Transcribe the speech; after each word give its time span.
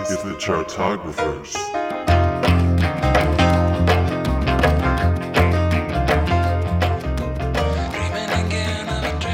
It's 0.00 0.22
the 0.22 0.38
Chartographers. 0.38 1.56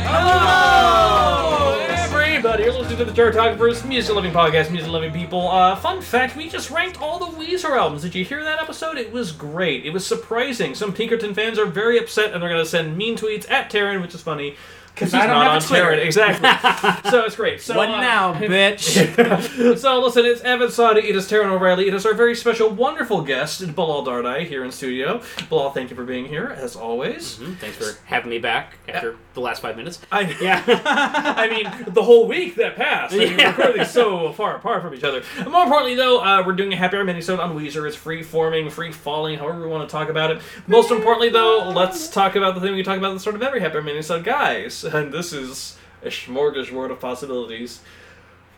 Hello, 0.07 1.79
everybody. 1.93 2.63
You're 2.63 2.73
listening 2.73 2.97
to 2.97 3.05
the 3.05 3.15
Chartographers 3.15 3.85
Music 3.85 4.15
Loving 4.15 4.33
Podcast, 4.33 4.71
Music 4.71 4.91
Loving 4.91 5.13
People. 5.13 5.49
Uh, 5.49 5.77
fun 5.77 6.01
fact, 6.01 6.35
we 6.35 6.49
just 6.49 6.71
ranked 6.71 6.99
all 6.99 7.19
the 7.19 7.37
Weezer 7.37 7.77
albums. 7.77 8.01
Did 8.01 8.15
you 8.15 8.25
hear 8.25 8.43
that 8.43 8.59
episode? 8.59 8.97
It 8.97 9.13
was 9.13 9.33
great. 9.33 9.85
It 9.85 9.91
was 9.91 10.07
surprising. 10.07 10.75
Some 10.75 10.95
Pinkerton 10.95 11.35
fans 11.35 11.59
are 11.59 11.67
very 11.67 11.99
upset 11.99 12.33
and 12.33 12.43
they're 12.43 12.49
going 12.49 12.65
to 12.65 12.69
send 12.69 12.97
mean 12.97 13.19
tweets 13.19 13.51
at 13.51 13.71
Taran, 13.71 14.01
which 14.01 14.15
is 14.15 14.23
funny. 14.23 14.57
Because 14.95 15.13
I 15.13 15.27
don't 15.27 15.31
not 15.31 15.45
have 15.45 15.53
on 15.53 15.59
a 15.59 15.61
Twitter. 15.67 15.85
Taran. 15.87 16.05
Exactly. 16.07 17.11
so 17.11 17.25
it's 17.25 17.35
great. 17.35 17.61
So, 17.61 17.77
What 17.77 17.89
uh, 17.89 18.01
now, 18.01 18.35
bitch? 18.39 19.79
so 19.79 20.01
listen, 20.01 20.25
it's 20.25 20.41
Evan 20.43 20.71
Sadi, 20.71 21.01
it 21.09 21.17
is 21.17 21.29
Taran 21.29 21.47
O'Reilly, 21.47 21.89
it 21.89 21.95
is 21.95 22.07
our 22.07 22.15
very 22.15 22.37
special, 22.37 22.71
wonderful 22.71 23.23
guest, 23.23 23.75
Bilal 23.75 24.07
Dardai, 24.07 24.47
here 24.47 24.65
in 24.65 24.71
studio. 24.71 25.21
Bilal, 25.49 25.71
thank 25.73 25.91
you 25.91 25.97
for 25.97 26.05
being 26.05 26.27
here, 26.27 26.55
as 26.57 26.77
always. 26.77 27.37
Thanks 27.61 27.77
for 27.77 27.99
having 28.05 28.31
me 28.31 28.39
back 28.39 28.79
after 28.89 29.17
the 29.35 29.41
last 29.41 29.61
five 29.63 29.77
minutes. 29.77 30.01
I, 30.13 30.33
Yeah. 30.41 30.63
I 30.67 31.49
mean, 31.49 31.93
the 31.93 32.03
whole 32.03 32.29
week 32.29 32.55
that 32.57 32.77
passed. 32.77 33.15
I 33.15 33.19
mean, 33.19 33.39
Yeah. 33.39 33.51
we're 33.51 33.65
recording 33.65 33.85
so 33.87 34.33
far 34.33 34.55
apart 34.57 34.83
from 34.83 34.95
each 34.95 35.03
other. 35.05 35.23
And 35.39 35.51
more 35.51 35.65
importantly, 35.65 35.97
though, 35.97 36.21
uh, 36.21 36.43
we're 36.47 36.53
doing 36.53 36.73
a 36.73 36.77
happy 36.77 36.97
hour 36.97 37.05
minisode 37.05 37.41
on 37.41 37.57
Weezer. 37.59 37.85
It's 37.87 37.97
free 37.97 38.23
forming, 38.23 38.71
free 38.71 38.93
falling, 38.93 39.39
however 39.41 39.61
we 39.63 39.67
want 39.67 39.89
to 39.89 39.93
talk 39.93 40.09
about 40.09 40.31
it. 40.31 40.41
Most 40.69 40.93
importantly, 40.93 41.31
though, 41.31 41.71
let's 41.75 42.09
talk 42.09 42.37
about 42.37 42.55
the 42.55 42.61
thing 42.61 42.75
we 42.75 42.85
talk 42.85 42.99
about 42.99 43.11
at 43.11 43.15
the 43.15 43.21
start 43.21 43.35
of 43.35 43.43
every 43.43 43.59
happy 43.61 43.77
hour 43.77 43.83
minisode, 43.83 44.23
guys. 44.23 44.84
And 44.85 45.13
this 45.13 45.33
is 45.33 45.77
a 46.03 46.09
smorgasbord 46.09 46.91
of 46.91 47.01
possibilities. 47.01 47.81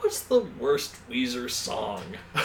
What's 0.00 0.20
the 0.20 0.40
worst 0.40 0.94
Weezer 1.10 1.50
song? 1.50 2.02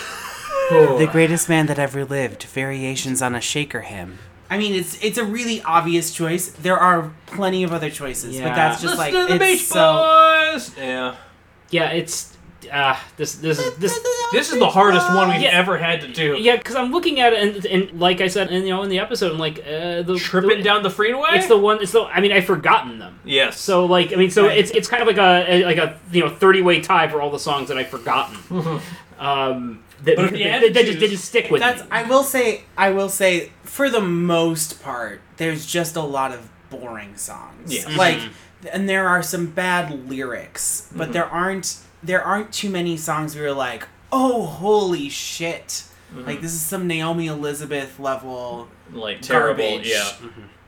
Oh. 0.74 0.98
the 0.98 1.08
greatest 1.08 1.50
man 1.50 1.66
that 1.68 1.80
ever 1.80 2.06
lived. 2.06 2.44
Variations 2.44 3.22
on 3.22 3.36
a 3.36 3.42
shaker 3.42 3.82
hymn. 3.82 4.20
I 4.50 4.58
mean, 4.58 4.74
it's 4.74 5.02
it's 5.04 5.18
a 5.18 5.24
really 5.26 5.62
obvious 5.64 6.14
choice. 6.14 6.50
There 6.50 6.78
are 6.78 7.14
plenty 7.26 7.64
of 7.64 7.74
other 7.74 7.90
choices, 7.90 8.38
but 8.40 8.54
that's 8.56 8.82
just 8.82 8.98
Listen 8.98 9.14
like 9.14 9.28
to 9.28 9.34
the 9.38 9.44
it's 9.46 9.62
Beach 9.62 9.68
so. 9.68 10.52
Boys! 10.54 10.78
Yeah. 10.78 11.16
Yeah, 11.72 11.90
it's 11.92 12.31
uh, 12.72 12.98
this 13.18 13.36
this 13.36 13.60
is 13.60 13.76
this. 13.78 14.00
This 14.34 14.50
is 14.54 14.60
the 14.60 14.70
hardest 14.70 15.14
one 15.14 15.28
we've 15.28 15.42
Yeah. 15.42 15.50
ever 15.50 15.78
had 15.78 16.00
to 16.02 16.08
do. 16.08 16.38
Yeah, 16.40 16.56
because 16.56 16.78
I'm 16.78 16.90
looking 16.94 17.20
at 17.20 17.34
it, 17.34 17.40
and, 17.58 17.66
and 17.66 18.00
like 18.00 18.22
I 18.22 18.30
said, 18.30 18.50
and 18.50 18.64
you 18.66 18.70
know, 18.70 18.82
in 18.82 18.90
the 18.90 19.00
episode, 19.00 19.34
I'm 19.34 19.38
like, 19.38 19.60
uh, 19.60 20.04
the 20.04 20.16
Tripping 20.18 20.60
the, 20.60 20.64
down 20.64 20.84
the 20.84 20.90
freeway? 20.90 21.32
It's 21.34 21.48
the 21.48 21.58
one. 21.58 21.82
It's 21.82 21.92
the. 21.92 22.04
I 22.04 22.22
mean, 22.22 22.32
I've 22.32 22.46
forgotten 22.46 22.98
them. 22.98 23.20
Yes. 23.26 23.60
So 23.60 23.86
like, 23.86 24.14
I 24.14 24.16
mean, 24.16 24.32
so 24.32 24.46
Right. 24.48 24.58
it's 24.58 24.72
it's 24.72 24.88
kind 24.88 25.02
of 25.02 25.08
like 25.10 25.18
a, 25.18 25.54
a 25.54 25.66
like 25.66 25.78
a 25.78 26.00
you 26.14 26.24
know 26.24 26.30
30 26.30 26.62
way 26.62 26.80
tie 26.80 27.10
for 27.10 27.22
all 27.22 27.30
the 27.30 27.40
songs 27.40 27.68
that 27.68 27.78
I've 27.78 27.90
forgotten. 27.90 28.38
um, 29.20 29.84
that, 30.04 30.16
But 30.16 30.26
if 30.26 30.32
you 30.32 30.46
that, 30.46 30.50
had 30.54 30.62
to 30.62 30.74
that 30.74 30.86
just 30.86 31.00
didn't 31.00 31.18
stick 31.18 31.52
with 31.52 31.60
That's 31.62 31.82
me. 31.82 31.88
I 31.92 32.04
will 32.04 32.24
say 32.24 32.64
I 32.78 32.92
will 32.92 33.10
say 33.10 33.52
for 33.64 33.90
the 33.90 34.02
most 34.02 34.82
part, 34.82 35.20
there's 35.38 35.66
just 35.66 35.98
a 35.98 36.02
lot 36.02 36.32
of 36.32 36.48
boring 36.70 37.18
songs. 37.18 37.74
Yes. 37.74 37.88
Like, 37.98 38.20
and 38.72 38.88
there 38.88 39.08
are 39.10 39.22
some 39.22 39.48
bad 39.48 40.10
lyrics, 40.10 40.88
but 40.96 41.04
Mm-hmm. 41.06 41.12
there 41.14 41.26
aren't 41.26 41.78
there 42.04 42.24
aren't 42.24 42.52
too 42.52 42.70
many 42.70 42.98
songs 42.98 43.36
where 43.36 43.46
you're 43.46 43.54
like, 43.54 43.88
oh 44.12 44.46
holy 44.46 45.10
shit. 45.10 45.84
Mm-hmm. 46.14 46.26
Like 46.26 46.42
this 46.42 46.54
is 46.54 46.62
some 46.62 46.88
Naomi 46.88 47.28
Elizabeth 47.28 48.00
level, 48.00 48.68
like 48.92 49.22
terrible, 49.22 49.64
garbage. 49.70 49.88
yeah. 49.88 50.12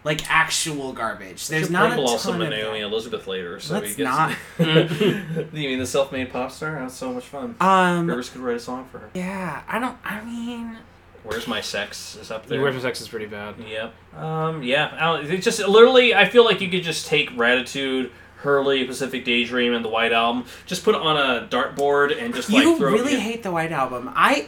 like 0.06 0.30
actual 0.31 0.94
garbage. 0.94 1.48
There's 1.48 1.70
not 1.70 1.94
a 1.94 1.95
ton 1.95 2.00
also 2.06 2.31
of 2.34 2.40
Naomi 2.50 2.80
that. 2.80 2.86
Elizabeth 2.88 3.28
later, 3.28 3.59
so 3.59 3.73
Let's 3.73 3.90
he 3.90 3.95
gets. 3.95 4.09
not. 4.09 4.38
you 4.59 5.45
mean 5.52 5.80
the 5.80 5.86
self-made 5.86 6.31
pop 6.31 6.52
star? 6.52 6.80
That's 6.80 6.94
so 6.94 7.12
much 7.12 7.25
fun. 7.25 7.56
Um, 7.59 8.08
Rivers 8.08 8.30
could 8.30 8.42
write 8.42 8.56
a 8.56 8.59
song 8.59 8.88
for 8.92 9.00
her. 9.00 9.09
yeah, 9.14 9.64
I 9.68 9.80
don't. 9.80 9.97
I 10.06 10.23
mean, 10.23 10.78
Where's 11.23 11.47
my 11.47 11.62
sex? 11.62 12.18
Is 12.18 12.31
up 12.31 12.45
there. 12.47 12.62
Where's 12.62 12.75
My 12.75 12.81
Sex 12.81 13.00
is 13.02 13.08
pretty 13.08 13.28
bad. 13.28 13.56
Yep. 13.58 13.94
Um. 14.22 14.62
Yeah. 14.62 15.19
It's 15.22 15.46
just 15.46 15.59
literally. 15.59 16.13
I 16.13 16.28
feel 16.28 16.44
like 16.44 16.59
you 16.62 16.69
could 16.69 16.84
just 16.84 17.07
take 17.07 17.30
Raditude, 17.31 18.12
Hurley, 18.44 18.84
Pacific 18.86 19.26
Daydream, 19.26 19.74
and 19.74 19.84
the 19.84 19.90
White 19.90 20.12
Album. 20.12 20.46
Just 20.66 20.84
put 20.84 20.96
it 20.96 21.02
on 21.02 21.18
a 21.18 21.48
dartboard 21.48 22.22
and 22.22 22.36
just 22.36 22.50
like 22.50 22.64
you 22.64 22.78
throw. 22.78 22.92
really 22.92 23.14
it. 23.14 23.20
hate 23.20 23.42
the 23.44 23.52
White 23.52 23.72
Album. 23.72 24.12
I, 24.14 24.48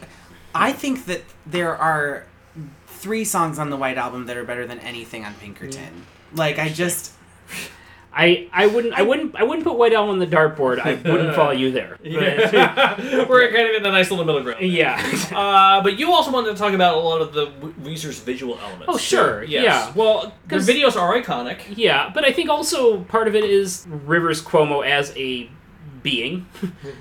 I 0.54 0.72
think 0.72 1.06
that 1.06 1.22
there 1.46 1.74
are 1.74 2.26
three 2.86 3.24
songs 3.24 3.58
on 3.58 3.70
the 3.70 3.76
White 3.76 3.98
Album 3.98 4.26
that 4.26 4.36
are 4.36 4.44
better 4.44 4.66
than 4.66 4.78
anything 4.80 5.24
on 5.24 5.34
Pinkerton. 5.34 6.04
Mm. 6.32 6.38
Like 6.38 6.58
I 6.58 6.68
just, 6.68 7.12
I, 8.18 8.48
I 8.50 8.66
wouldn't 8.66 8.94
I 8.94 9.02
wouldn't 9.02 9.36
I 9.36 9.42
wouldn't 9.42 9.64
put 9.66 9.76
White 9.76 9.92
Album 9.92 10.10
on 10.12 10.18
the 10.18 10.26
dartboard. 10.26 10.78
I 10.80 10.94
wouldn't 10.94 11.34
follow 11.40 11.50
you 11.50 11.70
there. 11.70 11.98
But- 12.02 12.06
Yeah. 12.52 13.26
We're 13.28 13.52
kind 13.52 13.68
of 13.68 13.74
in 13.76 13.82
the 13.82 13.90
nice 13.90 14.10
little 14.10 14.24
middle 14.24 14.42
ground. 14.42 14.60
yeah. 14.62 14.96
Uh, 15.36 15.82
but 15.82 15.98
you 15.98 16.10
also 16.12 16.30
wanted 16.32 16.52
to 16.52 16.56
talk 16.56 16.72
about 16.72 16.96
a 16.96 17.00
lot 17.00 17.20
of 17.20 17.34
the 17.34 17.46
W- 17.46 17.74
Weezer's 17.82 18.18
visual 18.20 18.58
elements. 18.58 18.86
Oh, 18.88 18.94
too. 18.94 18.98
sure. 18.98 19.44
Yes. 19.44 19.64
Yeah. 19.64 19.92
Well, 19.94 20.32
Their 20.46 20.58
'cause- 20.60 20.68
videos 20.68 20.96
are 20.96 21.20
iconic. 21.20 21.60
Yeah, 21.76 22.10
but 22.14 22.24
I 22.24 22.32
think 22.32 22.48
also 22.48 23.00
part 23.00 23.28
of 23.28 23.34
it 23.34 23.44
is 23.44 23.86
Rivers 23.88 24.42
Cuomo 24.42 24.82
as 24.86 25.12
a 25.16 25.50
being, 26.02 26.46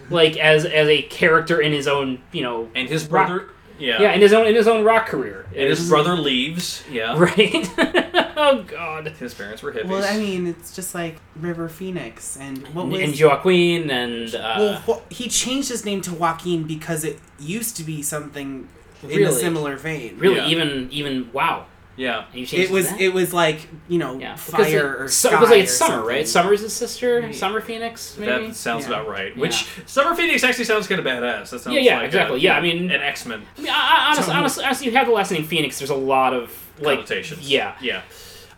like 0.10 0.36
as 0.38 0.66
as 0.66 0.88
a 0.90 1.04
character 1.04 1.62
in 1.62 1.72
his 1.72 1.88
own, 1.88 2.22
you 2.34 2.42
know, 2.44 2.68
And 2.76 2.90
his 2.90 3.08
Rock- 3.08 3.28
brother. 3.28 3.50
Yeah. 3.78 4.02
yeah, 4.02 4.14
in 4.14 4.22
his 4.22 4.34
own 4.34 4.48
in 4.48 4.56
his 4.56 4.68
own 4.68 4.84
rock 4.84 5.08
career. 5.08 5.46
And 5.50 5.70
his 5.70 5.90
brother 5.90 6.16
leaves. 6.16 6.84
Yeah. 6.90 7.18
right? 7.18 7.70
oh 8.38 8.64
God. 8.68 9.08
His 9.20 9.34
parents 9.34 9.62
were 9.62 9.72
hippies. 9.74 9.86
well, 9.86 10.04
I 10.04 10.18
mean, 10.18 10.48
it's 10.48 10.76
just 10.76 10.96
like 10.96 11.18
River 11.36 11.68
Phoenix 11.70 12.38
and 12.38 12.66
what 12.70 12.88
was. 12.88 13.02
And 13.02 13.20
Joaquin 13.20 13.90
and 13.90 14.34
uh, 14.36 14.82
well, 14.88 15.04
he 15.10 15.28
changed 15.28 15.70
his 15.70 15.86
name 15.86 16.02
to 16.02 16.14
Joaquin 16.14 16.64
because 16.64 17.04
it 17.04 17.20
used 17.40 17.76
to 17.78 17.84
be 17.84 18.02
something 18.02 18.68
in 19.04 19.24
a 19.24 19.32
similar 19.32 19.76
vein. 19.78 20.18
really 20.18 20.38
Yeah. 20.38 20.48
even 20.48 20.90
even 20.92 21.32
wow. 21.34 21.66
Yeah. 21.96 22.26
And 22.32 22.40
you 22.40 22.46
changed 22.46 22.70
It 22.70 22.74
was 22.74 22.90
that? 22.90 23.00
it 23.02 23.14
was 23.14 23.34
like 23.34 23.68
you 23.88 23.98
know 24.00 24.18
yeah 24.20 24.34
because 24.36 24.68
fire 24.68 24.96
it, 24.96 25.02
or 25.02 25.08
so, 25.08 25.30
sky 25.30 25.38
because 25.38 25.50
like 25.52 25.64
it's 25.64 25.72
or 25.74 25.76
summer, 25.76 25.92
something. 25.96 26.08
right? 26.08 26.28
Summer's 26.28 26.62
his 26.62 26.74
sister, 26.74 27.20
Yeah. 27.22 27.32
Summer 27.32 27.62
Phoenix, 27.62 28.18
maybe. 28.18 28.48
That 28.48 28.56
sounds 28.56 28.88
Yeah. 28.88 28.94
about 29.02 29.08
right. 29.10 29.34
Yeah. 29.36 29.42
Which 29.42 29.68
Summer 29.86 30.16
Phoenix 30.16 30.44
actually 30.44 30.66
sounds 30.66 30.88
kind 30.88 31.00
of 31.00 31.06
badass. 31.06 31.50
That 31.52 31.60
sounds 31.62 31.68
Yeah, 31.76 31.82
yeah, 31.82 31.98
like 31.98 32.06
exactly. 32.08 32.38
A, 32.38 32.42
Yeah, 32.42 32.58
I 32.58 32.62
mean- 32.62 32.92
an 32.92 33.02
X 33.02 33.26
Men 33.26 33.44
I 33.58 33.62
mean, 33.62 33.70
I, 33.70 33.74
I, 33.74 34.06
honestly, 34.08 34.24
Some- 34.26 34.38
honestly, 34.38 34.64
honestly, 34.66 34.86
you 34.88 34.92
have 34.94 35.08
the 35.08 35.14
last 35.14 35.32
name 35.32 35.44
Phoenix. 35.46 35.78
There's 35.80 35.90
a 35.90 35.96
lot 35.96 36.34
of 36.34 36.52
like 36.80 36.98
connotations. 36.98 37.50
Yeah, 37.50 37.76
Yeah. 37.82 38.02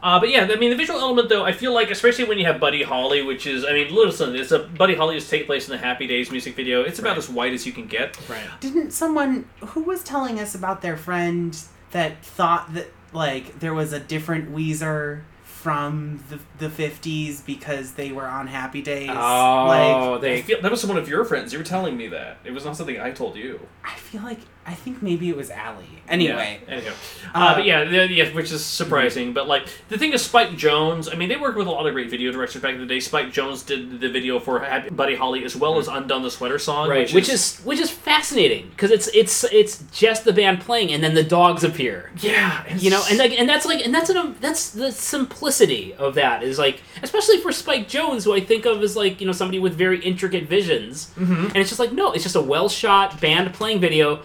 Uh, 0.01 0.19
but 0.19 0.29
yeah, 0.29 0.47
I 0.51 0.55
mean, 0.57 0.69
the 0.69 0.75
visual 0.75 0.99
element, 0.99 1.27
though, 1.27 1.43
I 1.43 1.51
feel 1.51 1.73
like, 1.73 1.89
especially 1.89 2.25
when 2.25 2.37
you 2.37 2.45
have 2.45 2.59
Buddy 2.59 2.83
Holly, 2.83 3.23
which 3.23 3.47
is, 3.47 3.65
I 3.65 3.73
mean, 3.73 3.93
listen, 3.93 4.35
it's 4.35 4.51
a 4.51 4.59
Buddy 4.59 4.93
Holly 4.93 5.17
is 5.17 5.27
take 5.27 5.47
place 5.47 5.67
in 5.67 5.71
the 5.71 5.79
Happy 5.79 6.05
Days 6.05 6.29
music 6.29 6.55
video. 6.55 6.83
It's 6.83 6.99
about 6.99 7.09
Right. 7.09 7.17
as 7.17 7.29
white 7.29 7.53
as 7.53 7.65
you 7.65 7.71
can 7.73 7.87
get. 7.87 8.15
right. 8.29 8.39
Didn't 8.59 8.91
someone 8.91 9.45
who 9.59 9.81
was 9.81 10.03
telling 10.03 10.39
us 10.39 10.53
about 10.53 10.83
their 10.83 10.97
friend 10.97 11.57
that 11.91 12.23
thought 12.23 12.75
that 12.75 12.91
like 13.13 13.59
there 13.59 13.73
was 13.73 13.93
a 13.93 13.99
different 13.99 14.53
Weezer 14.53 15.21
from 15.43 16.23
the 16.29 16.39
the 16.59 16.69
fifties 16.69 17.41
because 17.41 17.93
they 17.93 18.11
were 18.11 18.27
on 18.27 18.47
Happy 18.47 18.81
Days? 18.81 19.09
Oh, 19.11 19.65
like 19.67 20.21
they 20.21 20.41
feel, 20.41 20.61
that 20.61 20.71
was 20.71 20.85
one 20.85 20.97
of 20.97 21.09
your 21.09 21.25
friends. 21.25 21.51
You 21.51 21.59
were 21.59 21.65
telling 21.65 21.97
me 21.97 22.07
that. 22.09 22.37
It 22.45 22.51
was 22.51 22.63
not 22.63 22.77
something 22.77 22.99
I 22.99 23.11
told 23.11 23.35
you. 23.35 23.59
I 23.83 23.95
feel 23.95 24.21
like 24.21 24.39
I 24.67 24.73
think 24.73 25.01
maybe 25.01 25.29
it 25.29 25.37
was 25.37 25.49
Allie. 25.49 25.85
Anyway, 26.09 26.59
Yeah. 26.67 26.73
Anyhow. 26.73 26.91
Uh, 27.33 27.37
Uh, 27.37 27.55
but 27.55 27.65
yeah, 27.65 27.83
the, 27.85 28.11
yeah, 28.11 28.29
which 28.33 28.51
is 28.51 28.63
surprising. 28.65 29.31
But 29.33 29.47
like 29.47 29.67
the 29.87 29.97
thing 29.97 30.11
is, 30.13 30.21
Spike 30.25 30.51
Jonze. 30.51 31.11
I 31.11 31.15
mean, 31.17 31.29
they 31.29 31.37
worked 31.37 31.57
with 31.57 31.67
a 31.67 31.71
lot 31.71 31.85
of 31.87 31.93
great 31.93 32.09
video 32.09 32.31
directors 32.33 32.61
back 32.61 32.73
in 32.73 32.79
the 32.81 32.85
day. 32.85 32.99
Spike 32.99 33.27
Jonze 33.27 33.65
did 33.65 33.99
the 34.01 34.09
video 34.09 34.39
for 34.39 34.59
Happy 34.59 34.89
Buddy 34.89 35.15
Holly 35.15 35.45
as 35.45 35.55
well 35.55 35.79
as 35.79 35.87
Undone 35.87 36.21
the 36.23 36.29
Sweater 36.31 36.59
Song, 36.59 36.89
right, 36.89 37.11
which, 37.13 37.29
is, 37.29 37.59
which 37.59 37.79
is 37.79 37.89
fascinating 37.89 38.67
because 38.71 38.91
it's 38.91 39.07
it's 39.13 39.45
it's 39.45 39.83
just 39.93 40.25
the 40.25 40.33
band 40.33 40.59
playing 40.61 40.91
and 40.91 41.01
then 41.03 41.13
the 41.13 41.23
dogs 41.23 41.63
appear. 41.63 42.11
yeah, 42.19 42.63
it's- 42.65 42.83
You 42.83 42.89
know, 42.91 43.03
and 43.09 43.17
like, 43.17 43.31
and 43.39 43.47
that's 43.47 43.65
like, 43.65 43.85
and 43.85 43.93
that's 43.95 44.09
an, 44.09 44.35
that's 44.41 44.71
the 44.71 44.91
simplicity 44.91 45.93
of 45.95 46.15
that 46.15 46.43
is 46.43 46.57
like, 46.59 46.81
especially 47.03 47.39
for 47.41 47.51
Spike 47.51 47.87
Jonze, 47.87 48.23
who 48.25 48.33
I 48.33 48.39
think 48.41 48.65
of 48.65 48.81
as 48.81 48.95
like, 48.95 49.19
you 49.21 49.27
know, 49.27 49.33
somebody 49.33 49.59
with 49.59 49.75
very 49.75 49.99
intricate 50.01 50.47
visions, 50.47 51.11
mm-hmm. 51.17 51.45
and 51.47 51.57
it's 51.57 51.69
just 51.69 51.79
like, 51.79 51.91
no, 51.93 52.11
it's 52.13 52.23
just 52.23 52.35
a 52.35 52.41
well 52.41 52.69
shot 52.69 53.19
band 53.21 53.53
playing 53.53 53.79
video, 53.79 54.21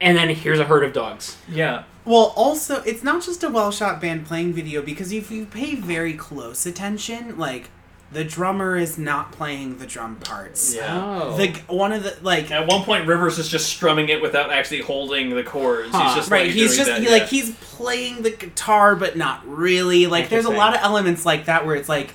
and 0.00 0.16
then 0.16 0.28
here's 0.30 0.58
a 0.60 0.64
herd 0.64 0.84
of 0.84 0.92
dogs. 0.92 1.36
yeah, 1.48 1.84
Well, 2.04 2.32
also, 2.36 2.82
it's 2.82 3.02
not 3.02 3.22
just 3.24 3.42
a 3.42 3.48
well 3.48 3.70
shot 3.70 4.00
band 4.00 4.26
playing 4.26 4.52
video 4.52 4.82
because 4.82 5.12
if 5.12 5.30
you 5.30 5.46
pay 5.46 5.74
very 5.74 6.12
close 6.14 6.66
attention, 6.66 7.38
like 7.38 7.70
the 8.12 8.22
drummer 8.22 8.76
is 8.76 8.96
not 8.98 9.32
playing 9.32 9.78
the 9.78 9.86
drum 9.86 10.14
parts. 10.16 10.72
yeah. 10.74 11.20
Oh, 11.22 11.36
The 11.36 11.48
one 11.66 11.92
of 11.92 12.04
the 12.04 12.16
like 12.22 12.50
At 12.52 12.68
one 12.68 12.82
point, 12.84 13.06
Rivers 13.08 13.38
is 13.38 13.48
just 13.48 13.66
strumming 13.68 14.08
it 14.08 14.22
without 14.22 14.50
actually 14.52 14.82
holding 14.82 15.30
the 15.34 15.42
chords. 15.42 15.90
Huh. 15.90 16.04
He's 16.04 16.14
just 16.14 16.30
right. 16.30 16.46
like, 16.46 16.54
he's 16.54 16.76
doing 16.76 16.76
just 16.76 16.90
that, 16.90 16.98
he, 17.00 17.06
yeah. 17.06 17.10
like 17.10 17.28
he's 17.28 17.54
playing 17.56 18.22
the 18.22 18.30
guitar, 18.30 18.94
but 18.94 19.16
not 19.16 19.42
really. 19.48 20.06
Like 20.06 20.28
there's 20.28 20.44
a 20.44 20.50
lot 20.50 20.74
of 20.76 20.82
elements 20.82 21.26
like 21.26 21.46
that 21.46 21.66
where 21.66 21.74
it's 21.74 21.88
like 21.88 22.08
y- 22.08 22.14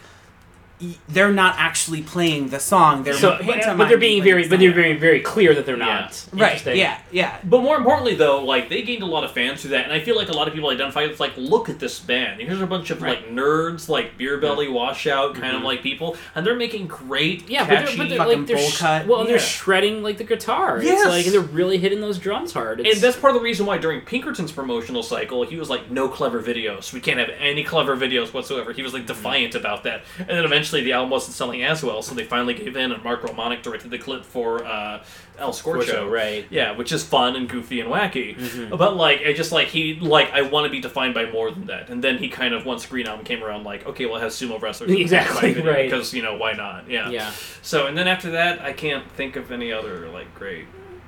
they're 1.09 1.31
not 1.31 1.55
actually 1.57 2.01
playing 2.01 2.49
the 2.49 2.59
song. 2.59 3.03
They're 3.03 3.13
So, 3.13 3.37
but, 3.45 3.77
but 3.77 3.87
they're 3.87 3.97
being 3.97 4.23
very, 4.23 4.43
the 4.43 4.49
but 4.49 4.59
they're 4.59 4.69
song. 4.71 4.75
very, 4.75 4.97
very 4.97 5.19
clear 5.21 5.53
that 5.53 5.65
they're 5.65 5.77
Yeah. 5.77 5.85
not. 5.85 6.25
right. 6.33 6.65
Yeah, 6.75 6.97
yeah. 7.11 7.37
But 7.43 7.61
more 7.61 7.77
importantly, 7.77 8.15
though, 8.15 8.43
like 8.43 8.69
they 8.69 8.81
gained 8.81 9.03
a 9.03 9.07
lot 9.07 9.23
of 9.23 9.31
fans 9.31 9.61
through 9.61 9.71
that, 9.71 9.83
and 9.85 9.93
I 9.93 9.99
feel 9.99 10.15
like 10.15 10.29
a 10.29 10.33
lot 10.33 10.47
of 10.47 10.53
people 10.53 10.69
identify 10.69 11.05
with 11.07 11.19
like, 11.19 11.33
look 11.37 11.69
at 11.69 11.79
this 11.79 11.99
band. 11.99 12.41
Here's 12.41 12.61
a 12.61 12.67
bunch 12.67 12.89
of 12.89 13.01
Right. 13.01 13.21
like 13.21 13.31
nerds, 13.31 13.89
like 13.89 14.17
beer 14.17 14.37
belly, 14.37 14.67
washout 14.67 15.33
kind 15.35 15.47
of 15.47 15.55
mm-hmm. 15.57 15.65
like 15.65 15.81
people, 15.83 16.17
and 16.35 16.45
they're 16.45 16.55
making 16.55 16.87
great, 16.87 17.49
Yeah, 17.49 17.61
but 17.61 17.69
they're, 17.69 17.97
but 17.97 18.09
they're 18.09 18.17
Fucking 18.17 18.37
like 18.39 18.47
they're 18.47 18.57
bowl 18.57 18.69
sh- 18.69 18.79
cut. 18.79 19.07
well, 19.07 19.21
and 19.21 19.29
they're 19.29 19.39
shredding 19.39 20.03
like 20.03 20.17
the 20.17 20.23
guitar. 20.23 20.81
Yes. 20.81 21.01
It's 21.01 21.09
like 21.09 21.25
and 21.25 21.33
they're 21.33 21.41
really 21.41 21.77
hitting 21.77 22.01
those 22.01 22.17
drums 22.17 22.53
hard. 22.53 22.79
It's, 22.81 22.95
and 22.95 23.01
that's 23.01 23.17
part 23.17 23.35
of 23.35 23.39
the 23.39 23.43
reason 23.43 23.65
why 23.65 23.77
during 23.77 24.01
Pinkerton's 24.01 24.51
promotional 24.51 25.03
cycle, 25.03 25.43
he 25.45 25.57
was 25.57 25.69
like, 25.69 25.91
"No 25.91 26.07
clever 26.07 26.41
videos. 26.41 26.93
We 26.93 26.99
can't 26.99 27.19
have 27.19 27.29
any 27.37 27.63
clever 27.63 27.95
videos 27.97 28.33
whatsoever." 28.33 28.73
He 28.73 28.81
was 28.81 28.93
like 28.93 29.03
mm-hmm. 29.03 29.07
defiant 29.13 29.55
about 29.55 29.83
that. 29.83 30.03
And 30.19 30.29
then 30.29 30.45
eventually, 30.45 30.70
the 30.79 30.93
album 30.93 31.09
wasn't 31.09 31.35
selling 31.35 31.63
as 31.63 31.83
well, 31.83 32.01
so 32.01 32.15
they 32.15 32.23
finally 32.23 32.53
gave 32.53 32.77
in, 32.77 32.93
and 32.93 33.03
Mark 33.03 33.23
Romanek 33.23 33.61
directed 33.61 33.91
the 33.91 33.97
clip 33.97 34.23
for 34.23 34.63
uh, 34.63 35.03
El 35.37 35.51
Scorcho. 35.51 36.09
Right. 36.09 36.47
Yeah, 36.49 36.71
which 36.77 36.93
is 36.93 37.03
fun 37.03 37.35
and 37.35 37.49
goofy 37.49 37.81
and 37.81 37.89
wacky. 37.89 38.37
Mm-hmm. 38.37 38.77
But 38.77 38.95
like, 38.95 39.21
I 39.25 39.33
just 39.33 39.51
like 39.51 39.67
he 39.67 39.95
like 39.95 40.31
I 40.31 40.43
want 40.43 40.65
to 40.65 40.69
be 40.69 40.79
defined 40.79 41.13
by 41.13 41.29
more 41.29 41.51
than 41.51 41.65
that. 41.65 41.89
And 41.89 42.01
then 42.01 42.17
he 42.17 42.29
kind 42.29 42.53
of 42.53 42.65
once 42.65 42.85
Green 42.85 43.07
Album 43.07 43.25
came 43.25 43.43
around, 43.43 43.65
like, 43.65 43.85
okay, 43.85 44.05
well, 44.05 44.15
it 44.15 44.21
has 44.21 44.33
sumo 44.33 44.61
wrestlers. 44.61 44.91
Exactly, 44.91 45.53
video, 45.53 45.69
right. 45.69 45.89
Because 45.89 46.13
you 46.13 46.21
know 46.21 46.37
why 46.37 46.53
not? 46.53 46.89
Yeah. 46.89 47.09
yeah. 47.09 47.33
So 47.61 47.87
and 47.87 47.97
then 47.97 48.07
after 48.07 48.31
that, 48.31 48.61
I 48.61 48.71
can't 48.71 49.09
think 49.11 49.35
of 49.35 49.51
any 49.51 49.73
other 49.73 50.07
like 50.07 50.33
great 50.33 50.67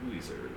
Weezer. 0.10 0.50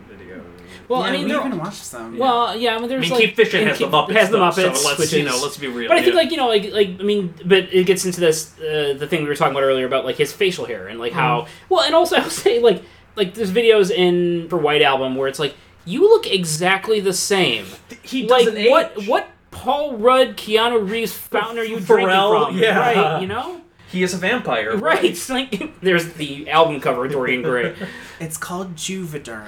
Well, 0.88 1.00
yeah, 1.00 1.06
I 1.06 1.12
mean, 1.12 1.25
we 1.25 1.33
they're, 1.33 1.47
even 1.47 1.59
watched 1.59 1.85
some. 1.85 2.17
well, 2.19 2.56
yeah. 2.56 2.75
I 2.75 2.77
mean, 2.77 2.85
I 2.85 2.88
there's 2.88 3.03
mean, 3.03 3.11
like 3.12 3.21
Keep 3.21 3.37
Fishin' 3.37 3.61
and 3.61 3.69
has 3.71 3.79
the 3.79 3.85
Keith- 3.87 3.93
Muppets. 3.94 4.12
has 4.12 4.31
the 4.31 4.37
though, 4.38 4.43
Muppets, 4.44 4.77
so 4.77 4.88
let's 4.88 4.99
which 4.99 5.12
you 5.12 5.25
know, 5.25 5.38
let's 5.43 5.56
be 5.56 5.67
real. 5.69 5.88
But 5.88 5.97
I 5.99 6.03
think 6.03 6.15
yeah. 6.15 6.21
like 6.21 6.31
you 6.31 6.37
know 6.37 6.49
like 6.49 6.73
like 6.73 6.88
I 7.00 7.03
mean, 7.03 7.35
but 7.44 7.73
it 7.73 7.87
gets 7.87 8.05
into 8.05 8.21
this 8.21 8.56
uh, 8.61 8.94
the 8.99 9.06
thing 9.06 9.23
we 9.23 9.29
were 9.29 9.35
talking 9.37 9.53
about 9.53 9.62
earlier 9.65 9.87
about 9.87 10.05
like 10.05 10.17
his 10.17 10.33
facial 10.33 10.65
hair 10.65 10.88
and 10.88 10.99
like 10.99 11.12
how 11.12 11.43
Mm-hmm. 11.43 11.50
well 11.75 11.83
and 11.85 11.94
also 11.94 12.17
I 12.21 12.23
would 12.23 12.33
say 12.33 12.61
like 12.61 12.83
like 13.17 13.35
there's 13.35 13.50
videos 13.50 13.91
in 13.91 14.49
for 14.49 14.56
White 14.59 14.83
Album 14.83 15.17
where 15.17 15.29
it's 15.29 15.38
like 15.38 15.55
you 15.85 16.03
look 16.03 16.27
exactly 16.27 17.00
the 17.00 17.12
same. 17.12 17.67
he 18.03 18.27
like 18.29 18.44
doesn't 18.47 18.71
what 18.71 18.93
age. 18.99 19.09
what 19.09 19.29
Paul 19.50 19.97
Rudd 19.97 20.37
Keanu 20.37 20.89
Reeves 20.89 21.12
fountain 21.12 21.59
are 21.59 21.65
you 21.65 21.79
Pharrell, 21.79 22.31
drinking 22.50 22.55
from? 22.55 22.59
yeah. 22.59 22.79
Right, 22.79 23.21
you 23.23 23.27
know. 23.27 23.61
He 23.91 24.03
is 24.03 24.12
a 24.15 24.17
vampire. 24.17 24.77
Right, 24.77 25.05
it's 25.05 25.29
like 25.31 25.73
there's 25.81 26.15
the 26.15 26.50
album 26.50 26.81
cover 26.81 27.06
Dorian 27.09 27.43
Gray. 27.43 27.75
It's 28.19 28.38
called 28.38 28.77
Juvederm. 28.77 29.47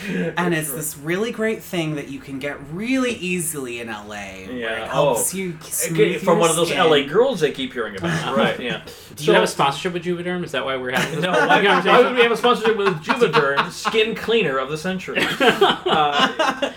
and 0.36 0.52
it's 0.54 0.70
this 0.70 0.98
really 0.98 1.32
great 1.32 1.62
thing 1.62 1.94
that 1.94 2.08
you 2.08 2.18
can 2.20 2.38
get 2.38 2.58
really 2.70 3.12
easily 3.12 3.80
in 3.80 3.88
LA. 3.88 4.04
where 4.06 4.52
Yeah. 4.52 4.84
It 4.84 4.90
helps 4.90 5.32
Oh. 5.34 5.38
you 5.38 5.54
Okay, 5.54 5.70
smooth 5.70 6.18
from 6.20 6.26
your 6.34 6.36
one 6.40 6.50
of 6.50 6.56
those 6.56 6.68
skin. 6.68 6.78
LA 6.90 7.02
girls 7.04 7.40
they 7.40 7.52
keep 7.52 7.72
hearing 7.72 7.96
about. 7.96 8.36
right, 8.36 8.60
yeah. 8.60 8.82
Do 9.16 9.24
you 9.24 9.32
have 9.32 9.42
a 9.42 9.46
sponsorship 9.46 9.94
with 9.94 10.04
Juvederm? 10.04 10.44
Is 10.44 10.52
that 10.52 10.62
why 10.64 10.76
we're 10.76 10.90
having 10.92 11.14
this 11.16 11.22
No, 11.24 11.30
why, 11.32 11.64
conversation? 11.64 11.86
why 11.90 12.02
would 12.02 12.14
we 12.16 12.22
have 12.22 12.32
a 12.32 12.36
sponsorship 12.36 12.76
with 12.76 13.02
Juvederm, 13.02 13.70
skin 13.70 14.14
cleaner 14.14 14.58
of 14.58 14.68
the 14.68 14.76
century? 14.76 15.18
Uh, 15.40 16.72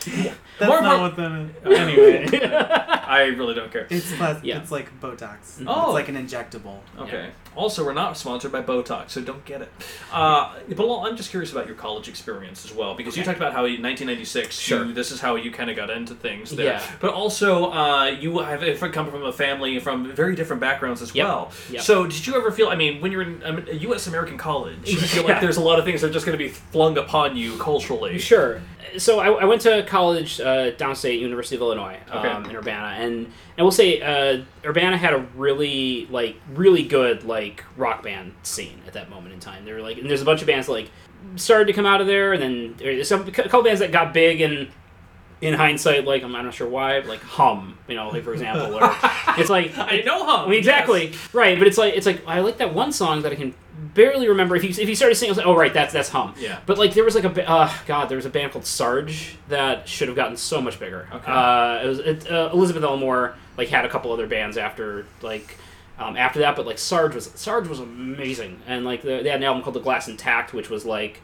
That's 0.59 0.69
More 0.69 0.81
not 0.81 0.97
impor- 0.97 1.01
what 1.01 1.15
that 1.17 1.31
is. 1.41 1.51
Oh, 1.65 1.71
anyway, 1.71 2.47
I 3.07 3.23
really 3.38 3.53
don't 3.55 3.71
care. 3.71 3.88
It's 3.89 4.13
plus, 4.15 4.44
Yeah. 4.44 4.59
it's 4.61 4.71
like 4.71 5.00
Botox. 5.01 5.63
Oh. 5.65 5.85
It's 5.85 5.94
like 5.94 6.09
an 6.09 6.15
injectable. 6.15 6.79
Okay. 7.00 7.31
Also, 7.55 7.85
we're 7.85 7.94
not 7.94 8.17
sponsored 8.17 8.51
by 8.51 8.61
Botox, 8.61 9.11
so 9.11 9.21
don't 9.21 9.44
get 9.45 9.61
it. 9.61 9.71
Uh, 10.11 10.53
but 10.75 11.00
I'm 11.01 11.15
just 11.15 11.29
curious 11.29 11.51
about 11.51 11.67
your 11.67 11.75
college 11.75 12.07
experience 12.07 12.65
as 12.65 12.73
well, 12.73 12.95
because 12.95 13.15
you 13.15 13.23
talked 13.23 13.38
about 13.38 13.53
how 13.53 13.65
in 13.65 13.81
1996, 13.81 14.57
Sure. 14.57 14.85
you, 14.85 14.94
this 14.94 15.11
is 15.11 15.19
how 15.21 15.35
you 15.35 15.51
kind 15.51 15.69
of 15.69 15.75
got 15.75 15.89
into 15.89 16.15
things 16.15 16.51
there. 16.51 16.65
Yeah. 16.65 16.83
But 17.00 17.13
also, 17.13 17.71
uh, 17.71 18.05
you 18.05 18.39
have 18.39 18.63
come 18.91 19.09
from 19.11 19.23
a 19.23 19.31
family 19.33 19.79
from 19.79 20.11
very 20.11 20.35
different 20.35 20.61
backgrounds 20.61 21.01
as 21.01 21.13
Yep. 21.13 21.27
well. 21.27 21.51
Yep. 21.69 21.81
So, 21.81 22.07
did 22.07 22.25
you 22.25 22.35
ever 22.35 22.51
feel? 22.51 22.69
I 22.69 22.75
mean, 22.75 23.01
when 23.01 23.11
you're 23.11 23.21
in 23.23 23.41
um, 23.45 23.65
a 23.69 23.75
U.S. 23.75 24.07
American 24.07 24.38
college, 24.38 24.77
you 24.89 24.97
feel 24.97 25.23
Yeah. 25.27 25.33
like 25.33 25.41
there's 25.41 25.57
a 25.57 25.61
lot 25.61 25.79
of 25.79 25.85
things 25.85 26.01
that 26.01 26.09
are 26.09 26.13
just 26.13 26.25
going 26.25 26.38
to 26.38 26.44
be 26.44 26.50
flung 26.50 26.97
upon 26.97 27.35
you 27.38 27.57
culturally. 27.57 28.17
Sure. 28.19 28.61
So 28.97 29.19
I, 29.19 29.31
I 29.41 29.45
went 29.45 29.61
to 29.63 29.83
college 29.88 30.39
uh, 30.39 30.71
downstate, 30.71 31.19
University 31.19 31.55
of 31.55 31.61
Illinois, 31.63 31.97
Okay. 32.13 32.27
um, 32.27 32.45
in 32.45 32.55
Urbana, 32.55 32.95
and 33.03 33.31
I 33.57 33.63
will 33.63 33.71
say 33.71 34.01
uh, 34.01 34.44
Urbana 34.65 34.97
had 34.97 35.13
a 35.13 35.19
really 35.35 36.07
like 36.07 36.35
really 36.53 36.83
good 36.83 37.23
like 37.23 37.63
rock 37.77 38.03
band 38.03 38.33
scene 38.44 38.81
at 38.88 38.94
that 38.94 39.09
moment 39.09 39.33
in 39.33 39.39
time. 39.39 39.65
There 39.65 39.75
were 39.75 39.81
like, 39.81 39.97
and 39.97 40.09
there's 40.09 40.21
a 40.21 40.25
bunch 40.25 40.41
of 40.41 40.47
bands 40.47 40.67
like 40.67 40.89
started 41.35 41.65
to 41.65 41.73
come 41.73 41.85
out 41.85 42.01
of 42.01 42.07
there, 42.07 42.33
and 42.33 42.41
then 42.41 42.75
there's 42.77 43.07
some 43.07 43.27
a 43.27 43.31
couple 43.31 43.63
bands 43.63 43.79
that 43.79 43.91
got 43.91 44.13
big 44.13 44.41
and. 44.41 44.69
In 45.41 45.55
hindsight, 45.55 46.05
like 46.05 46.23
I'm 46.23 46.31
not 46.31 46.53
sure 46.53 46.69
why, 46.69 47.00
like 47.00 47.19
hum, 47.19 47.77
you 47.89 47.95
know, 47.95 48.07
like 48.07 48.23
for 48.23 48.31
example, 48.31 48.77
or 48.77 48.79
it's 49.38 49.50
like 49.50 49.77
I 49.77 50.01
know 50.05 50.25
how. 50.25 50.45
I 50.45 50.47
mean, 50.47 50.57
exactly 50.57 51.11
right, 51.33 51.57
but 51.57 51.67
it's 51.67 51.77
like 51.77 51.95
it's 51.95 52.05
like 52.05 52.25
I 52.25 52.39
like 52.39 52.59
that 52.59 52.73
one 52.73 52.94
song 52.94 53.23
that 53.23 53.33
I 53.33 53.35
can 53.35 53.53
barely 53.94 54.29
remember. 54.29 54.55
If 54.55 54.63
you 54.63 54.69
if 54.69 54.88
you 54.88 54.95
started 54.95 55.15
singing, 55.15 55.31
I 55.31 55.33
was 55.33 55.38
like, 55.39 55.47
oh 55.47 55.55
right, 55.55 55.73
that's 55.73 55.91
that's 55.91 56.07
hum. 56.07 56.33
Yeah. 56.39 56.59
But 56.65 56.77
like 56.77 56.94
there 56.94 57.03
was 57.03 57.15
like 57.15 57.25
a 57.25 57.50
uh, 57.50 57.69
God, 57.85 58.07
there 58.07 58.15
was 58.15 58.25
a 58.25 58.29
band 58.29 58.53
called 58.53 58.65
Sarge 58.65 59.35
that 59.50 59.85
should 59.88 60.07
have 60.07 60.15
gotten 60.15 60.38
so 60.38 60.61
much 60.61 60.79
bigger. 60.79 61.09
Okay. 61.11 61.29
Uh, 61.29 61.83
it 61.83 61.88
was 61.88 62.00
it, 62.00 62.31
uh, 62.31 62.50
Elizabeth 62.53 62.83
Elmore 62.83 63.35
like 63.57 63.69
had 63.69 63.85
a 63.85 63.89
couple 63.89 64.11
other 64.11 64.27
bands 64.27 64.57
after 64.57 65.05
like. 65.21 65.57
Um, 65.95 66.17
after 66.17 66.39
that, 66.39 66.55
but 66.55 66.65
like 66.65 66.79
Sarge 66.79 67.13
was 67.13 67.31
Sarge 67.35 67.67
was 67.67 67.79
amazing, 67.79 68.59
and 68.65 68.83
like 68.83 69.03
the, 69.03 69.21
they 69.21 69.29
had 69.29 69.39
an 69.39 69.44
album 69.44 69.61
called 69.61 69.75
The 69.75 69.79
Glass 69.79 70.07
Intact, 70.07 70.51
which 70.51 70.67
was 70.67 70.85
like 70.85 71.21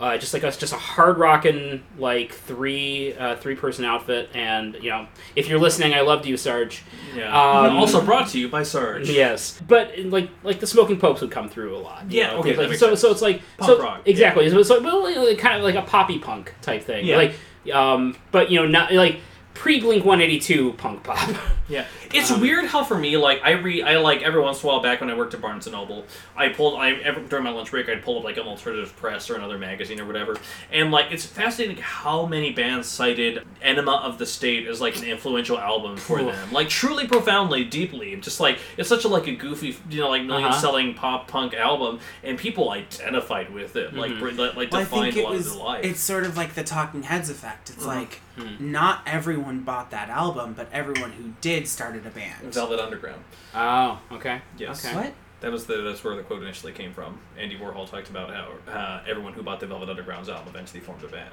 uh, 0.00 0.16
just 0.16 0.32
like 0.32 0.44
us, 0.44 0.56
just 0.56 0.72
a 0.72 0.76
hard 0.76 1.18
rocking 1.18 1.82
like 1.98 2.32
three 2.32 3.14
uh, 3.14 3.36
three 3.36 3.56
person 3.56 3.84
outfit, 3.84 4.30
and 4.32 4.76
you 4.76 4.90
know 4.90 5.08
if 5.34 5.48
you're 5.48 5.58
listening, 5.58 5.92
I 5.92 6.02
loved 6.02 6.24
you, 6.24 6.36
Sarge. 6.36 6.82
Yeah. 7.16 7.26
Um, 7.28 7.76
also 7.78 8.04
brought 8.04 8.28
to 8.28 8.38
you 8.38 8.48
by 8.48 8.62
Sarge. 8.62 9.10
Yes, 9.10 9.60
but 9.66 9.98
like 9.98 10.30
like 10.44 10.60
the 10.60 10.68
Smoking 10.68 10.98
Popes 10.98 11.20
would 11.20 11.32
come 11.32 11.48
through 11.48 11.76
a 11.76 11.78
lot. 11.78 12.10
Yeah, 12.10 12.28
know, 12.28 12.38
okay, 12.38 12.56
like- 12.56 12.78
so 12.78 12.88
sense. 12.88 13.00
so 13.00 13.10
it's 13.10 13.22
like 13.22 13.42
Punk 13.58 13.70
so 13.70 13.82
rock, 13.82 14.02
exactly. 14.06 14.48
So 14.50 14.58
it's 14.58 14.70
like 14.70 14.82
well, 14.82 15.02
like, 15.02 15.38
kind 15.38 15.56
of 15.56 15.64
like 15.64 15.74
a 15.74 15.82
poppy 15.82 16.18
punk 16.18 16.54
type 16.62 16.84
thing. 16.84 17.04
Yeah. 17.04 17.16
Like 17.16 17.34
um, 17.72 18.16
but 18.30 18.50
you 18.50 18.60
know 18.60 18.68
not 18.68 18.92
like 18.92 19.20
pre 19.58 19.80
Blink 19.80 20.04
One 20.04 20.20
Eighty 20.20 20.38
Two 20.38 20.72
punk 20.74 21.02
pop. 21.02 21.18
Yeah, 21.70 21.84
it's 22.14 22.30
Um, 22.30 22.40
weird 22.40 22.64
how 22.64 22.82
for 22.82 22.96
me, 22.96 23.18
like 23.18 23.42
I 23.44 23.50
read, 23.50 23.82
I 23.84 23.98
like 23.98 24.22
every 24.22 24.40
once 24.40 24.62
in 24.62 24.66
a 24.66 24.72
while 24.72 24.80
back 24.80 25.02
when 25.02 25.10
I 25.10 25.14
worked 25.14 25.34
at 25.34 25.42
Barnes 25.42 25.66
and 25.66 25.74
Noble, 25.74 26.06
I 26.34 26.48
pulled, 26.48 26.80
I 26.80 26.92
ever, 26.92 27.20
during 27.20 27.44
my 27.44 27.50
lunch 27.50 27.70
break, 27.72 27.90
I'd 27.90 28.00
pull 28.02 28.16
up 28.16 28.24
like 28.24 28.38
an 28.38 28.44
alternative 28.46 28.96
press 28.96 29.28
or 29.28 29.34
another 29.34 29.58
magazine 29.58 30.00
or 30.00 30.06
whatever, 30.06 30.38
and 30.72 30.90
like 30.90 31.12
it's 31.12 31.26
fascinating 31.26 31.76
how 31.82 32.24
many 32.24 32.52
bands 32.54 32.88
cited 32.88 33.42
"Enema 33.60 33.96
of 33.96 34.16
the 34.16 34.24
State" 34.24 34.66
as 34.66 34.80
like 34.80 34.96
an 34.96 35.04
influential 35.04 35.58
album 35.58 35.98
for 35.98 36.20
Oof. 36.20 36.32
them, 36.34 36.52
like 36.52 36.70
truly, 36.70 37.06
profoundly, 37.06 37.64
deeply, 37.64 38.16
just 38.16 38.40
like 38.40 38.58
it's 38.78 38.88
such 38.88 39.04
a 39.04 39.08
like 39.08 39.26
a 39.26 39.32
goofy, 39.34 39.76
you 39.90 40.00
know, 40.00 40.08
like 40.08 40.22
1000000 40.22 40.44
Uh-huh. 40.48 40.58
selling 40.62 40.94
pop 40.94 41.28
punk 41.28 41.52
album, 41.52 42.00
and 42.24 42.38
people 42.38 42.70
identified 42.70 43.52
with 43.52 43.76
it, 43.76 43.92
like 43.92 44.12
Mhm. 44.12 44.20
br- 44.20 44.30
like, 44.30 44.56
like 44.56 44.72
Well, 44.72 44.80
I 44.80 44.84
defined 44.84 45.12
think 45.12 45.16
a 45.16 45.18
it 45.18 45.24
lot 45.24 45.32
was. 45.34 45.46
of 45.48 45.52
their 45.52 45.62
life. 45.64 45.84
It's 45.84 46.00
sort 46.00 46.24
of 46.24 46.34
like 46.38 46.54
the 46.54 46.64
Talking 46.64 47.02
Heads 47.02 47.28
effect. 47.28 47.68
It's 47.68 47.84
Mhm. 47.84 47.88
like 47.88 48.20
Mhm. 48.38 48.60
not 48.60 49.02
everyone 49.06 49.60
bought 49.60 49.90
that 49.90 50.08
album, 50.08 50.54
but 50.54 50.68
everyone 50.72 51.12
who 51.12 51.32
did 51.40 51.66
started 51.68 52.06
a 52.06 52.10
band. 52.10 52.52
Velvet 52.54 52.78
Underground. 52.80 53.22
oh, 53.54 54.00
okay. 54.12 54.40
Yes. 54.56 54.84
Okay. 54.84 54.94
What? 54.94 55.12
That 55.40 55.52
was 55.52 55.66
the 55.66 55.76
that's 55.82 56.02
where 56.02 56.16
the 56.16 56.22
quote 56.22 56.42
initially 56.42 56.72
came 56.72 56.92
from. 56.92 57.20
Andy 57.38 57.56
Warhol 57.56 57.88
talked 57.88 58.10
about 58.10 58.30
how 58.30 58.48
uh, 58.72 59.02
everyone 59.08 59.32
who 59.34 59.42
bought 59.42 59.60
the 59.60 59.66
Velvet 59.66 59.88
Underground's 59.88 60.28
album 60.28 60.48
eventually 60.48 60.80
formed 60.80 61.04
a 61.04 61.08
band. 61.08 61.30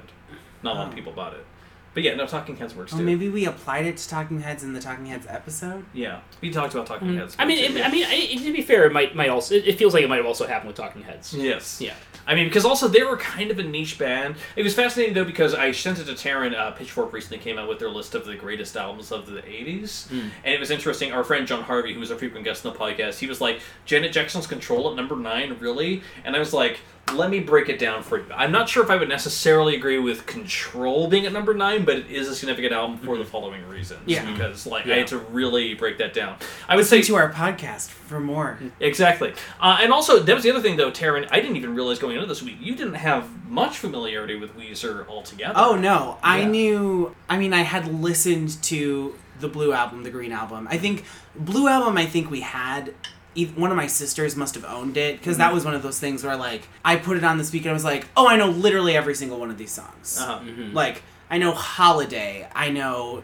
Not 0.62 0.74
a 0.76 0.78
lot 0.78 0.86
of 0.88 0.92
Oh. 0.92 0.96
people 0.96 1.12
bought 1.12 1.34
it, 1.34 1.44
but 1.96 2.02
yeah, 2.04 2.14
no, 2.14 2.26
Talking 2.26 2.56
Heads 2.56 2.74
works 2.76 2.92
Oh, 2.92 2.98
too. 2.98 3.02
maybe 3.02 3.28
we 3.30 3.46
applied 3.46 3.86
it 3.86 3.96
to 3.96 4.06
Talking 4.08 4.38
Heads 4.40 4.62
in 4.62 4.74
the 4.74 4.80
Talking 4.80 5.06
Heads 5.06 5.26
episode. 5.28 5.82
Yeah, 5.94 6.20
we 6.42 6.50
talked 6.50 6.74
about 6.74 6.86
Talking 6.86 7.08
Mm. 7.08 7.18
Heads. 7.20 7.36
I 7.38 7.46
mean, 7.46 7.58
it, 7.76 7.82
I 7.82 7.90
mean, 7.90 8.06
it, 8.08 8.38
to 8.44 8.52
be 8.52 8.60
fair, 8.60 8.84
it 8.84 8.92
might 8.92 9.16
might 9.16 9.30
also. 9.30 9.54
It, 9.54 9.66
it 9.66 9.78
feels 9.78 9.94
like 9.94 10.04
it 10.04 10.08
might 10.08 10.18
have 10.18 10.26
also 10.26 10.46
happened 10.46 10.68
with 10.68 10.76
Talking 10.76 11.02
Heads. 11.02 11.32
yes, 11.32 11.80
Yeah. 11.80 11.94
I 12.28 12.34
mean, 12.34 12.48
because 12.48 12.64
also 12.64 12.88
they 12.88 13.04
were 13.04 13.16
kind 13.16 13.52
of 13.52 13.58
a 13.60 13.62
niche 13.62 13.98
band. 13.98 14.34
It 14.56 14.64
was 14.64 14.74
fascinating 14.74 15.14
though 15.14 15.24
because 15.24 15.54
I 15.54 15.70
sent 15.70 16.00
it 16.00 16.04
to 16.06 16.12
Taran. 16.12 16.54
Uh, 16.58 16.72
Pitchfork 16.72 17.12
recently 17.12 17.38
came 17.38 17.56
out 17.56 17.68
with 17.68 17.78
their 17.78 17.88
list 17.88 18.14
of 18.16 18.26
the 18.26 18.34
greatest 18.34 18.76
albums 18.76 19.10
of 19.12 19.26
the 19.26 19.40
'80s, 19.42 20.08
Mm. 20.08 20.30
and 20.44 20.52
it 20.54 20.60
was 20.60 20.70
interesting. 20.70 21.12
Our 21.12 21.24
friend 21.24 21.46
John 21.46 21.62
Harvey, 21.62 21.94
who 21.94 22.00
was 22.00 22.10
a 22.10 22.18
frequent 22.18 22.44
guest 22.44 22.66
on 22.66 22.72
the 22.72 22.78
podcast, 22.78 23.18
he 23.20 23.26
was 23.26 23.40
like, 23.40 23.60
"Janet 23.86 24.12
Jackson's 24.12 24.46
Control 24.46 24.90
at 24.90 24.96
number 24.96 25.16
nine, 25.16 25.56
really?" 25.60 26.02
And 26.24 26.36
I 26.36 26.40
was 26.40 26.52
like. 26.52 26.80
Let 27.14 27.30
me 27.30 27.38
break 27.40 27.68
it 27.68 27.78
down 27.78 28.02
for 28.02 28.18
you. 28.18 28.26
I'm 28.34 28.50
not 28.50 28.68
sure 28.68 28.82
if 28.82 28.90
I 28.90 28.96
would 28.96 29.08
necessarily 29.08 29.76
agree 29.76 29.98
with 29.98 30.26
Control 30.26 31.06
being 31.08 31.24
at 31.24 31.32
number 31.32 31.54
nine, 31.54 31.84
but 31.84 31.96
it 31.98 32.10
is 32.10 32.28
a 32.28 32.34
significant 32.34 32.72
album 32.74 32.98
for 32.98 33.16
the 33.16 33.24
following 33.24 33.66
reasons. 33.68 34.00
Yeah. 34.06 34.30
Because 34.30 34.66
like 34.66 34.86
Yeah. 34.86 34.94
I 34.94 34.98
had 34.98 35.06
to 35.08 35.18
really 35.18 35.74
break 35.74 35.98
that 35.98 36.12
down. 36.12 36.36
I 36.68 36.74
would 36.76 36.84
say 36.84 37.02
to 37.02 37.14
our 37.14 37.32
podcast 37.32 37.88
for 37.90 38.18
more. 38.20 38.58
Exactly. 38.80 39.32
Uh, 39.60 39.78
and 39.80 39.92
also, 39.92 40.18
that 40.18 40.34
was 40.34 40.42
the 40.42 40.50
other 40.50 40.60
thing, 40.60 40.76
though, 40.76 40.90
Taran. 40.90 41.28
I 41.30 41.40
didn't 41.40 41.56
even 41.56 41.74
realize 41.76 41.98
going 42.00 42.16
into 42.16 42.26
this 42.26 42.42
week, 42.42 42.56
you 42.60 42.74
didn't 42.74 42.94
have 42.94 43.46
much 43.48 43.78
familiarity 43.78 44.34
with 44.36 44.56
Weezer 44.58 45.06
altogether. 45.08 45.54
Oh 45.56 45.76
no, 45.76 46.18
I 46.24 46.40
Yeah. 46.40 46.48
knew. 46.48 47.16
I 47.28 47.38
mean, 47.38 47.52
I 47.54 47.62
had 47.62 47.86
listened 48.02 48.60
to 48.64 49.14
the 49.38 49.48
Blue 49.48 49.72
album, 49.72 50.02
the 50.02 50.10
Green 50.10 50.32
album. 50.32 50.66
I 50.70 50.76
think 50.76 51.04
Blue 51.36 51.68
album. 51.68 51.96
I 51.96 52.06
think 52.06 52.30
we 52.30 52.40
had. 52.40 52.94
E- 53.36 53.52
One 53.54 53.70
of 53.70 53.76
my 53.76 53.86
sisters 53.86 54.34
must 54.36 54.54
have 54.56 54.64
owned 54.64 54.96
it 54.96 55.18
because 55.18 55.34
Mm-hmm. 55.34 55.40
that 55.42 55.54
was 55.54 55.64
one 55.64 55.74
of 55.74 55.82
those 55.82 56.00
things 56.00 56.24
where 56.24 56.36
like 56.36 56.66
I 56.84 56.96
put 56.96 57.16
it 57.16 57.24
on 57.24 57.38
this 57.38 57.52
week 57.52 57.62
and 57.62 57.70
I 57.70 57.74
was 57.74 57.84
like, 57.84 58.08
oh, 58.16 58.26
I 58.26 58.36
know 58.36 58.48
literally 58.50 58.96
every 58.96 59.14
single 59.14 59.38
one 59.38 59.50
of 59.50 59.58
these 59.58 59.70
songs. 59.72 60.18
Uh-huh. 60.20 60.40
Mhm. 60.40 60.72
Like 60.74 61.02
I 61.30 61.38
know 61.38 61.52
Holiday, 61.52 62.48
I 62.54 62.70
know 62.70 63.22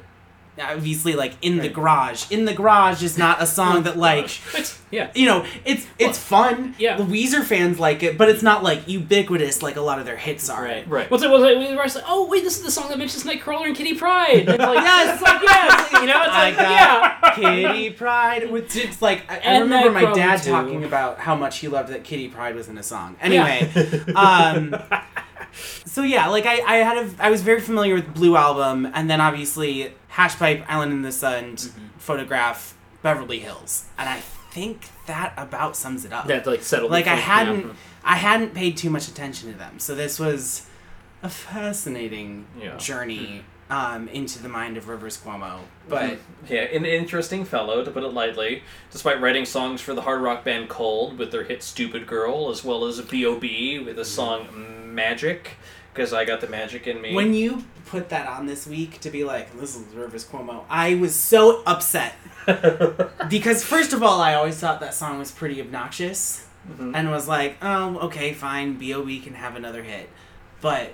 obviously 0.61 1.15
like 1.15 1.35
in 1.43 1.59
the 1.59 1.69
garage. 1.69 2.31
In 2.31 2.45
the 2.45 2.55
garage 2.55 3.03
is 3.03 3.17
not 3.17 3.41
a 3.43 3.47
song 3.47 3.85
that 3.85 3.97
like 3.97 4.25
It's, 4.55 4.81
yeah. 4.91 5.11
you 5.15 5.27
know, 5.27 5.47
it's 5.65 5.87
it's 5.99 6.19
fun. 6.19 6.75
Yeah. 6.79 6.97
The 6.97 7.05
Weezer 7.05 7.43
fans 7.45 7.79
like 7.79 8.03
it, 8.03 8.19
but 8.19 8.29
it's 8.29 8.43
not 8.43 8.63
like 8.63 8.89
ubiquitous 8.89 9.63
like 9.63 9.77
a 9.77 9.81
lot 9.81 9.99
of 9.99 10.07
their 10.07 10.17
hits 10.17 10.51
are. 10.51 10.63
Right. 10.63 10.89
Right. 10.89 11.11
What's 11.11 11.23
it? 11.23 11.31
Was 11.31 11.43
it? 11.45 11.59
We 11.59 11.69
were 11.75 11.83
like, 11.83 12.05
oh 12.07 12.27
wait, 12.29 12.43
this 12.43 12.59
is 12.59 12.65
the 12.65 12.71
song 12.71 12.89
that 12.89 12.99
makes 12.99 13.13
mentions 13.15 13.25
Nightcrawler 13.25 13.67
and 13.67 13.77
Kitty 13.77 13.95
Pryde. 13.95 14.41
And 14.41 14.49
it's 14.51 14.59
like, 14.59 14.83
Yes! 14.83 15.15
it's 15.15 15.23
like 15.23 15.43
yes, 15.43 15.93
you 15.93 16.07
know, 16.07 16.23
it's 16.23 16.33
I 16.33 16.45
like 16.45 16.57
got 16.57 17.39
yeah. 17.39 17.63
Kitty 17.73 17.91
Pryde. 17.91 18.51
Which 18.51 18.77
it's 18.77 19.01
like 19.03 19.31
I, 19.31 19.41
I 19.57 19.59
remember 19.59 19.91
my 19.91 20.13
dad 20.13 20.43
too. 20.43 20.51
talking 20.51 20.85
about 20.85 21.19
how 21.19 21.35
much 21.37 21.59
he 21.59 21.69
loved 21.69 21.91
that 21.91 22.05
Kitty 22.05 22.29
Pryde 22.29 22.55
was 22.55 22.69
in 22.69 22.79
a 22.79 22.83
song. 22.83 23.17
Anyway, 23.21 23.71
um, 24.15 24.75
so 25.53 26.03
yeah, 26.03 26.29
like 26.29 26.47
I, 26.47 26.61
I 26.61 26.77
had 26.79 26.99
a 26.99 27.11
I 27.19 27.31
was 27.31 27.43
very 27.43 27.61
familiar 27.61 27.95
with 27.95 28.15
Blue 28.15 28.37
Album, 28.37 28.91
and 28.95 29.09
then 29.11 29.21
obviously 29.21 29.93
Hashpipe, 30.11 30.65
Island 30.69 30.93
in 30.93 31.03
the 31.03 31.13
Sun, 31.13 31.57
Mm-hmm. 31.57 31.87
Photograph, 31.99 32.75
Beverly 33.03 33.39
Hills, 33.41 33.85
and 33.97 34.09
I 34.09 34.21
think 34.53 34.87
that 35.07 35.33
about 35.37 35.77
sums 35.77 36.05
it 36.05 36.13
up. 36.13 36.27
That 36.27 36.47
like 36.47 36.63
settled. 36.63 36.91
like 36.91 37.07
I 37.07 37.15
hadn't 37.17 37.67
yeah. 37.67 37.73
I 38.05 38.17
hadn't 38.17 38.55
paid 38.55 38.77
too 38.77 38.91
much 38.91 39.09
attention 39.09 39.53
to 39.53 39.59
them, 39.59 39.79
so 39.79 39.95
this 39.95 40.19
was 40.19 40.67
a 41.23 41.29
fascinating 41.29 42.47
Yeah. 42.61 42.77
journey 42.77 43.45
um, 43.71 44.09
into 44.09 44.43
the 44.43 44.49
mind 44.49 44.77
of 44.77 44.89
Rivers 44.89 45.17
Cuomo. 45.17 45.61
But 45.89 46.19
Yeah, 46.49 46.63
an 46.63 46.85
interesting 46.85 47.45
fellow, 47.45 47.83
to 47.85 47.91
put 47.91 48.03
it 48.03 48.09
lightly. 48.09 48.65
Despite 48.91 49.21
writing 49.21 49.45
songs 49.47 49.81
for 49.81 49.95
the 49.95 50.03
hard 50.03 50.21
rock 50.21 50.45
band 50.45 50.69
Cold 50.69 51.17
with 51.19 51.31
their 51.31 51.45
hit 51.45 51.63
"Stupid 51.63 52.07
Girl," 52.07 52.51
as 52.51 52.65
well 52.65 52.85
as 52.85 53.01
B.O.B. 53.01 53.79
with 53.79 53.97
the 53.97 54.05
song 54.05 54.49
"Magic," 54.95 55.57
because 55.93 56.13
I 56.13 56.25
got 56.25 56.41
the 56.41 56.49
magic 56.49 56.87
in 56.87 57.01
me. 57.01 57.15
when 57.15 57.35
you 57.35 57.65
put 57.87 58.09
that 58.11 58.27
on 58.27 58.47
this 58.47 58.67
week 58.67 59.01
to 59.01 59.11
be 59.11 59.25
like, 59.25 59.59
this 59.61 59.77
is 59.77 59.83
Rivers 59.95 60.25
Cuomo, 60.25 60.65
I 60.71 60.95
was 60.95 61.15
so 61.15 61.63
upset 61.67 62.15
because 63.29 63.63
first 63.65 63.93
of 63.93 64.03
all, 64.03 64.21
I 64.21 64.35
always 64.35 64.57
thought 64.59 64.81
that 64.81 64.95
song 64.95 65.19
was 65.19 65.31
pretty 65.31 65.61
obnoxious, 65.61 66.47
Mhm. 66.71 66.93
and 66.95 67.11
was 67.11 67.27
like, 67.29 67.57
oh, 67.61 67.99
okay, 68.07 68.33
fine, 68.33 68.75
B.O.B. 68.75 69.21
can 69.21 69.35
have 69.35 69.57
another 69.57 69.83
hit, 69.83 70.09
but 70.61 70.93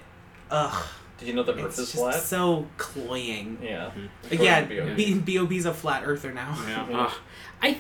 ugh, 0.51 0.87
Did 1.19 1.29
you 1.29 1.35
know 1.35 1.43
the 1.43 1.53
it's 1.53 1.63
Earth 1.63 1.79
is 1.79 1.93
just 1.93 1.95
flat? 1.97 2.15
so 2.23 2.67
cloying. 2.79 3.59
Yeah. 3.63 3.91
Yeah, 4.31 4.61
According 4.61 4.87
to 4.89 4.95
B- 4.97 5.15
B.O.B.'s 5.15 5.67
a 5.67 5.75
flat 5.75 6.03
earther 6.07 6.33
now. 6.33 6.57
Yeah. 6.67 6.87
Yeah. 6.91 6.97
Ugh. 7.07 7.13
I. 7.63 7.79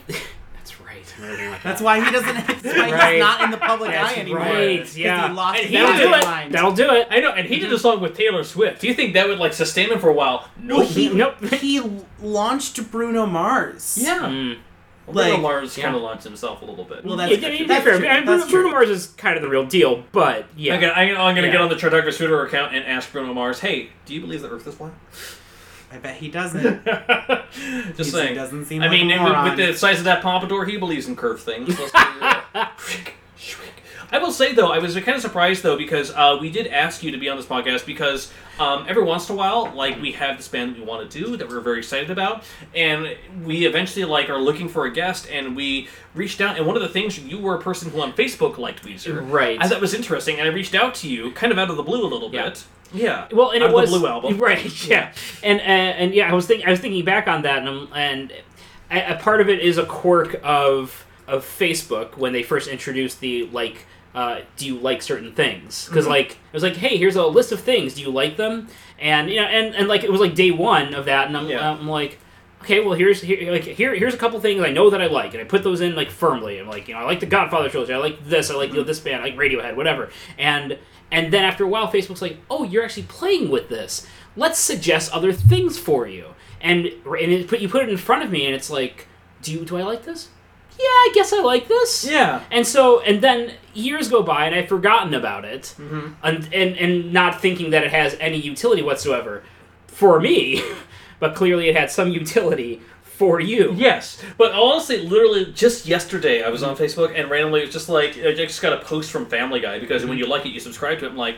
That's 0.95 1.19
right. 1.19 1.61
That's 1.63 1.81
why 1.83 2.05
he 2.05 2.11
doesn't. 2.11 2.35
That's 2.47 2.65
why 2.65 2.91
Right. 2.93 3.13
he's 3.15 3.21
not 3.21 3.43
in 3.43 3.51
the 3.51 3.57
public 3.57 3.91
That's 3.91 4.17
eye 4.17 4.21
anymore. 4.21 4.39
right. 4.41 4.79
'cause 4.81 4.97
Yeah. 4.97 5.29
He 5.29 5.35
lost 5.35 5.61
and 5.61 5.69
he'll 5.69 5.87
That'll 5.87 6.09
do 6.09 6.15
it. 6.15 6.25
mind. 6.25 6.53
That'll 6.55 6.73
do 6.73 6.91
it. 6.93 7.09
I 7.11 7.21
know, 7.21 7.33
and 7.33 7.47
he 7.49 7.59
did 7.59 7.73
a 7.73 7.79
song 7.79 8.01
with 8.01 8.17
Taylor 8.17 8.45
Swift. 8.45 8.81
Do 8.81 8.87
you 8.89 8.95
think 8.95 9.15
that 9.15 9.29
would 9.29 9.39
like 9.39 9.53
sustain 9.53 9.91
him 9.91 9.99
for 9.99 10.09
a 10.09 10.15
while? 10.15 10.49
No. 10.61 10.79
Nope. 10.79 10.87
he 10.89 11.09
Nope. 11.09 11.45
he 11.55 11.81
launched 12.23 12.91
Bruno 12.91 13.27
Mars. 13.27 13.99
yeah. 14.01 14.19
Mm. 14.21 14.59
Well, 15.07 15.15
Bruno 15.15 15.31
Like- 15.33 15.41
Mars 15.43 15.79
Yeah. 15.79 15.85
kind 15.85 15.97
of 15.97 16.03
launched 16.03 16.25
himself 16.25 16.61
a 16.61 16.67
little 16.67 16.85
bit. 16.85 17.03
Well, 17.05 17.19
Yeah, 17.19 17.29
that's 17.37 17.45
I 17.47 17.49
mean, 17.51 17.67
that's 17.67 17.83
fair, 17.85 17.99
true. 17.99 18.07
I 18.09 18.17
mean, 18.19 18.27
That's 18.27 18.43
Bruno, 18.43 18.51
Bruno 18.51 18.63
true. 18.69 18.71
Mars 18.73 18.91
is 18.91 19.07
kind 19.17 19.37
of 19.37 19.43
the 19.43 19.49
real 19.49 19.65
deal, 19.65 20.05
but 20.13 20.45
yeah. 20.55 20.75
Okay, 20.77 20.91
I, 20.91 21.05
I'm 21.05 21.17
going 21.17 21.37
to 21.37 21.43
Yeah. 21.47 21.53
get 21.53 21.61
on 21.63 21.69
the 21.71 21.77
Chartographer's 21.77 22.19
Twitter 22.19 22.45
account 22.45 22.75
and 22.75 22.85
ask 22.85 23.11
Bruno 23.11 23.33
Mars, 23.33 23.61
"Hey, 23.61 23.89
do 24.05 24.13
you 24.13 24.21
believe 24.21 24.43
the 24.43 24.51
Earth 24.51 24.67
is 24.67 24.75
flat?" 24.75 24.91
I 25.91 25.99
bet 25.99 26.17
he 26.17 26.29
doesn't. 26.29 26.85
Just 26.85 27.99
He 27.99 28.05
saying. 28.05 28.35
doesn't 28.35 28.67
seem. 28.67 28.83
I 28.83 28.87
like 28.89 28.93
mean, 28.93 29.11
a 29.11 29.23
with, 29.23 29.33
moron. 29.33 29.57
with 29.57 29.67
the 29.69 29.75
size 29.75 29.99
of 29.99 30.05
that 30.05 30.23
pompadour, 30.23 30.65
he 30.67 30.77
believes 30.77 31.09
in 31.09 31.17
curved 31.17 31.43
things. 31.43 31.69
Let's 31.79 31.93
do 31.93 31.99
that. 32.21 32.73
Shriek, 32.79 33.15
shriek. 33.39 33.73
I 34.11 34.19
will 34.19 34.33
say 34.33 34.55
though, 34.55 34.69
I 34.73 34.79
was 34.79 34.95
kind 34.95 35.17
of 35.17 35.21
surprised 35.23 35.63
though 35.63 35.77
because 35.77 36.11
uh, 36.13 36.39
we 36.41 36.51
did 36.51 36.67
ask 36.67 37.03
you 37.03 37.11
to 37.11 37.19
be 37.19 37.29
on 37.29 37.37
this 37.37 37.45
podcast 37.47 37.85
because 37.87 38.33
um, 38.59 38.87
every 38.89 39.03
once 39.03 39.29
in 39.29 39.35
a 39.35 39.39
while, 39.39 39.71
like 39.75 40.01
we 40.01 40.13
have 40.13 40.37
this 40.39 40.49
band 40.49 40.75
that 40.75 40.79
we 40.81 40.85
want 40.87 41.11
to 41.11 41.19
do 41.25 41.37
that 41.37 41.49
we're 41.49 41.61
very 41.61 41.79
excited 41.79 42.11
about, 42.11 42.43
and 42.75 43.15
we 43.45 43.67
eventually 43.67 44.05
like 44.05 44.29
are 44.31 44.39
looking 44.41 44.69
for 44.69 44.85
a 44.87 44.91
guest, 44.93 45.29
and 45.31 45.55
we 45.57 45.89
reached 46.15 46.41
out, 46.41 46.57
and 46.57 46.67
one 46.67 46.75
of 46.77 46.83
the 46.83 46.89
things 46.89 47.19
you 47.19 47.39
were 47.39 47.55
a 47.57 47.61
person 47.61 47.91
who 47.91 48.01
on 48.01 48.13
Facebook 48.15 48.57
liked 48.59 48.83
Weezer, 48.85 49.31
Right. 49.31 49.59
I 49.61 49.69
thought 49.69 49.81
was 49.81 49.95
interesting, 49.95 50.39
and 50.39 50.49
I 50.49 50.53
reached 50.53 50.75
out 50.75 50.95
to 50.97 51.09
you 51.09 51.31
kind 51.33 51.53
of 51.53 51.59
out 51.59 51.71
of 51.71 51.77
the 51.77 51.83
blue 51.83 52.03
a 52.03 52.09
little 52.09 52.33
Yeah. 52.33 52.49
bit. 52.51 52.65
Yeah. 52.93 53.29
Well, 53.33 53.51
and 53.51 53.63
it 53.63 53.71
was 53.73 53.91
the 53.93 53.99
Blue 53.99 54.09
album, 54.09 54.39
right? 54.51 54.87
Yeah, 54.89 55.13
and 55.43 55.61
uh, 55.61 55.63
and 55.63 56.15
yeah, 56.15 56.31
I 56.31 56.35
was 56.35 56.47
thinking, 56.47 56.67
I 56.67 56.71
was 56.71 56.81
thinking 56.81 57.05
back 57.05 57.29
on 57.29 57.43
that, 57.43 57.59
and 57.59 57.69
I'm- 57.69 57.89
and 57.95 58.33
a, 58.91 59.15
a 59.15 59.19
part 59.19 59.41
of 59.41 59.49
it 59.49 59.61
is 59.61 59.79
a 59.79 59.85
quirk 59.87 60.41
of 60.43 61.05
of 61.27 61.45
Facebook 61.45 62.17
when 62.17 62.33
they 62.33 62.43
first 62.43 62.69
introduced 62.69 63.21
the 63.21 63.45
like, 63.53 63.85
uh, 64.15 64.41
do 64.57 64.67
you 64.67 64.79
like 64.79 65.03
certain 65.03 65.33
things? 65.33 65.87
Because 65.87 66.07
Mhm. 66.07 66.11
like 66.11 66.31
it 66.33 66.55
was 66.55 66.63
like, 66.63 66.77
hey, 66.77 66.97
here's 66.97 67.17
a 67.17 67.27
list 67.27 67.53
of 67.53 67.61
things. 67.61 67.95
Do 67.95 68.01
you 68.03 68.11
like 68.11 68.37
them? 68.39 68.69
And 68.99 69.29
you 69.29 69.37
know, 69.37 69.47
and 69.47 69.75
and 69.75 69.87
like 69.89 70.03
it 70.05 70.11
was 70.11 70.21
like 70.21 70.35
day 70.35 70.51
one 70.51 70.95
of 70.95 71.05
that, 71.05 71.27
and 71.29 71.37
I'm, 71.37 71.49
Yeah. 71.49 71.71
I'm 71.71 71.87
like. 71.89 72.19
Okay, 72.61 72.81
well 72.81 72.95
here's 72.95 73.21
here 73.23 73.53
like 73.53 73.63
here 73.63 73.95
here's 73.95 74.15
a 74.15 74.17
couple 74.17 74.41
things 74.41 74.61
I 74.61 74.71
know 74.73 74.91
that 74.91 75.01
I 75.01 75.07
like, 75.07 75.33
and 75.33 75.41
I 75.41 75.45
put 75.45 75.63
those 75.63 75.81
in 75.81 75.95
like 75.95 76.11
firmly. 76.11 76.59
I'm 76.59 76.67
like, 76.67 76.89
you 76.89 76.95
know, 76.95 76.99
I 77.01 77.05
like 77.05 77.21
the 77.21 77.27
Godfather 77.27 77.69
trilogy, 77.71 77.93
I 77.95 77.99
like 77.99 78.25
this, 78.25 78.51
I 78.51 78.57
like 78.57 78.71
you 78.71 78.79
know, 78.79 78.83
this 78.83 78.99
band, 78.99 79.23
I 79.23 79.27
like 79.27 79.37
Radiohead, 79.37 79.77
whatever. 79.77 80.11
And 80.39 80.77
and 81.11 81.33
then 81.33 81.45
after 81.45 81.65
a 81.65 81.69
while, 81.69 81.89
Facebook's 81.91 82.23
like, 82.23 82.39
oh, 82.51 82.65
you're 82.65 82.85
actually 82.85 83.05
playing 83.05 83.51
with 83.51 83.69
this. 83.69 84.07
Let's 84.37 84.59
suggest 84.59 85.13
other 85.13 85.33
things 85.33 85.79
for 85.79 86.07
you. 86.07 86.35
And 86.61 86.87
and 86.87 87.33
it 87.33 87.49
put 87.49 87.61
you 87.61 87.69
put 87.69 87.83
it 87.83 87.89
in 87.89 87.97
front 87.97 88.25
of 88.25 88.31
me, 88.31 88.45
and 88.47 88.55
it's 88.55 88.71
like, 88.71 89.07
do 89.43 89.53
you 89.53 89.65
do 89.65 89.77
I 89.77 89.83
like 89.83 90.05
this? 90.05 90.29
Yeah, 90.79 90.85
I 90.85 91.11
guess 91.13 91.33
I 91.33 91.41
like 91.41 91.67
this. 91.67 92.05
Yeah. 92.09 92.43
And 92.53 92.65
so, 92.65 93.01
and 93.01 93.21
then 93.21 93.55
years 93.75 94.09
go 94.09 94.23
by, 94.23 94.47
and 94.47 94.55
I've 94.55 94.69
forgotten 94.69 95.13
about 95.15 95.45
it, 95.45 95.75
Mm-hmm. 95.79 96.13
and, 96.23 96.49
and 96.55 96.77
and 96.77 97.13
not 97.13 97.41
thinking 97.41 97.71
that 97.71 97.83
it 97.85 97.91
has 97.91 98.17
any 98.21 98.39
utility 98.39 98.83
whatsoever 98.83 99.43
for 99.89 100.21
me, 100.21 100.63
but 101.21 101.35
clearly 101.35 101.69
it 101.69 101.75
had 101.77 101.91
some 101.91 102.11
utility 102.11 102.81
for 103.19 103.41
you. 103.41 103.75
Yes, 103.77 104.23
but 104.39 104.53
honestly, 104.53 105.03
literally 105.03 105.47
just 105.53 105.87
yesterday, 105.87 106.43
I 106.45 106.49
was 106.51 106.63
on 106.63 106.77
Facebook 106.77 107.13
and 107.19 107.29
randomly 107.29 107.61
it 107.61 107.65
was 107.67 107.73
just 107.75 107.89
like 107.89 108.17
I 108.17 108.33
just 108.33 108.63
got 108.63 108.73
a 108.73 108.79
post 108.85 109.11
from 109.11 109.27
Family 109.27 109.59
Guy 109.61 109.81
because 109.81 110.07
when 110.07 110.17
you 110.19 110.27
like 110.27 110.47
it, 110.47 110.51
you 110.51 110.61
subscribe 110.61 111.01
to 111.01 111.07
it. 111.07 111.11
I'm 111.11 111.17
like, 111.17 111.37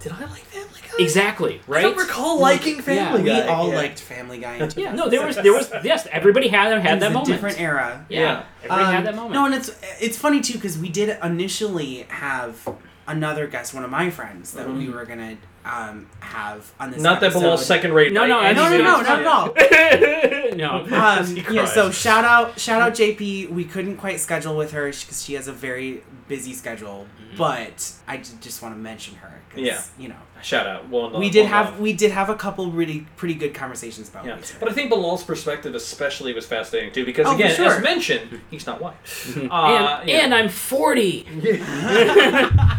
did 0.00 0.12
I 0.12 0.20
like 0.20 0.42
Family 0.42 0.80
Guy? 0.82 1.02
Exactly. 1.02 1.54
I 1.66 1.70
Right. 1.70 1.82
don't 1.82 1.96
recall 1.96 2.38
liking 2.38 2.82
Family 2.82 3.22
we 3.22 3.28
Guy. 3.30 3.46
all 3.46 3.70
Yeah. 3.70 3.76
liked 3.76 3.98
Family 4.00 4.38
Guy. 4.38 4.68
Yeah. 4.76 4.92
No, 4.94 5.08
there 5.08 5.24
was 5.24 5.36
there 5.36 5.54
was 5.54 5.72
yes. 5.82 6.06
Everybody 6.12 6.48
had 6.48 6.70
had 6.82 6.98
It 6.98 7.00
that 7.00 7.06
was 7.06 7.06
a 7.06 7.10
moment. 7.10 7.26
different 7.28 7.60
era. 7.60 8.04
Yeah. 8.10 8.20
Yeah. 8.20 8.42
Everybody 8.64 8.84
Um, 8.84 8.92
had 8.94 9.06
that 9.06 9.14
moment. 9.16 9.32
No, 9.34 9.46
and 9.46 9.54
it's 9.54 9.70
it's 10.00 10.18
funny 10.18 10.40
too 10.42 10.54
because 10.54 10.76
we 10.76 10.90
did 10.90 11.16
initially 11.22 12.04
have 12.08 12.68
another 13.08 13.46
guest, 13.46 13.72
one 13.74 13.84
of 13.84 13.90
my 13.90 14.10
friends, 14.10 14.52
that 14.52 14.68
we 14.70 14.88
were 14.90 15.04
gonna 15.06 15.36
um, 15.64 16.06
have 16.20 16.72
on 16.80 16.90
this. 16.90 17.00
Not 17.00 17.20
that 17.20 17.32
below 17.32 17.56
second 17.56 17.92
rate. 17.92 18.12
No, 18.12 18.26
no, 18.26 18.40
by 18.40 18.52
No, 18.52 18.68
no, 18.68 18.78
no, 18.78 18.84
not 19.00 19.06
at 19.08 19.26
all. 19.26 19.54
no. 20.56 20.84
Um, 20.96 21.36
yeah, 21.54 21.64
so 21.66 21.90
shout 21.90 22.24
out, 22.24 22.58
shout 22.58 22.82
out 22.82 22.92
JP. 22.94 23.50
We 23.50 23.64
couldn't 23.64 23.96
quite 23.96 24.18
schedule 24.20 24.56
with 24.56 24.72
her 24.72 24.86
because 24.86 25.22
she 25.24 25.34
has 25.34 25.48
a 25.48 25.52
very 25.52 26.02
busy 26.28 26.52
schedule, 26.54 27.06
but 27.38 27.92
I 28.08 28.16
j- 28.18 28.32
just 28.40 28.60
want 28.62 28.74
to 28.74 28.78
mention 28.80 29.14
her. 29.16 29.40
'cause, 29.50 29.60
Yeah. 29.60 29.80
you 29.98 30.08
know, 30.08 30.16
Shout 30.42 30.66
out. 30.66 30.88
Well, 30.88 31.10
no, 31.10 31.18
we 31.20 31.30
did 31.30 31.44
well, 31.44 31.64
have 31.64 31.76
no. 31.76 31.82
we 31.82 31.92
did 31.92 32.10
have 32.10 32.28
a 32.28 32.34
couple 32.34 32.68
really 32.72 33.06
pretty 33.16 33.34
good 33.34 33.54
conversations 33.54 34.08
about 34.08 34.24
Yeah, 34.26 34.38
but 34.58 34.68
I 34.68 34.72
think 34.72 34.90
Bilal's 34.90 35.22
perspective 35.22 35.72
especially 35.76 36.32
was 36.34 36.46
fascinating 36.46 36.90
too 36.92 37.04
because 37.04 37.26
Oh, 37.28 37.34
again, 37.36 37.54
sure. 37.54 37.66
as 37.76 37.80
mentioned, 37.82 38.40
he's 38.50 38.66
not 38.66 38.80
white. 38.80 38.96
and, 39.36 39.52
Uh, 39.52 40.00
yeah. 40.04 40.16
and 40.24 40.34
I'm 40.34 40.48
40. 40.48 41.26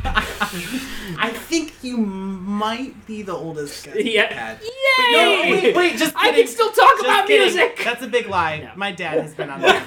I 0.05 1.31
think 1.47 1.73
you 1.81 1.97
might 1.97 2.72
be 3.07 3.21
the 3.21 3.33
oldest 3.33 3.85
guy. 3.85 3.93
Yeah. 3.97 4.31
Had. 4.33 4.61
Yay! 4.61 4.69
No, 5.11 5.51
wait, 5.51 5.75
wait, 5.75 5.97
just 5.97 6.15
I 6.15 6.29
kidding. 6.29 6.45
can 6.45 6.53
still 6.53 6.71
talk 6.71 6.91
Just 6.93 7.03
about 7.05 7.27
kidding. 7.27 7.41
music. 7.53 7.81
That's 7.83 8.03
a 8.03 8.07
big 8.07 8.27
lie. 8.27 8.59
No. 8.59 8.71
My 8.75 8.91
dad 8.91 9.19
has 9.21 9.33
been 9.33 9.49
on 9.49 9.61
the. 9.61 9.67
my 9.67 9.81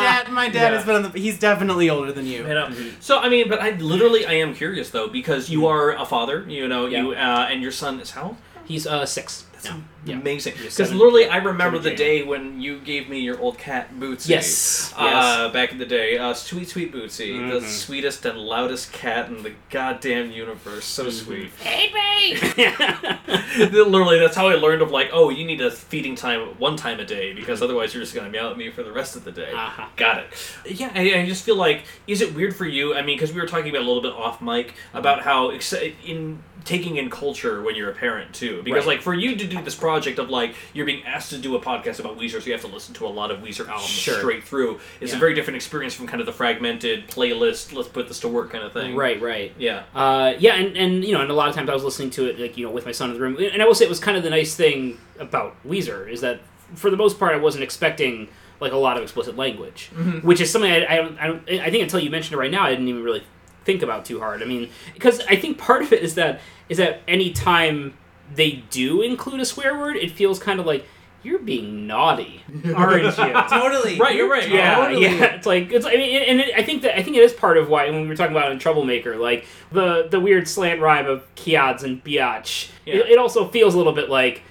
dad, 0.00 0.30
my 0.30 0.48
dad 0.48 0.54
Yeah. 0.72 0.76
has 0.76 0.84
been 0.86 0.96
on 0.96 1.02
the. 1.02 1.10
He's 1.18 1.38
definitely 1.38 1.90
older 1.90 2.12
than 2.12 2.26
you. 2.26 2.46
You? 2.46 2.92
So 3.00 3.18
I 3.18 3.28
mean, 3.28 3.48
but 3.48 3.60
I 3.60 3.70
literally 3.70 4.26
I 4.26 4.34
am 4.34 4.54
curious 4.54 4.90
though 4.90 5.08
because 5.08 5.48
you 5.50 5.66
are 5.66 5.92
a 5.96 6.04
father, 6.06 6.44
you 6.48 6.68
know, 6.68 6.86
Yeah. 6.86 7.02
you 7.02 7.12
uh, 7.12 7.48
and 7.50 7.62
your 7.62 7.72
son 7.72 8.00
is 8.00 8.10
how 8.12 8.22
old? 8.22 8.36
He's 8.64 8.86
uh 8.86 9.04
six. 9.06 9.44
now. 9.64 9.82
Yeah. 10.04 10.16
Amazing. 10.16 10.54
Because 10.62 10.92
literally, 10.92 11.26
I 11.28 11.38
remember 11.38 11.78
the 11.78 11.94
day 11.94 12.22
when 12.22 12.60
you 12.60 12.78
gave 12.78 13.08
me 13.08 13.20
your 13.20 13.38
old 13.40 13.58
cat 13.58 13.94
Bootsy. 13.98 14.28
Yes. 14.28 14.92
Uh, 14.96 15.48
back 15.50 15.72
in 15.72 15.78
the 15.78 15.86
day, 15.86 16.18
uh, 16.18 16.34
sweet, 16.34 16.68
sweet 16.68 16.92
Bootsy, 16.92 17.50
the 17.50 17.60
Mhm. 17.60 17.68
sweetest 17.68 18.26
and 18.26 18.38
loudest 18.38 18.92
cat 18.92 19.28
in 19.28 19.42
the 19.42 19.52
goddamn 19.70 20.30
universe. 20.30 20.84
So 20.84 21.08
sweet. 21.10 21.50
Hey, 21.60 21.90
babe. 21.92 22.38
literally, 23.72 24.18
that's 24.18 24.36
how 24.36 24.48
I 24.48 24.54
learned 24.54 24.82
of 24.82 24.90
like, 24.90 25.10
oh, 25.12 25.30
you 25.30 25.44
need 25.44 25.60
a 25.60 25.70
feeding 25.70 26.14
time 26.14 26.40
one 26.58 26.76
time 26.76 27.00
a 27.00 27.04
day 27.04 27.32
because 27.32 27.62
otherwise 27.62 27.94
you're 27.94 28.02
just 28.02 28.14
gonna 28.14 28.30
meow 28.30 28.50
at 28.50 28.56
me 28.58 28.70
for 28.70 28.82
the 28.82 28.92
rest 28.92 29.16
of 29.16 29.24
the 29.24 29.32
day. 29.32 29.52
Uh-huh. 29.52 29.86
Got 29.96 30.18
it. 30.18 30.80
Yeah, 30.80 30.90
I, 30.94 31.20
I 31.20 31.26
just 31.26 31.44
feel 31.44 31.56
like, 31.56 31.82
is 32.06 32.20
it 32.20 32.34
weird 32.34 32.54
for 32.54 32.66
you? 32.66 32.94
I 32.94 33.02
mean, 33.02 33.16
because 33.16 33.32
we 33.32 33.40
were 33.40 33.46
talking 33.46 33.70
about 33.70 33.82
a 33.82 33.86
little 33.86 34.02
bit 34.02 34.12
off 34.12 34.40
mic 34.42 34.74
about 34.92 35.22
how 35.22 35.50
ex- 35.50 35.72
in 36.04 36.42
taking 36.64 36.96
in 36.96 37.10
culture 37.10 37.60
when 37.60 37.74
you're 37.74 37.90
a 37.90 37.94
parent 37.94 38.32
too, 38.34 38.62
because 38.64 38.86
Right. 38.86 38.94
like 38.96 39.02
for 39.02 39.12
you 39.12 39.36
to 39.36 39.46
do 39.46 39.60
this 39.62 39.74
project 39.74 39.93
of 39.96 40.30
like 40.30 40.54
you're 40.72 40.86
being 40.86 41.04
asked 41.04 41.30
to 41.30 41.38
do 41.38 41.54
a 41.56 41.60
podcast 41.60 42.00
about 42.00 42.18
Weezer, 42.18 42.40
so 42.40 42.46
you 42.46 42.52
have 42.52 42.60
to 42.62 42.66
listen 42.66 42.94
to 42.94 43.06
a 43.06 43.08
lot 43.08 43.30
of 43.30 43.40
Weezer 43.40 43.66
albums 43.68 43.88
Sure. 43.88 44.18
straight 44.18 44.44
through. 44.44 44.80
It's 45.00 45.12
a 45.12 45.16
very 45.16 45.34
different 45.34 45.56
experience 45.56 45.94
from 45.94 46.06
kind 46.06 46.20
of 46.20 46.26
the 46.26 46.32
fragmented 46.32 47.08
playlist. 47.08 47.72
Let's 47.72 47.88
put 47.88 48.08
this 48.08 48.20
to 48.20 48.28
work 48.28 48.50
kind 48.50 48.64
of 48.64 48.72
thing. 48.72 48.94
Right, 48.96 49.20
right. 49.20 49.52
Yeah. 49.58 49.84
Uh, 49.94 50.34
yeah, 50.38 50.54
and, 50.54 50.76
and 50.76 51.04
you 51.04 51.12
know, 51.12 51.20
and 51.20 51.30
a 51.30 51.34
lot 51.34 51.48
of 51.48 51.54
times 51.54 51.68
I 51.70 51.74
was 51.74 51.84
listening 51.84 52.10
to 52.10 52.26
it, 52.28 52.38
like 52.38 52.56
you 52.56 52.66
know, 52.66 52.72
with 52.72 52.86
my 52.86 52.92
son 52.92 53.10
in 53.10 53.16
the 53.16 53.20
room, 53.22 53.36
and 53.38 53.62
I 53.62 53.64
will 53.66 53.74
say 53.74 53.84
it 53.84 53.88
was 53.88 54.00
kind 54.00 54.16
of 54.16 54.22
the 54.22 54.30
nice 54.30 54.54
thing 54.54 54.98
about 55.18 55.56
Weezer 55.66 56.10
is 56.10 56.20
that 56.22 56.40
for 56.74 56.90
the 56.90 56.96
most 56.96 57.18
part 57.18 57.32
I 57.34 57.38
wasn't 57.38 57.62
expecting 57.64 58.28
like 58.60 58.72
a 58.72 58.76
lot 58.76 58.96
of 58.96 59.02
explicit 59.02 59.36
language, 59.36 59.90
which 60.22 60.40
is 60.40 60.50
something 60.50 60.70
I, 60.70 60.86
I 60.86 60.96
don't, 60.96 61.18
I 61.18 61.26
don't, 61.26 61.48
I 61.60 61.70
think 61.70 61.82
until 61.82 62.00
you 62.00 62.08
mentioned 62.10 62.34
it 62.34 62.38
right 62.38 62.50
now, 62.50 62.64
I 62.64 62.70
didn't 62.70 62.88
even 62.88 63.02
really 63.02 63.22
think 63.64 63.82
about 63.82 64.04
too 64.04 64.20
hard. 64.20 64.42
I 64.42 64.46
mean, 64.46 64.70
because 64.94 65.20
I 65.28 65.36
think 65.36 65.58
part 65.58 65.82
of 65.82 65.92
it 65.92 66.02
is 66.02 66.14
that 66.14 66.40
is 66.68 66.78
that 66.78 67.00
any 67.08 67.30
time 67.32 67.94
they 68.34 68.62
do 68.70 69.02
include 69.02 69.40
a 69.40 69.44
swear 69.44 69.78
word, 69.78 69.96
it 69.96 70.10
feels 70.10 70.38
kind 70.38 70.60
of 70.60 70.66
like 70.66 70.86
you're 71.22 71.38
being 71.38 71.86
naughty, 71.86 72.42
aren't 72.74 73.02
you? 73.04 73.10
Totally. 73.48 73.98
Right, 73.98 74.14
you're 74.14 74.28
right. 74.28 74.46
Yeah, 74.46 74.74
Totally. 74.76 75.02
yeah. 75.04 75.24
It's 75.36 75.46
like 75.46 75.72
it's. 75.72 75.86
I 75.86 75.92
mean, 75.96 76.22
and 76.22 76.40
it, 76.40 76.54
I 76.54 76.62
think 76.62 76.82
that 76.82 76.98
I 76.98 77.02
think 77.02 77.16
it 77.16 77.22
is 77.22 77.32
part 77.32 77.56
of 77.56 77.68
why 77.70 77.88
when 77.90 78.02
we 78.02 78.08
were 78.08 78.16
talking 78.16 78.36
about 78.36 78.52
in 78.52 78.58
Troublemaker, 78.58 79.16
like 79.16 79.46
the 79.72 80.06
the 80.10 80.20
weird 80.20 80.46
slant 80.46 80.80
rhyme 80.82 81.06
of 81.06 81.22
kiads 81.34 81.82
and 81.82 82.04
biatch. 82.04 82.70
Yeah. 82.84 82.96
It, 82.96 83.12
it 83.12 83.18
also 83.18 83.48
feels 83.48 83.74
a 83.74 83.78
little 83.78 83.94
bit 83.94 84.10
like 84.10 84.42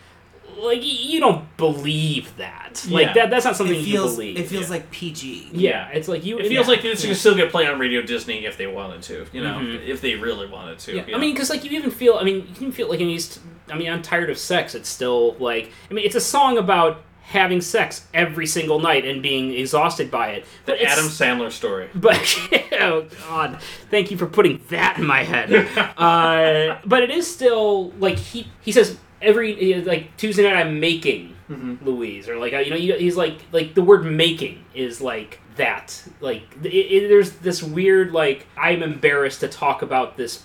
like 0.58 0.80
you 0.82 1.20
don't 1.20 1.56
believe 1.58 2.36
that. 2.38 2.84
Like 2.90 3.08
Yeah. 3.08 3.14
that. 3.14 3.30
That's 3.30 3.46
not 3.46 3.56
something 3.56 3.76
It 3.76 3.82
you 3.82 3.94
feels. 3.94 4.16
believe. 4.16 4.38
It 4.40 4.48
feels 4.48 4.64
yeah. 4.64 4.70
like 4.70 4.90
PG. 4.90 5.50
yeah, 5.52 5.90
it's 5.90 6.08
like 6.08 6.26
you. 6.26 6.40
It 6.40 6.48
feels 6.48 6.68
yeah. 6.68 6.74
like 6.74 6.82
this 6.82 7.06
could 7.06 7.16
still 7.18 7.36
get 7.36 7.52
played 7.52 7.68
on 7.68 7.78
Radio 7.80 8.02
Disney 8.02 8.46
if 8.46 8.58
they 8.58 8.66
wanted 8.66 9.04
to, 9.04 9.28
you 9.32 9.44
know, 9.44 9.60
Mhm. 9.60 9.88
if 9.88 10.02
they 10.02 10.16
really 10.16 10.48
wanted 10.48 10.80
to. 10.80 10.92
Yeah, 10.96 11.02
you 11.02 11.08
I 11.10 11.12
know? 11.12 11.18
mean, 11.20 11.34
because 11.36 11.52
like 11.52 11.64
you 11.64 11.72
even 11.78 11.92
feel. 11.92 12.16
I 12.16 12.24
mean, 12.24 12.48
you 12.50 12.56
can 12.56 12.72
feel 12.72 12.90
like 12.90 13.00
in 13.00 13.08
these. 13.08 13.40
I 13.70 13.78
mean, 13.78 13.92
I'm 13.92 14.02
tired 14.02 14.30
of 14.30 14.38
sex. 14.38 14.76
It's 14.76 14.90
still 14.90 15.36
like. 15.36 15.72
I 15.90 15.94
mean, 15.94 16.06
it's 16.06 16.16
a 16.16 16.22
song 16.22 16.58
about 16.58 17.02
having 17.24 17.62
sex 17.62 18.06
every 18.14 18.46
single 18.46 18.80
night 18.80 19.06
and 19.06 19.24
being 19.24 19.54
exhausted 19.54 20.12
by 20.12 20.30
it. 20.32 20.46
But 20.66 20.80
the 20.80 20.86
Adam 20.86 21.06
Sandler 21.06 21.52
story. 21.52 21.90
But 21.96 22.38
oh 22.80 23.08
god, 23.28 23.60
thank 23.90 24.12
you 24.12 24.18
for 24.18 24.28
putting 24.28 24.62
that 24.70 24.98
in 24.98 25.06
my 25.06 25.24
head. 25.24 25.54
uh, 25.98 26.80
but 26.86 27.04
it 27.04 27.12
is 27.12 27.34
still 27.34 27.92
like 27.92 28.18
he 28.18 28.48
he 28.62 28.72
says 28.72 28.98
every 29.22 29.82
like 29.84 30.16
Tuesday 30.18 30.44
night 30.44 30.58
I'm 30.58 30.80
making 30.80 31.34
Mm-hmm. 31.50 31.86
Louise 31.86 32.30
or 32.30 32.38
like 32.38 32.54
uh, 32.54 32.60
you 32.60 32.70
know 32.70 32.78
he's 32.78 33.18
like 33.18 33.38
like 33.52 33.74
the 33.74 33.84
word 33.84 34.06
making 34.06 34.64
is 34.74 35.02
like 35.02 35.42
that 35.58 36.02
like 36.22 36.44
it, 36.64 36.70
it, 36.70 37.08
there's 37.10 37.34
this 37.34 37.62
weird 37.62 38.14
like 38.14 38.48
I'm 38.58 38.82
embarrassed 38.82 39.42
to 39.42 39.50
talk 39.50 39.82
about 39.82 40.16
this. 40.16 40.44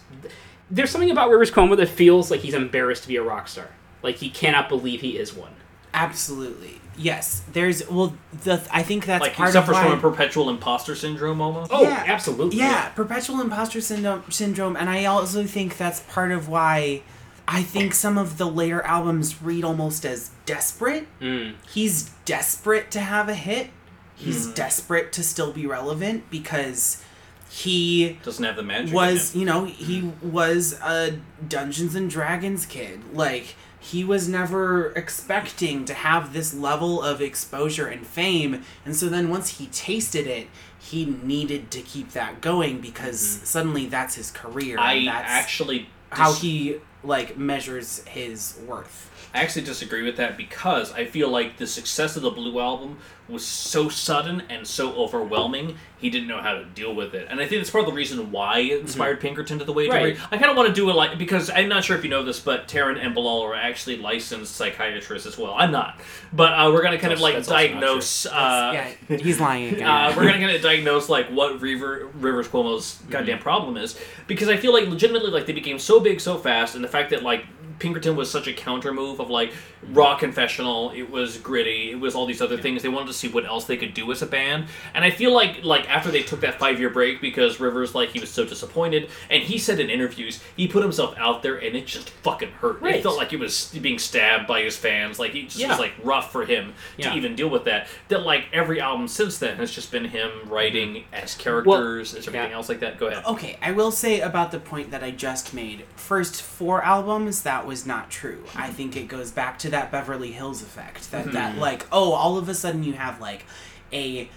There's 0.70 0.90
something 0.90 1.10
about 1.10 1.30
Rivers 1.30 1.50
Cuomo 1.50 1.76
that 1.76 1.88
feels 1.88 2.30
like 2.30 2.40
he's 2.40 2.54
embarrassed 2.54 3.02
to 3.02 3.08
be 3.08 3.16
a 3.16 3.22
rock 3.22 3.48
star. 3.48 3.68
Like 4.02 4.16
he 4.16 4.28
cannot 4.30 4.68
believe 4.68 5.00
he 5.00 5.16
is 5.18 5.34
one. 5.34 5.52
Absolutely. 5.94 6.80
Yes. 6.96 7.42
There's. 7.52 7.88
Well, 7.88 8.14
the. 8.44 8.60
I 8.70 8.82
think 8.82 9.06
that's 9.06 9.22
like 9.22 9.32
he 9.32 9.36
part 9.36 9.48
of 9.50 9.52
suffers 9.54 9.74
why. 9.74 9.84
from 9.84 9.92
a 9.98 10.00
perpetual 10.00 10.50
imposter 10.50 10.94
syndrome 10.94 11.40
almost. 11.40 11.70
Oh, 11.72 11.82
Yeah. 11.82 12.04
absolutely. 12.06 12.58
Yeah, 12.58 12.88
perpetual 12.90 13.40
imposter 13.40 13.80
syndrome, 13.80 14.24
syndrome, 14.30 14.76
and 14.76 14.88
I 14.90 15.04
also 15.04 15.44
think 15.44 15.76
that's 15.76 16.00
part 16.00 16.32
of 16.32 16.48
why 16.48 17.02
I 17.46 17.62
think 17.62 17.94
some 17.94 18.18
of 18.18 18.36
the 18.36 18.46
later 18.46 18.82
albums 18.82 19.40
read 19.42 19.64
almost 19.64 20.04
as 20.04 20.30
desperate. 20.44 21.06
Mm. 21.20 21.54
He's 21.70 22.10
desperate 22.24 22.90
to 22.92 23.00
have 23.00 23.28
a 23.28 23.34
hit. 23.34 23.70
He's 24.14 24.46
Hmm. 24.46 24.52
desperate 24.54 25.12
to 25.12 25.22
still 25.22 25.52
be 25.52 25.64
relevant 25.66 26.28
because 26.30 27.02
he 27.50 28.18
Doesn't 28.22 28.44
have 28.44 28.56
the 28.56 28.62
magic. 28.62 28.94
was, 28.94 29.34
you 29.34 29.44
know, 29.44 29.64
he 29.64 30.12
was 30.22 30.78
a 30.82 31.18
Dungeons 31.46 31.94
and 31.94 32.10
Dragons 32.10 32.66
kid. 32.66 33.00
Like 33.14 33.56
he 33.80 34.04
was 34.04 34.28
never 34.28 34.92
expecting 34.92 35.84
to 35.86 35.94
have 35.94 36.32
this 36.32 36.52
level 36.52 37.02
of 37.02 37.20
exposure 37.20 37.86
and 37.86 38.06
fame, 38.06 38.62
and 38.84 38.94
so 38.94 39.08
then 39.08 39.30
once 39.30 39.58
he 39.58 39.66
tasted 39.66 40.26
it, 40.26 40.48
he 40.78 41.04
needed 41.04 41.70
to 41.70 41.80
keep 41.80 42.12
that 42.12 42.40
going 42.40 42.80
because 42.80 43.20
suddenly 43.20 43.86
that's 43.86 44.14
his 44.16 44.30
career. 44.30 44.76
Mm-hmm. 44.76 44.86
I 44.86 44.92
and 44.94 45.08
that's 45.08 45.30
actually 45.30 45.88
how 46.10 46.32
he 46.32 46.76
like 47.02 47.38
measures 47.38 48.04
his 48.06 48.58
worth. 48.66 49.07
I 49.34 49.42
actually 49.42 49.62
disagree 49.62 50.02
with 50.02 50.16
that 50.16 50.36
because 50.36 50.92
I 50.92 51.04
feel 51.04 51.28
like 51.28 51.56
the 51.58 51.66
success 51.66 52.16
of 52.16 52.22
the 52.22 52.30
Blue 52.30 52.58
album 52.60 52.98
was 53.28 53.44
so 53.44 53.90
sudden 53.90 54.42
and 54.48 54.66
so 54.66 54.94
overwhelming. 54.94 55.76
He 55.98 56.08
didn't 56.08 56.28
know 56.28 56.40
how 56.40 56.54
to 56.54 56.64
deal 56.64 56.94
with 56.94 57.14
it, 57.14 57.26
and 57.28 57.40
I 57.40 57.46
think 57.46 57.60
that's 57.60 57.70
part 57.70 57.84
of 57.84 57.90
the 57.90 57.94
reason 57.96 58.30
why 58.32 58.60
it 58.60 58.80
inspired 58.80 59.20
Pinkerton 59.20 59.58
to 59.58 59.64
the 59.66 59.72
way 59.72 59.86
it 59.86 59.90
Right. 59.92 60.14
did. 60.14 60.22
I 60.30 60.38
kind 60.38 60.50
of 60.50 60.56
want 60.56 60.68
to 60.68 60.74
do 60.74 60.88
it 60.88 60.94
like 60.94 61.18
because 61.18 61.50
I'm 61.50 61.68
not 61.68 61.84
sure 61.84 61.94
if 61.96 62.04
you 62.04 62.08
know 62.10 62.22
this, 62.24 62.40
but 62.40 62.68
Taran 62.68 63.04
and 63.04 63.14
Bilal 63.14 63.42
are 63.42 63.54
actually 63.54 63.96
licensed 63.98 64.54
psychiatrists 64.56 65.26
as 65.26 65.36
well. 65.36 65.54
I'm 65.58 65.72
not, 65.72 66.00
but 66.32 66.52
uh, 66.54 66.70
we're 66.72 66.82
gonna 66.82 66.98
kind 66.98 67.12
of 67.12 67.20
like 67.20 67.34
that's 67.34 67.48
also 67.48 67.60
not 67.60 67.68
diagnose. 67.72 68.24
Uh, 68.26 68.70
yeah, 69.08 69.16
he's 69.18 69.40
lying 69.40 69.74
again. 69.74 69.86
uh, 69.86 70.14
we're 70.16 70.24
gonna 70.24 70.38
kind 70.38 70.52
of 70.56 70.62
diagnose 70.62 71.08
like 71.10 71.26
what 71.28 71.60
River, 71.60 72.08
Rivers 72.14 72.48
Cuomo's 72.48 72.98
goddamn 73.10 73.40
problem 73.40 73.76
is 73.76 73.98
because 74.26 74.48
I 74.48 74.56
feel 74.56 74.72
like 74.72 74.86
legitimately 74.88 75.30
like 75.32 75.44
they 75.46 75.52
became 75.52 75.78
so 75.78 76.00
big 76.00 76.20
so 76.20 76.38
fast, 76.38 76.76
and 76.76 76.82
the 76.84 76.88
fact 76.88 77.10
that 77.10 77.22
like 77.24 77.44
Pinkerton 77.78 78.16
was 78.16 78.30
such 78.30 78.46
a 78.46 78.52
counter 78.52 78.92
move 78.92 79.20
of 79.20 79.30
like 79.30 79.52
raw 79.92 80.16
confessional, 80.16 80.90
it 80.90 81.10
was 81.10 81.38
gritty, 81.38 81.90
it 81.90 82.00
was 82.00 82.14
all 82.14 82.26
these 82.26 82.40
other 82.42 82.56
things. 82.56 82.82
They 82.82 82.88
wanted 82.88 83.06
to 83.08 83.12
see 83.12 83.28
what 83.28 83.44
else 83.44 83.64
they 83.64 83.76
could 83.76 83.94
do 83.94 84.10
as 84.10 84.22
a 84.22 84.26
band, 84.26 84.66
and 84.94 85.04
I 85.04 85.10
feel 85.10 85.32
like 85.32 85.62
like 85.62 85.88
after 85.88 86.10
they 86.10 86.22
took 86.22 86.40
that 86.40 86.58
five 86.58 86.78
year 86.78 86.90
break 86.90 87.20
because 87.20 87.60
Rivers 87.60 87.94
like 87.94 88.10
he 88.10 88.20
was 88.20 88.30
so 88.30 88.44
disappointed, 88.44 89.10
and 89.30 89.42
he 89.42 89.58
said 89.58 89.80
in 89.80 89.90
interviews 89.90 90.42
he 90.56 90.68
put 90.68 90.82
himself 90.82 91.14
out 91.18 91.42
there 91.42 91.56
and 91.56 91.76
it 91.76 91.86
just 91.86 92.10
fucking 92.10 92.50
hurt. 92.52 92.80
Right. 92.80 92.96
It 92.96 93.02
felt 93.02 93.16
like 93.16 93.30
he 93.30 93.36
was 93.36 93.74
being 93.80 93.98
stabbed 93.98 94.46
by 94.46 94.62
his 94.62 94.76
fans, 94.76 95.18
like 95.18 95.34
it 95.34 95.44
just 95.44 95.58
Yeah. 95.58 95.68
was 95.68 95.78
like 95.78 95.92
rough 96.02 96.32
for 96.32 96.44
him 96.44 96.74
to 96.98 97.02
Yeah. 97.04 97.14
even 97.14 97.34
deal 97.34 97.48
with 97.48 97.64
that. 97.64 97.88
That 98.08 98.22
like 98.22 98.46
every 98.52 98.80
album 98.80 99.08
since 99.08 99.38
then 99.38 99.56
has 99.56 99.70
just 99.70 99.90
been 99.92 100.06
him 100.06 100.30
writing 100.46 100.94
mm-hmm. 100.94 101.14
as 101.14 101.34
characters, 101.34 102.14
as 102.14 102.26
everything 102.26 102.50
yeah. 102.50 102.56
else 102.56 102.68
like 102.68 102.80
that. 102.80 102.98
Go 102.98 103.06
ahead. 103.06 103.24
Okay, 103.24 103.58
I 103.62 103.72
will 103.72 103.90
say 103.90 104.20
about 104.20 104.50
the 104.50 104.58
point 104.58 104.90
that 104.90 105.02
I 105.02 105.10
just 105.10 105.54
made. 105.54 105.84
First 105.96 106.42
four 106.42 106.82
albums, 106.82 107.42
that 107.42 107.66
was 107.68 107.86
not 107.86 108.10
true. 108.10 108.42
I 108.54 108.64
mm-hmm. 108.64 108.72
think 108.72 108.96
it 108.96 109.06
goes 109.06 109.30
back 109.30 109.58
to 109.60 109.70
that 109.70 109.92
Beverly 109.92 110.32
Hills 110.32 110.62
effect. 110.62 111.10
That 111.12 111.26
mm-hmm. 111.26 111.34
that 111.34 111.58
like, 111.58 111.86
oh, 111.92 112.12
all 112.12 112.38
of 112.38 112.48
a 112.48 112.54
sudden 112.54 112.82
you 112.82 112.94
have 112.94 113.20
like 113.20 113.44
a 113.92 114.28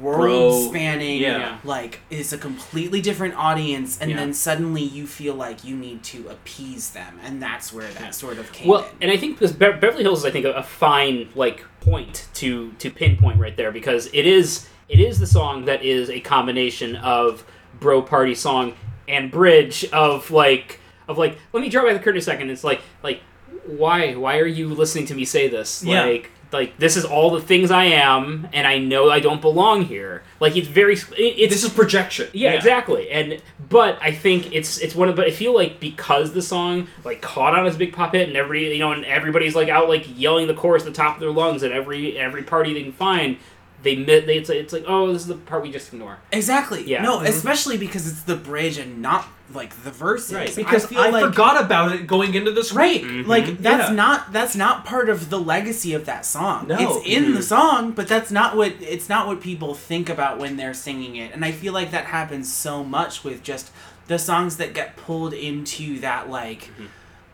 world 0.00 0.70
spanning 0.70 1.20
yeah. 1.20 1.58
like 1.62 2.00
it's 2.08 2.32
a 2.32 2.38
completely 2.38 3.00
different 3.00 3.34
audience 3.34 4.00
and 4.00 4.10
Yeah. 4.10 4.16
then 4.16 4.32
suddenly 4.32 4.82
you 4.82 5.06
feel 5.06 5.34
like 5.34 5.64
you 5.64 5.76
need 5.76 6.02
to 6.04 6.28
appease 6.28 6.90
them 6.90 7.20
and 7.22 7.42
that's 7.42 7.72
where 7.72 7.88
that 7.88 8.14
sort 8.14 8.38
of 8.38 8.50
came 8.52 8.68
Well, 8.68 8.84
in. 8.84 9.02
and 9.02 9.10
I 9.10 9.18
think 9.18 9.38
because 9.38 9.52
Be- 9.52 9.72
Beverly 9.72 10.02
Hills 10.02 10.20
is, 10.20 10.24
I 10.24 10.30
think, 10.30 10.46
a, 10.46 10.52
a 10.52 10.62
fine 10.62 11.28
like 11.34 11.64
point 11.80 12.26
to 12.34 12.72
to 12.72 12.90
pinpoint 12.90 13.38
right 13.38 13.56
there 13.56 13.70
because 13.70 14.08
it 14.12 14.26
is 14.26 14.66
it 14.88 15.00
is 15.00 15.18
the 15.18 15.26
song 15.26 15.66
that 15.66 15.84
is 15.84 16.08
a 16.10 16.20
combination 16.20 16.96
of 16.96 17.44
bro 17.78 18.00
party 18.00 18.34
song 18.34 18.74
and 19.08 19.30
bridge 19.30 19.84
of 19.92 20.30
like 20.30 20.80
of 21.08 21.18
like 21.18 21.38
let 21.52 21.60
me 21.60 21.68
draw 21.68 21.84
back 21.84 21.94
the 21.94 22.02
curtain 22.02 22.18
a 22.18 22.22
second. 22.22 22.50
It's 22.50 22.64
like 22.64 22.80
like 23.02 23.20
why 23.66 24.14
why 24.14 24.38
are 24.38 24.46
you 24.46 24.68
listening 24.74 25.06
to 25.06 25.14
me 25.14 25.24
say 25.24 25.48
this 25.48 25.82
Yeah. 25.84 26.04
like 26.04 26.30
like 26.52 26.78
this 26.78 26.96
is 26.96 27.04
all 27.04 27.30
the 27.32 27.40
things 27.40 27.72
I 27.72 27.84
am 27.86 28.48
and 28.52 28.66
I 28.68 28.78
know 28.78 29.10
I 29.10 29.18
don't 29.18 29.40
belong 29.40 29.82
here. 29.84 30.22
Like 30.38 30.56
it's 30.56 30.68
very 30.68 30.94
it, 30.94 31.02
it's 31.18 31.52
This 31.54 31.64
is 31.64 31.70
projection. 31.70 32.28
yeah, 32.32 32.52
exactly. 32.52 33.10
And 33.10 33.42
but 33.68 33.98
I 34.00 34.12
think 34.12 34.54
it's 34.54 34.78
it's 34.78 34.94
one 34.94 35.08
of 35.08 35.16
but 35.16 35.26
I 35.26 35.32
feel 35.32 35.52
like 35.54 35.80
because 35.80 36.32
the 36.32 36.42
song 36.42 36.86
like 37.04 37.20
caught 37.20 37.58
on 37.58 37.66
as 37.66 37.74
a 37.74 37.78
big 37.78 37.92
pop 37.92 38.14
hit 38.14 38.28
and 38.28 38.36
every 38.36 38.72
you 38.72 38.78
know 38.78 38.92
and 38.92 39.04
everybody's 39.04 39.56
like 39.56 39.68
out 39.68 39.88
like 39.88 40.06
yelling 40.16 40.46
the 40.46 40.54
chorus 40.54 40.82
at 40.84 40.86
the 40.86 40.92
top 40.94 41.14
of 41.16 41.20
their 41.20 41.32
lungs 41.32 41.64
at 41.64 41.72
every 41.72 42.16
every 42.16 42.44
party 42.44 42.72
they 42.74 42.82
can 42.84 42.92
find. 42.92 43.38
They, 43.82 43.94
they 44.02 44.38
it's, 44.38 44.50
it's 44.50 44.72
like 44.72 44.84
oh 44.86 45.12
this 45.12 45.22
is 45.22 45.28
the 45.28 45.34
part 45.36 45.62
we 45.62 45.70
just 45.70 45.92
ignore. 45.92 46.18
exactly. 46.32 46.84
Yeah. 46.84 47.02
No, 47.02 47.18
Mm-hmm. 47.18 47.26
especially 47.26 47.78
because 47.78 48.08
it's 48.10 48.22
the 48.22 48.36
bridge 48.36 48.78
and 48.78 49.00
not 49.00 49.28
like 49.54 49.84
the 49.84 49.92
verses. 49.92 50.34
Right. 50.34 50.54
Because 50.56 50.86
feel 50.86 50.98
I, 50.98 51.10
like- 51.10 51.24
forgot 51.24 51.62
about 51.64 51.92
it 51.92 52.06
going 52.06 52.34
into 52.34 52.50
this 52.50 52.72
Right. 52.72 53.02
week. 53.04 53.26
Like 53.26 53.58
that's 53.58 53.90
Yeah. 53.90 53.94
not 53.94 54.32
that's 54.32 54.56
not 54.56 54.84
part 54.84 55.08
of 55.08 55.30
the 55.30 55.38
legacy 55.38 55.94
of 55.94 56.04
that 56.06 56.26
song. 56.26 56.66
No. 56.68 56.76
It's 56.78 57.06
in 57.06 57.26
the 57.26 57.38
mm-hmm. 57.38 57.40
song, 57.42 57.92
but 57.92 58.08
that's 58.08 58.30
not 58.30 58.56
what 58.56 58.72
it's 58.80 59.08
not 59.08 59.26
what 59.28 59.40
people 59.40 59.74
think 59.74 60.08
about 60.08 60.38
when 60.38 60.56
they're 60.56 60.74
singing 60.74 61.16
it. 61.16 61.32
And 61.32 61.44
I 61.44 61.52
feel 61.52 61.72
like 61.72 61.92
that 61.92 62.06
happens 62.06 62.52
so 62.52 62.82
much 62.82 63.22
with 63.22 63.42
just 63.42 63.70
the 64.08 64.18
songs 64.18 64.56
that 64.56 64.72
get 64.74 64.96
pulled 64.96 65.32
into 65.32 66.00
that 66.00 66.28
like 66.28 66.62
mm-hmm. 66.72 66.86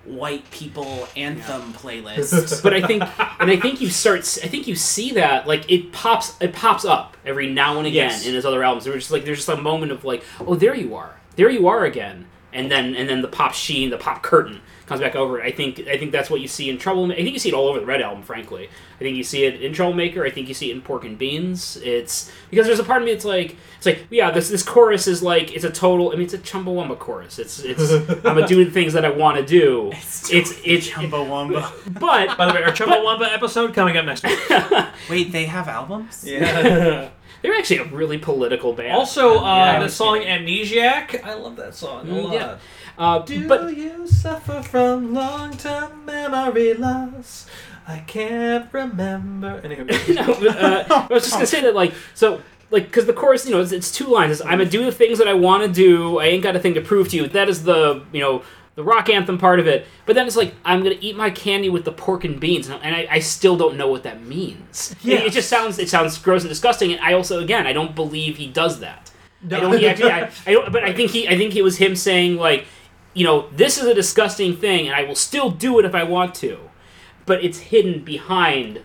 White 0.05 0.49
people 0.51 1.07
anthem 1.17 1.73
playlist. 1.75 2.63
But 2.63 2.75
I 2.75 2.87
think 2.87 3.03
and 3.41 3.51
I 3.51 3.57
think 3.57 3.81
you 3.81 3.89
start 3.89 4.21
I 4.43 4.49
think 4.49 4.67
you 4.67 4.75
see 4.75 5.13
that 5.13 5.47
like 5.47 5.71
it 5.71 5.93
pops 5.93 6.37
it 6.41 6.53
pops 6.53 6.85
up 6.85 7.17
every 7.25 7.49
now 7.49 7.79
and 7.79 7.87
again 7.87 8.11
Yes. 8.11 8.27
in 8.27 8.35
his 8.35 8.45
other 8.45 8.63
albums. 8.65 8.85
There's 8.85 8.97
just 8.97 9.11
like 9.11 9.25
there's 9.25 9.39
just 9.39 9.49
a 9.49 9.57
moment 9.57 9.93
of 9.93 10.05
like 10.05 10.25
oh 10.41 10.55
there 10.55 10.75
you 10.75 10.95
are 10.97 11.21
there 11.37 11.51
you 11.51 11.69
are 11.69 11.85
again. 11.85 12.27
And 12.53 12.71
then 12.71 12.95
and 12.95 13.09
then 13.09 13.23
the 13.23 13.29
pop 13.29 13.55
sheen, 13.55 13.91
the 13.91 13.99
pop 13.99 14.23
curtain 14.23 14.61
comes 14.87 15.01
back 15.01 15.17
over. 15.17 15.43
I 15.43 15.51
think 15.51 15.81
I 15.89 15.97
think 15.97 16.13
that's 16.13 16.31
what 16.31 16.41
you 16.41 16.49
see 16.49 16.69
in 16.69 16.79
Trouble. 16.79 17.11
I 17.11 17.17
think 17.17 17.33
you 17.33 17.39
see 17.39 17.49
it 17.49 17.55
all 17.55 17.69
over 17.69 17.81
the 17.81 17.87
Red 17.87 18.03
album. 18.03 18.23
Frankly, 18.23 18.69
I 18.97 18.99
think 18.99 19.17
you 19.17 19.25
see 19.25 19.45
it 19.45 19.63
in 19.63 19.73
Troublemaker. 19.73 20.25
I 20.25 20.31
think 20.31 20.49
you 20.49 20.55
see 20.55 20.71
it 20.71 20.75
in 20.75 20.83
Pork 20.83 21.05
and 21.05 21.19
Beans. 21.19 21.77
It's 21.83 22.31
because 22.51 22.67
there's 22.67 22.79
a 22.79 22.85
part 22.85 23.03
of 23.03 23.07
me. 23.07 23.13
It's 23.13 23.25
like 23.25 23.57
it's 23.77 23.87
like 23.87 24.07
yeah, 24.11 24.31
this 24.31 24.49
this 24.49 24.63
chorus 24.63 25.07
is 25.07 25.23
like 25.23 25.55
it's 25.55 25.65
a 25.65 25.71
total. 25.71 26.11
I 26.11 26.15
mean, 26.15 26.25
it's 26.25 26.35
a 26.35 26.39
Chumbawamba 26.39 26.99
chorus. 26.99 27.39
It's 27.39 27.61
it's 27.61 27.91
I'm 28.11 28.21
gonna 28.23 28.47
do 28.47 28.65
the 28.65 28.71
things 28.71 28.93
that 28.93 29.05
I 29.05 29.11
want 29.11 29.39
to 29.39 29.45
do. 29.45 29.91
It's 29.93 30.31
it's, 30.31 30.89
Chumbawamba. 30.89 31.99
but 31.99 32.37
By 32.37 32.47
the 32.47 32.55
way, 32.55 32.63
our 32.63 32.73
Chumbawamba 32.73 33.33
episode 33.33 33.75
coming 33.75 33.97
up 33.97 34.05
next 34.05 34.25
week. 34.25 34.39
Wait, 35.11 35.33
they 35.33 35.47
have 35.47 35.69
albums? 35.69 36.25
Yeah. 36.27 37.11
they're 37.43 37.55
actually 37.55 37.79
a 37.79 37.85
really 37.85 38.19
political 38.19 38.73
band. 38.73 38.93
also, 38.93 39.39
uh, 39.41 39.57
Yeah, 39.57 39.81
the 39.81 39.89
song. 39.89 40.21
Amnesiac. 40.21 41.23
I 41.25 41.35
love 41.35 41.57
that 41.57 41.75
song 41.75 42.09
a 42.09 42.13
Mm, 42.13 42.25
lot. 42.25 42.33
yeah. 42.35 42.57
uh, 42.99 43.19
Do 43.21 43.49
but 43.49 43.77
you 43.77 44.07
suffer 44.07 44.63
from 44.63 45.13
long-term 45.15 46.05
memory 46.07 46.75
loss? 46.75 47.47
I 47.87 47.99
can't 48.07 48.73
remember. 48.73 49.61
Anyway. 49.65 49.85
no, 50.09 50.23
uh, 50.23 51.07
I 51.11 51.13
was 51.13 51.25
just 51.25 51.33
gonna 51.35 51.47
say 51.47 51.61
that, 51.63 51.75
like, 51.75 51.93
so, 52.15 52.41
like, 52.71 52.85
because 52.87 53.07
the 53.07 53.13
chorus, 53.13 53.45
you 53.45 53.53
know, 53.53 53.61
it's, 53.61 53.73
it's 53.73 53.91
two 53.91 54.07
lines. 54.07 54.33
It's, 54.33 54.41
I'm 54.43 54.59
gonna 54.59 54.67
do 54.67 54.85
the 54.85 54.93
things 54.93 55.19
that 55.19 55.27
I 55.29 55.35
want 55.35 55.65
to 55.65 55.69
do. 55.69 56.19
I 56.19 56.27
ain't 56.27 56.43
got 56.43 56.55
a 56.57 56.61
thing 56.61 56.75
to 56.75 56.81
prove 56.81 57.09
to 57.11 57.17
you. 57.17 57.27
That 57.29 57.49
is 57.49 57.65
the, 57.65 58.03
you 58.13 58.21
know, 58.21 58.43
the 58.75 58.83
rock 58.85 59.09
anthem 59.11 59.37
part 59.39 59.61
of 59.61 59.67
it. 59.67 59.87
But 60.07 60.15
then 60.15 60.27
it's 60.27 60.37
like, 60.37 60.55
I'm 60.65 60.83
gonna 60.83 60.97
eat 61.01 61.17
my 61.17 61.31
candy 61.31 61.69
with 61.69 61.85
the 61.85 61.93
pork 61.93 62.25
and 62.25 62.41
beans, 62.41 62.69
and 62.69 62.95
I, 62.95 63.07
I 63.11 63.19
still 63.19 63.57
don't 63.57 63.77
know 63.77 63.89
what 63.89 64.03
that 64.05 64.23
means. 64.23 64.95
It- 65.05 65.25
It, 65.27 65.33
just 65.33 65.49
sounds, 65.49 65.79
it 65.79 65.89
sounds 65.89 66.17
gross 66.19 66.43
and 66.43 66.49
disgusting. 66.49 66.93
And 66.93 67.01
I 67.01 67.13
also, 67.13 67.41
again, 67.41 67.67
I 67.67 67.73
don't 67.73 67.95
believe 67.95 68.37
he 68.39 68.47
does 68.47 68.81
that. 68.81 69.11
I 69.45 69.61
don't. 69.61 69.77
He 69.79 69.87
actually, 69.89 70.11
I, 70.13 70.31
I 70.47 70.53
don't. 70.53 70.73
But 70.73 70.85
I 70.85 70.93
think 70.93 71.11
he. 71.11 71.29
I 71.29 71.37
think 71.37 71.57
it 71.57 71.63
was 71.63 71.77
him 71.79 71.97
saying 71.97 72.37
like, 72.37 72.65
you 73.13 73.25
know, 73.25 73.49
this 73.51 73.77
is 73.77 73.85
a 73.85 73.93
disgusting 73.95 74.57
thing, 74.57 74.87
and 74.87 74.95
I 74.95 75.03
will 75.05 75.17
still 75.17 75.51
do 75.51 75.79
it 75.81 75.85
if 75.85 75.95
I 75.95 76.05
want 76.05 76.35
to, 76.37 76.59
but 77.27 77.45
it's 77.45 77.59
hidden 77.59 78.05
behind 78.05 78.83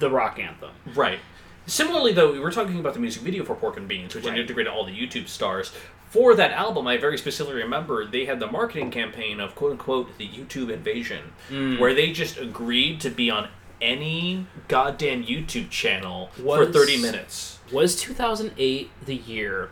the 0.00 0.10
rock 0.10 0.38
anthem. 0.38 0.70
Right. 0.94 1.20
Similarly, 1.66 2.12
though, 2.12 2.32
we 2.32 2.40
were 2.40 2.50
talking 2.50 2.80
about 2.80 2.94
the 2.94 3.00
music 3.00 3.22
video 3.22 3.44
for 3.44 3.54
Pork 3.54 3.76
and 3.76 3.86
Beans, 3.86 4.14
which 4.14 4.24
Right. 4.26 4.36
integrated 4.38 4.72
all 4.72 4.84
the 4.84 4.90
YouTube 4.92 5.28
stars. 5.28 5.72
For 6.10 6.34
that 6.34 6.50
album, 6.52 6.86
I 6.86 6.96
very 6.96 7.16
specifically 7.16 7.62
remember 7.62 8.04
they 8.04 8.24
had 8.26 8.40
the 8.40 8.46
marketing 8.50 8.90
campaign 8.90 9.38
of 9.40 9.54
quote 9.54 9.72
unquote 9.72 10.18
the 10.18 10.26
YouTube 10.28 10.70
invasion, 10.70 11.32
Mm. 11.50 11.78
where 11.78 11.94
they 11.94 12.10
just 12.12 12.36
agreed 12.36 13.00
to 13.02 13.10
be 13.10 13.30
on 13.30 13.48
any 13.80 14.46
goddamn 14.68 15.24
YouTube 15.24 15.70
channel 15.70 16.30
for 16.36 16.66
30 16.66 16.98
minutes. 17.00 17.58
Was 17.72 17.96
2008 17.96 18.90
the 19.06 19.14
year 19.14 19.70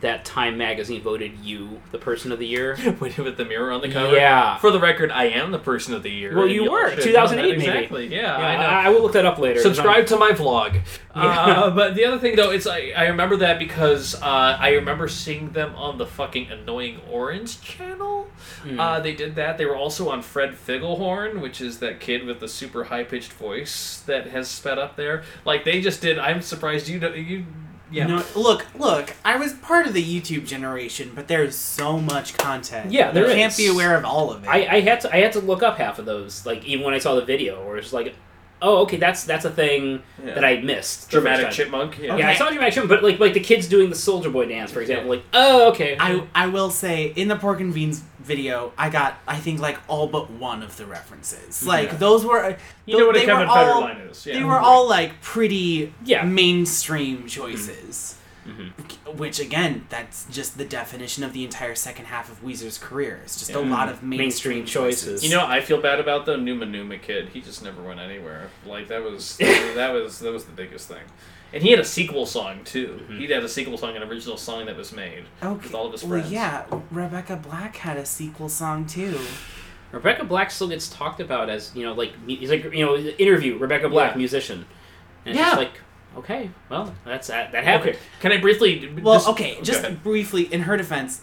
that 0.00 0.24
Time 0.24 0.58
Magazine 0.58 1.00
voted 1.02 1.32
you 1.42 1.80
the 1.90 1.98
person 1.98 2.30
of 2.32 2.38
the 2.38 2.46
year? 2.46 2.76
With 3.00 3.16
with 3.18 3.36
the 3.36 3.44
mirror 3.44 3.72
on 3.72 3.80
the 3.80 3.90
cover. 3.90 4.14
Yeah. 4.14 4.58
For 4.58 4.70
the 4.70 4.78
record, 4.80 5.10
I 5.10 5.24
am 5.24 5.50
the 5.52 5.58
person 5.58 5.94
of 5.94 6.02
the 6.02 6.10
year. 6.10 6.36
Well, 6.36 6.46
you 6.46 6.70
were. 6.70 6.90
should 6.94 7.02
2008 7.04 7.58
maybe. 7.58 7.66
Exactly. 7.66 8.06
Yeah, 8.08 8.38
Yeah, 8.38 8.46
I 8.46 8.56
know. 8.56 8.62
I, 8.66 8.82
I 8.84 8.88
will 8.90 9.02
look 9.02 9.12
that 9.12 9.24
up 9.26 9.38
later. 9.38 9.60
Subscribe 9.60 10.06
to 10.08 10.16
my 10.16 10.32
vlog. 10.32 10.74
Yeah. 10.74 11.22
Uh, 11.22 11.70
but 11.70 11.94
the 11.94 12.04
other 12.04 12.18
thing, 12.18 12.36
though, 12.36 12.50
it's 12.50 12.66
I, 12.66 12.92
I 12.96 13.06
remember 13.06 13.36
that 13.38 13.58
because 13.58 14.14
uh, 14.16 14.56
I 14.60 14.72
remember 14.74 15.08
seeing 15.08 15.50
them 15.52 15.74
on 15.76 15.96
the 15.98 16.06
fucking 16.06 16.50
Annoying 16.50 17.00
Orange 17.10 17.60
channel. 17.62 18.28
Hmm. 18.62 18.78
Uh, 18.78 19.00
they 19.00 19.14
did 19.14 19.34
that. 19.36 19.56
They 19.58 19.64
were 19.64 19.76
also 19.76 20.10
on 20.10 20.20
Fred 20.22 20.54
Figglehorn, 20.54 21.40
which 21.40 21.60
is 21.60 21.78
that 21.78 22.00
kid 22.00 22.24
with 22.26 22.40
the 22.40 22.48
super 22.48 22.84
high 22.84 23.04
pitched 23.04 23.32
voice 23.32 24.02
that 24.06 24.26
has 24.28 24.48
sped 24.48 24.78
up 24.78 24.96
there. 24.96 25.22
Like 25.44 25.64
they 25.64 25.80
just 25.80 26.00
did. 26.02 26.18
I'm 26.18 26.42
surprised 26.42 26.88
you. 26.88 26.98
don't- 27.00 27.16
You. 27.16 27.46
Yeah. 27.96 28.06
No, 28.06 28.24
look, 28.34 28.66
look. 28.78 29.14
I 29.24 29.36
was 29.36 29.52
part 29.54 29.86
of 29.86 29.94
the 29.94 30.02
YouTube 30.04 30.46
generation, 30.46 31.12
but 31.14 31.28
there's 31.28 31.56
so 31.56 31.98
much 31.98 32.36
content. 32.36 32.92
Yeah, 32.92 33.10
there 33.10 33.26
you 33.28 33.34
can't 33.34 33.56
be 33.56 33.66
aware 33.68 33.96
of 33.96 34.04
all 34.04 34.30
of 34.30 34.44
it. 34.44 34.48
I, 34.48 34.76
I 34.76 34.80
had 34.80 35.00
to 35.02 35.14
I 35.14 35.20
had 35.20 35.32
to 35.32 35.40
look 35.40 35.62
up 35.62 35.78
half 35.78 35.98
of 35.98 36.04
those. 36.04 36.44
Like 36.44 36.64
even 36.64 36.84
when 36.84 36.94
I 36.94 36.98
saw 36.98 37.14
the 37.14 37.24
video, 37.24 37.66
where 37.66 37.76
it's 37.78 37.92
like, 37.92 38.14
oh, 38.60 38.82
okay, 38.82 38.96
that's 38.98 39.24
that's 39.24 39.44
a 39.44 39.50
thing 39.50 40.02
Yeah. 40.24 40.34
that 40.34 40.44
I 40.44 40.58
missed. 40.60 41.10
Dramatic 41.10 41.50
chipmunk. 41.50 41.98
Yeah. 41.98 42.16
Yeah, 42.16 42.26
I 42.26 42.30
Okay. 42.30 42.38
saw 42.38 42.48
Dramatic 42.50 42.74
Chipmunk, 42.74 42.90
but 42.90 43.02
like 43.02 43.18
like 43.18 43.32
the 43.34 43.40
kids 43.40 43.66
doing 43.68 43.88
the 43.90 43.96
Soldier 43.96 44.30
Boy 44.30 44.46
dance, 44.46 44.70
for 44.72 44.80
example. 44.80 45.08
Like, 45.10 45.24
oh, 45.32 45.70
okay. 45.70 45.96
I 45.98 46.22
I 46.34 46.48
will 46.48 46.70
say 46.70 47.12
in 47.16 47.28
the 47.28 47.36
pork 47.36 47.60
and 47.60 47.72
beans 47.72 48.02
video, 48.26 48.72
I 48.76 48.90
got 48.90 49.18
I 49.26 49.36
think 49.36 49.60
like 49.60 49.78
all 49.88 50.06
but 50.08 50.30
one 50.30 50.62
of 50.62 50.76
the 50.76 50.84
references. 50.86 51.56
Mm-hmm. 51.60 51.68
Like 51.68 51.88
Yeah. 51.92 51.96
those 51.98 52.24
were 52.24 52.44
uh, 52.44 52.56
You 52.84 52.98
know 52.98 53.06
what 53.06 53.16
a 53.16 53.20
Kevin 53.20 53.46
were 53.48 53.54
Federer 53.54 53.74
all- 53.74 53.80
line 53.82 53.96
is. 53.98 54.26
Yeah. 54.26 54.34
They 54.38 54.44
were 54.44 54.58
all 54.58 54.88
like 54.88 55.20
pretty 55.22 55.92
Yeah. 56.04 56.24
mainstream 56.24 57.18
mm-hmm. 57.18 57.26
choices. 57.26 58.16
Mhm. 58.46 58.70
Which 59.18 59.40
again, 59.40 59.86
that's 59.88 60.24
just 60.30 60.56
the 60.56 60.64
definition 60.64 61.24
of 61.24 61.32
the 61.32 61.42
entire 61.42 61.74
second 61.74 62.04
half 62.04 62.30
of 62.30 62.44
Weezer's 62.44 62.78
career. 62.78 63.20
It's 63.24 63.38
just 63.40 63.50
a 63.50 63.54
Yeah. 63.60 63.68
lot 63.76 63.88
of 63.88 64.02
mainstream, 64.04 64.18
Mainstream 64.18 64.64
choices. 64.66 65.04
choices. 65.04 65.24
You 65.24 65.30
know, 65.36 65.44
I 65.44 65.60
feel 65.60 65.80
bad 65.80 65.98
about 65.98 66.26
the 66.26 66.36
Numa 66.36 66.64
Numa 66.66 66.98
kid. 66.98 67.30
He 67.30 67.40
just 67.40 67.64
never 67.64 67.82
went 67.82 67.98
anywhere. 67.98 68.50
Like 68.64 68.86
that 68.88 69.02
was 69.02 69.36
that 69.74 69.92
was 69.92 70.20
that 70.20 70.32
was 70.32 70.44
the 70.44 70.52
biggest 70.52 70.86
thing. 70.88 71.02
And 71.52 71.62
he 71.62 71.70
had 71.70 71.78
a 71.80 71.84
sequel 71.84 72.26
song 72.26 72.64
too. 72.64 73.00
Mm-hmm. 73.02 73.18
He 73.18 73.26
had 73.28 73.42
a 73.42 73.48
sequel 73.48 73.78
song, 73.78 73.96
an 73.96 74.02
original 74.02 74.36
song 74.36 74.66
that 74.66 74.76
was 74.76 74.92
made 74.92 75.24
okay. 75.42 75.62
with 75.66 75.74
all 75.74 75.86
of 75.86 75.92
his 75.92 76.02
friends. 76.02 76.24
well, 76.24 76.32
yeah, 76.32 76.64
Rebecca 76.90 77.36
Black 77.36 77.76
had 77.76 77.96
a 77.96 78.04
sequel 78.04 78.48
song 78.48 78.84
too. 78.86 79.18
Rebecca 79.92 80.24
Black 80.24 80.50
still 80.50 80.68
gets 80.68 80.88
talked 80.88 81.20
about 81.20 81.48
as 81.48 81.74
you 81.74 81.84
know, 81.84 81.92
like 81.94 82.12
he's 82.26 82.50
like 82.50 82.64
you 82.72 82.84
know, 82.84 82.96
interview 82.96 83.56
Rebecca 83.58 83.88
Black, 83.88 84.12
Yeah. 84.12 84.18
musician. 84.18 84.66
And 85.24 85.34
it's 85.34 85.38
Yeah. 85.38 85.44
just 85.46 85.56
like, 85.58 85.72
okay, 86.18 86.50
well, 86.68 86.94
that's 87.04 87.28
that, 87.28 87.52
that 87.52 87.64
happened. 87.64 87.90
Okay. 87.90 87.98
Can 88.20 88.32
I 88.32 88.38
briefly? 88.38 88.92
Well, 89.00 89.14
just- 89.14 89.28
okay, 89.28 89.58
just 89.62 89.80
ahead. 89.84 90.02
briefly, 90.02 90.52
in 90.52 90.62
her 90.62 90.76
defense, 90.76 91.22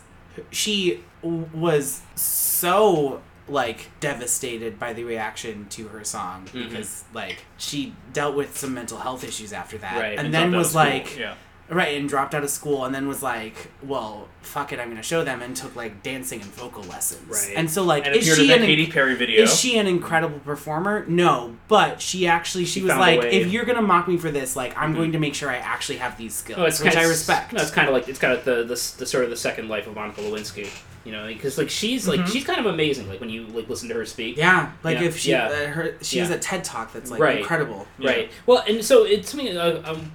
she 0.52 1.02
w- 1.22 1.48
was 1.54 2.02
so 2.16 3.22
like 3.48 3.90
devastated 4.00 4.80
by 4.80 4.94
the 4.94 5.04
reaction 5.04 5.66
to 5.70 5.88
her 5.90 6.04
song 6.04 6.46
Mm-hmm. 6.46 6.70
because 6.70 7.04
like 7.14 7.46
she 7.58 7.94
dealt 8.14 8.36
with 8.36 8.58
some 8.58 8.74
mental 8.74 8.98
health 9.00 9.24
issues 9.24 9.52
after 9.52 9.78
that, 9.80 10.00
Right, 10.00 10.18
and, 10.18 10.28
And 10.28 10.34
then 10.34 10.52
was 10.56 10.74
like, 10.74 11.18
yeah. 11.18 11.34
right, 11.70 11.98
and 11.98 12.08
dropped 12.08 12.34
out 12.34 12.44
of 12.44 12.50
school, 12.50 12.86
and 12.86 12.96
then 12.96 13.08
was 13.08 13.22
like, 13.22 13.70
well, 13.82 14.30
fuck 14.42 14.72
it, 14.72 14.80
I'm 14.80 14.88
gonna 14.90 15.04
show 15.04 15.24
them, 15.26 15.42
and 15.42 15.56
took 15.58 15.76
like 15.76 16.02
dancing 16.04 16.42
and 16.42 16.50
vocal 16.52 16.84
lessons, 16.84 17.28
Right. 17.30 17.54
and 17.58 17.70
so 17.70 17.84
like, 17.84 18.06
And 18.06 18.16
is 18.16 18.34
she 18.34 18.52
an 18.54 18.60
Katy 18.60 18.88
Perry 18.88 19.16
video. 19.16 19.44
is 19.44 19.60
she 19.60 19.78
an 19.78 19.88
incredible 19.88 20.40
performer? 20.40 21.06
No, 21.10 21.56
but 21.68 22.00
she 22.02 22.26
actually 22.28 22.64
she, 22.66 22.80
She 22.80 22.86
was 22.86 22.96
like. 22.96 23.20
Mm-hmm. 23.20 23.28
if 23.48 23.52
you're 23.52 23.66
gonna 23.66 23.82
mock 23.82 24.08
me 24.08 24.16
for 24.18 24.32
this, 24.32 24.56
like 24.56 24.74
I'm 24.78 24.94
going 24.94 25.12
to 25.14 25.20
make 25.20 25.36
sure 25.36 25.50
I 25.50 25.58
actually 25.58 25.98
have 25.98 26.18
these 26.18 26.34
skills, 26.34 26.60
Oh, 26.60 26.86
which 26.86 26.96
I 26.96 27.04
respect. 27.04 27.52
No, 27.54 27.62
it's 27.62 27.72
kind 27.72 27.88
of 27.90 27.94
like 27.94 28.08
it's 28.08 28.20
kind 28.20 28.34
of 28.38 28.46
the, 28.46 28.56
the 28.64 28.68
the 29.00 29.06
sort 29.06 29.26
of 29.26 29.30
the 29.30 29.38
second 29.38 29.68
life 29.68 29.86
of 29.88 29.96
Monica 29.96 30.22
Lewinsky. 30.22 30.70
You 31.06 31.12
know, 31.12 31.28
because 31.28 31.58
like 31.58 31.70
she's 31.70 32.08
like 32.08 32.22
Mhm. 32.22 32.32
she's 32.32 32.46
kind 32.46 32.60
of 32.60 32.66
amazing. 32.66 33.10
Like 33.10 33.20
when 33.20 33.30
you 33.30 33.46
like 33.48 33.68
listen 33.68 33.89
to 33.89 33.96
her 33.96 34.06
speak. 34.06 34.38
Yeah, 34.38 34.72
like 34.84 35.00
Yeah, 35.00 35.04
if 35.06 35.18
she 35.18 35.32
yeah. 35.32 35.48
uh, 35.48 35.68
her 35.68 35.96
she 36.02 36.20
has 36.20 36.30
a 36.30 36.38
TED 36.39 36.63
talk 36.63 36.94
that's 36.94 37.12
like 37.12 37.20
Right. 37.20 37.39
incredible. 37.39 37.86
Right. 38.00 38.32
Well, 38.46 38.63
and 38.68 38.84
so 38.84 39.04
it's 39.04 39.30
something. 39.30 39.58
Uh, 39.58 39.82
um, 39.86 40.12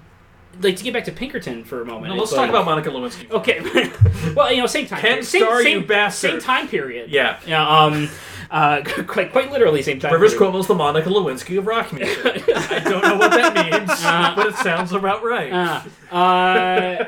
like 0.62 0.76
to 0.76 0.82
get 0.82 0.92
back 0.92 1.04
to 1.04 1.12
Pinkerton 1.12 1.62
for 1.62 1.82
a 1.82 1.84
moment. 1.84 2.06
No, 2.14 2.18
let's 2.18 2.30
it's 2.30 2.36
talk 2.36 2.42
like- 2.42 2.50
about 2.50 2.64
Monica 2.64 2.90
Lewinsky. 2.90 3.30
Okay. 3.30 3.60
well, 4.34 4.50
you 4.50 4.58
know, 4.60 4.66
same 4.66 4.86
time. 4.86 5.00
Ken 5.00 5.22
same, 5.22 5.42
Starr, 5.42 5.62
same, 5.62 5.80
you 5.82 5.86
bastard. 5.86 6.30
Same 6.32 6.40
time 6.40 6.66
period. 6.68 7.10
Yeah. 7.10 7.38
Yeah. 7.46 7.68
Um. 7.68 8.08
Uh. 8.50 8.82
Quite 9.06 9.32
quite 9.32 9.50
literally 9.52 9.82
same 9.82 10.00
time. 10.00 10.12
Rivers. 10.12 10.34
Cuomo's 10.34 10.66
the 10.66 10.74
Monica 10.74 11.08
Lewinsky 11.08 11.58
of 11.58 11.66
rock 11.66 11.92
music. 11.92 12.18
I 12.54 12.78
don't 12.80 13.02
know 13.02 13.16
what 13.16 13.30
that 13.32 13.54
means, 13.54 13.90
Uh, 14.04 14.34
but 14.36 14.46
it 14.46 14.54
sounds 14.56 14.92
about 14.92 15.22
right. 15.22 15.52
Uh, 15.52 15.82
uh, 16.14 17.04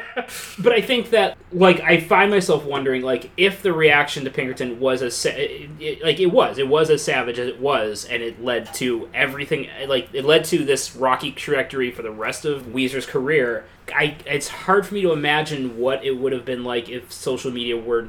but 0.59 0.73
I 0.73 0.81
think 0.81 1.11
that 1.11 1.37
like 1.53 1.81
I 1.81 2.01
find 2.01 2.31
myself 2.31 2.65
wondering 2.65 3.03
like 3.03 3.31
if 3.37 3.63
the 3.63 3.73
reaction 3.73 4.25
to 4.25 4.31
Pinkerton 4.31 4.79
was 4.81 5.03
as 5.03 5.17
sa- 5.17 5.31
it, 5.31 5.71
it- 5.81 6.03
like 6.03 6.21
it 6.21 6.27
was 6.27 6.59
it 6.59 6.69
was 6.69 6.91
as 6.91 7.03
savage 7.03 7.39
as 7.39 7.49
it 7.49 7.61
was 7.61 8.05
and 8.05 8.23
it 8.23 8.43
led 8.45 8.73
to 8.75 9.09
everything 9.15 9.69
like 9.87 10.09
it 10.13 10.25
led 10.25 10.45
to 10.47 10.65
this 10.65 10.95
rocky 10.95 11.33
trajectory 11.33 11.91
for 11.91 12.03
the 12.03 12.11
rest 12.11 12.45
of 12.45 12.63
Weezer's 12.67 13.07
career. 13.07 13.65
I 13.95 14.17
it's 14.27 14.49
hard 14.49 14.87
for 14.87 14.95
me 14.95 15.03
to 15.03 15.13
imagine 15.13 15.77
what 15.79 16.05
it 16.05 16.13
would 16.13 16.33
have 16.33 16.45
been 16.45 16.63
like 16.65 16.89
if 16.89 17.11
social 17.13 17.51
media 17.51 17.77
were 17.77 18.09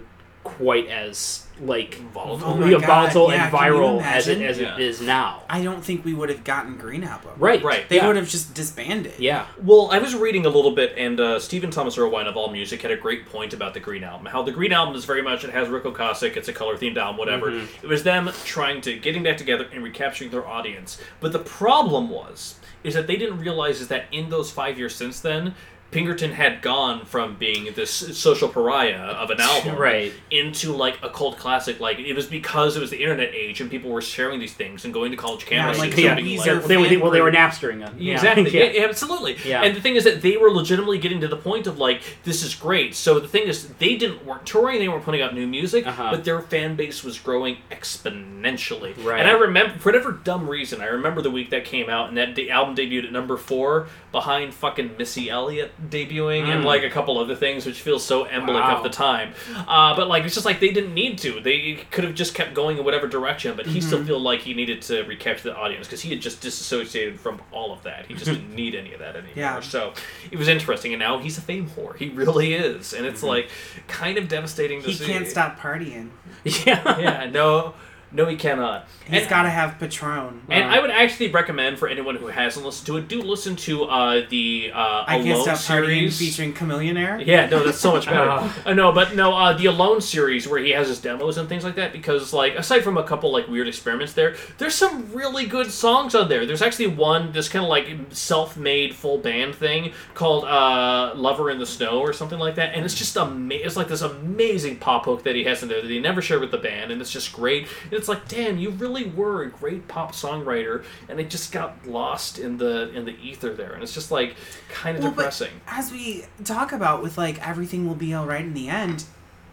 quite 0.57 0.87
as 0.87 1.47
like 1.59 1.95
Volatile. 2.13 2.63
Oh 2.63 2.65
yeah, 2.65 2.77
volatile 2.79 3.31
yeah, 3.31 3.45
and 3.45 3.53
viral 3.53 4.01
as 4.01 4.27
it 4.27 4.41
as 4.41 4.59
Yeah. 4.59 4.75
it 4.75 4.81
is 4.81 5.01
now. 5.01 5.43
I 5.49 5.63
don't 5.63 5.83
think 5.83 6.03
we 6.03 6.13
would 6.13 6.29
have 6.29 6.43
gotten 6.43 6.77
Green 6.77 7.03
Album. 7.03 7.31
Right. 7.37 7.61
Right. 7.63 7.87
They 7.87 7.97
yeah. 7.97 8.07
would 8.07 8.15
have 8.15 8.27
just 8.27 8.53
disbanded. 8.53 9.19
Yeah. 9.19 9.45
Well, 9.61 9.89
I 9.91 9.99
was 9.99 10.15
reading 10.15 10.45
a 10.45 10.49
little 10.49 10.71
bit, 10.71 10.93
and 10.97 11.19
uh, 11.19 11.39
Stephen 11.39 11.69
Thomas 11.69 11.97
Erlewine 11.97 12.27
of 12.27 12.35
All 12.35 12.51
Music 12.51 12.81
had 12.81 12.91
a 12.91 12.97
great 12.97 13.27
point 13.27 13.53
about 13.53 13.73
the 13.73 13.79
Green 13.79 14.03
Album. 14.03 14.25
How 14.25 14.41
the 14.41 14.51
Green 14.51 14.73
Album 14.73 14.95
is 14.95 15.05
very 15.05 15.21
much 15.21 15.43
it 15.43 15.51
has 15.51 15.69
Ric 15.69 15.83
Ocasek, 15.83 16.35
it's 16.35 16.47
a 16.47 16.53
color 16.53 16.75
themed 16.75 16.97
album, 16.97 17.17
whatever. 17.17 17.51
Mm-hmm. 17.51 17.85
It 17.85 17.89
was 17.89 18.03
them 18.03 18.31
trying 18.43 18.81
to 18.81 18.97
getting 18.97 19.23
back 19.23 19.37
together 19.37 19.67
and 19.71 19.83
recapturing 19.83 20.31
their 20.31 20.47
audience. 20.47 20.99
But 21.19 21.31
the 21.31 21.39
problem 21.39 22.09
was 22.09 22.55
is 22.83 22.95
that 22.95 23.05
they 23.05 23.15
didn't 23.15 23.39
realize 23.39 23.79
is 23.79 23.89
that 23.89 24.05
in 24.11 24.29
those 24.29 24.49
five 24.49 24.79
years 24.79 24.95
since 24.95 25.19
then, 25.19 25.53
Pinkerton 25.91 26.31
had 26.31 26.61
gone 26.61 27.05
from 27.05 27.35
being 27.35 27.73
this 27.73 27.91
social 28.17 28.47
pariah 28.47 28.95
of 28.97 29.29
an 29.29 29.41
album 29.41 29.75
Right. 29.77 30.13
into 30.31 30.71
like 30.73 30.97
a 31.03 31.09
cult 31.09 31.37
classic. 31.37 31.79
Like 31.81 31.99
it 31.99 32.13
was 32.13 32.27
because 32.27 32.77
it 32.77 32.79
was 32.79 32.89
the 32.89 33.01
internet 33.01 33.33
age 33.33 33.59
and 33.59 33.69
people 33.69 33.89
were 33.91 34.01
sharing 34.01 34.39
these 34.39 34.53
things 34.53 34.85
and 34.85 34.93
going 34.93 35.11
to 35.11 35.17
college 35.17 35.45
campuses 35.45 35.77
like, 35.79 35.91
and 35.91 35.99
yeah, 35.99 36.15
being 36.15 36.39
like, 36.39 36.47
are 36.47 36.59
Well, 36.59 36.67
they 36.67 36.77
were, 36.77 36.99
well, 37.03 37.11
they 37.11 37.19
were 37.21 37.31
napstering 37.31 37.85
it. 37.85 37.99
yeah, 38.01 38.13
Exactly. 38.13 38.49
Yeah. 38.51 38.63
Yeah. 38.65 38.71
yeah, 38.71 38.85
absolutely. 38.87 39.37
Yeah. 39.45 39.63
And 39.63 39.75
the 39.75 39.81
thing 39.81 39.95
is 39.97 40.05
that 40.05 40.21
they 40.21 40.37
were 40.37 40.49
legitimately 40.49 40.97
getting 40.99 41.19
to 41.21 41.27
the 41.27 41.35
point 41.37 41.67
of 41.67 41.77
like, 41.77 42.01
this 42.23 42.41
is 42.41 42.55
great. 42.55 42.95
So 42.95 43.19
the 43.19 43.27
thing 43.27 43.47
is, 43.47 43.67
they 43.73 43.97
didn't 43.97 44.25
weren't 44.25 44.45
touring, 44.45 44.79
they 44.79 44.87
weren't 44.87 45.03
putting 45.03 45.21
out 45.21 45.33
new 45.35 45.45
music, 45.47 45.85
Uh-huh. 45.85 46.09
but 46.11 46.23
their 46.23 46.41
fan 46.41 46.75
base 46.77 47.03
was 47.03 47.19
growing 47.19 47.57
exponentially. 47.69 48.93
Right. 49.03 49.19
And 49.19 49.27
I 49.29 49.33
remember, 49.33 49.77
for 49.79 49.89
whatever 49.89 50.11
dumb 50.11 50.49
reason, 50.49 50.81
I 50.81 50.85
remember 50.85 51.21
the 51.21 51.31
week 51.31 51.49
that 51.49 51.65
came 51.65 51.89
out 51.89 52.09
and 52.09 52.17
that 52.17 52.35
the 52.35 52.51
album 52.51 52.75
debuted 52.75 53.05
at 53.05 53.11
number 53.11 53.37
four 53.37 53.87
behind 54.11 54.53
fucking 54.53 54.95
Missy 54.97 55.29
Elliott 55.29 55.71
debuting 55.89 56.43
and 56.47 56.63
Mm. 56.63 56.65
like 56.65 56.83
a 56.83 56.89
couple 56.89 57.17
other 57.17 57.35
things, 57.35 57.65
which 57.65 57.81
feels 57.81 58.03
so 58.05 58.25
embolic 58.25 58.53
Wow. 58.61 58.77
of 58.77 58.83
the 58.83 58.89
time. 58.89 59.33
Uh, 59.67 59.95
but 59.95 60.07
like, 60.07 60.23
it's 60.25 60.33
just 60.35 60.45
like 60.45 60.59
they 60.59 60.69
didn't 60.71 60.93
need 60.93 61.17
to. 61.19 61.39
They 61.41 61.79
could 61.91 62.03
have 62.03 62.13
just 62.13 62.35
kept 62.35 62.53
going 62.53 62.77
in 62.77 62.83
whatever 62.85 63.07
direction, 63.07 63.55
but 63.55 63.65
he 63.65 63.79
Mm-hmm. 63.79 63.87
still 63.87 64.03
feel 64.05 64.19
like 64.19 64.41
he 64.41 64.53
needed 64.53 64.81
to 64.83 65.03
recapture 65.03 65.49
the 65.49 65.55
audience 65.55 65.87
because 65.87 66.01
he 66.01 66.09
had 66.11 66.21
just 66.21 66.41
disassociated 66.41 67.19
from 67.19 67.41
all 67.51 67.73
of 67.73 67.83
that. 67.83 68.05
He 68.07 68.13
just 68.13 68.25
Mm-hmm. 68.29 68.41
didn't 68.41 68.55
need 68.55 68.75
any 68.75 68.93
of 68.93 68.99
that 68.99 69.15
anymore. 69.15 69.33
Yeah. 69.35 69.59
So 69.61 69.93
it 70.31 70.37
was 70.37 70.47
interesting, 70.47 70.93
and 70.93 70.99
now 70.99 71.17
he's 71.19 71.37
a 71.37 71.41
fame 71.41 71.69
whore. 71.69 71.95
He 71.97 72.09
really 72.09 72.53
is, 72.53 72.93
and 72.93 73.05
Mm-hmm. 73.05 73.13
it's 73.13 73.23
like 73.23 73.49
kind 73.87 74.17
of 74.17 74.27
devastating 74.27 74.81
to 74.83 74.87
He 74.89 74.93
see. 74.93 75.05
He 75.05 75.11
can't 75.13 75.27
stop 75.27 75.59
partying. 75.59 76.09
yeah. 76.43 76.99
Yeah, 76.99 77.29
no, 77.31 77.73
no, 78.13 78.25
he 78.27 78.35
cannot. 78.35 78.87
He's 79.07 79.27
got 79.27 79.43
to 79.43 79.49
have 79.49 79.77
Patron. 79.79 80.41
and 80.49 80.65
I 80.65 80.79
would 80.79 80.91
actually 80.91 81.29
recommend 81.31 81.79
for 81.79 81.87
anyone 81.87 82.15
who 82.15 82.27
hasn't 82.27 82.65
listened 82.65 82.87
to 82.87 82.97
it, 82.97 83.07
do 83.07 83.21
listen 83.21 83.55
to 83.57 83.83
uh, 83.85 84.21
the 84.29 84.71
uh, 84.73 85.03
I 85.07 85.17
can't 85.17 85.29
Alone 85.29 85.43
stop 85.43 85.57
partying 85.57 86.11
series. 86.11 86.19
featuring 86.19 86.53
Chamillionaire. 86.53 87.25
Yeah, 87.25 87.47
no, 87.47 87.63
that's 87.63 87.79
so 87.79 87.91
much 87.93 88.05
better. 88.05 88.21
Oh. 88.31 88.61
uh, 88.65 88.73
no, 88.73 88.91
but 88.91 89.15
no, 89.15 89.33
uh, 89.33 89.53
the 89.53 89.65
Alone 89.65 89.99
series 90.01 90.47
where 90.47 90.59
he 90.59 90.71
has 90.71 90.87
his 90.87 90.99
demos 90.99 91.37
and 91.37 91.49
things 91.49 91.63
like 91.63 91.75
that. 91.75 91.91
Because 91.91 92.31
like, 92.33 92.55
aside 92.55 92.81
from 92.83 92.97
a 92.97 93.03
couple 93.03 93.31
like 93.31 93.47
weird 93.47 93.67
experiments 93.67 94.13
there, 94.13 94.35
there's 94.57 94.75
some 94.75 95.11
really 95.13 95.45
good 95.45 95.71
songs 95.71 96.15
on 96.15 96.29
there. 96.29 96.45
There's 96.45 96.61
actually 96.61 96.87
one 96.87 97.31
this 97.31 97.49
kind 97.49 97.63
of 97.65 97.69
like 97.69 97.87
self-made 98.09 98.95
full 98.95 99.17
band 99.17 99.55
thing 99.55 99.93
called 100.13 100.45
uh, 100.45 101.13
"Lover 101.15 101.49
in 101.49 101.59
the 101.59 101.65
Snow" 101.65 101.99
or 101.99 102.13
something 102.13 102.39
like 102.39 102.55
that, 102.55 102.73
and 102.75 102.85
it's 102.85 102.95
just 102.95 103.15
amazing. 103.17 103.65
It's 103.65 103.75
like 103.75 103.87
this 103.87 104.01
amazing 104.01 104.77
pop 104.77 105.05
hook 105.05 105.23
that 105.23 105.35
he 105.35 105.43
has 105.43 105.61
in 105.63 105.69
there 105.69 105.81
that 105.81 105.89
he 105.89 105.99
never 105.99 106.21
shared 106.21 106.41
with 106.41 106.51
the 106.51 106.57
band, 106.57 106.91
and 106.91 107.01
it's 107.01 107.11
just 107.11 107.33
great. 107.33 107.67
It's 108.01 108.09
like, 108.09 108.27
damn, 108.27 108.57
you 108.57 108.71
really 108.71 109.05
were 109.05 109.43
a 109.43 109.49
great 109.49 109.87
pop 109.87 110.11
songwriter, 110.13 110.83
and 111.07 111.19
it 111.19 111.29
just 111.29 111.51
got 111.51 111.87
lost 111.87 112.39
in 112.39 112.57
the 112.57 112.91
in 112.93 113.05
the 113.05 113.15
ether 113.21 113.53
there, 113.53 113.73
and 113.73 113.83
it's 113.83 113.93
just 113.93 114.11
like 114.11 114.35
kind 114.69 114.97
of 114.97 115.03
Well, 115.03 115.11
depressing. 115.11 115.51
as 115.67 115.91
we 115.91 116.25
talk 116.43 116.71
about 116.71 117.01
with 117.03 117.17
like 117.17 117.45
everything 117.47 117.87
will 117.87 117.95
be 117.95 118.13
all 118.13 118.25
right 118.25 118.43
in 118.43 118.53
the 118.53 118.67
end, 118.69 119.03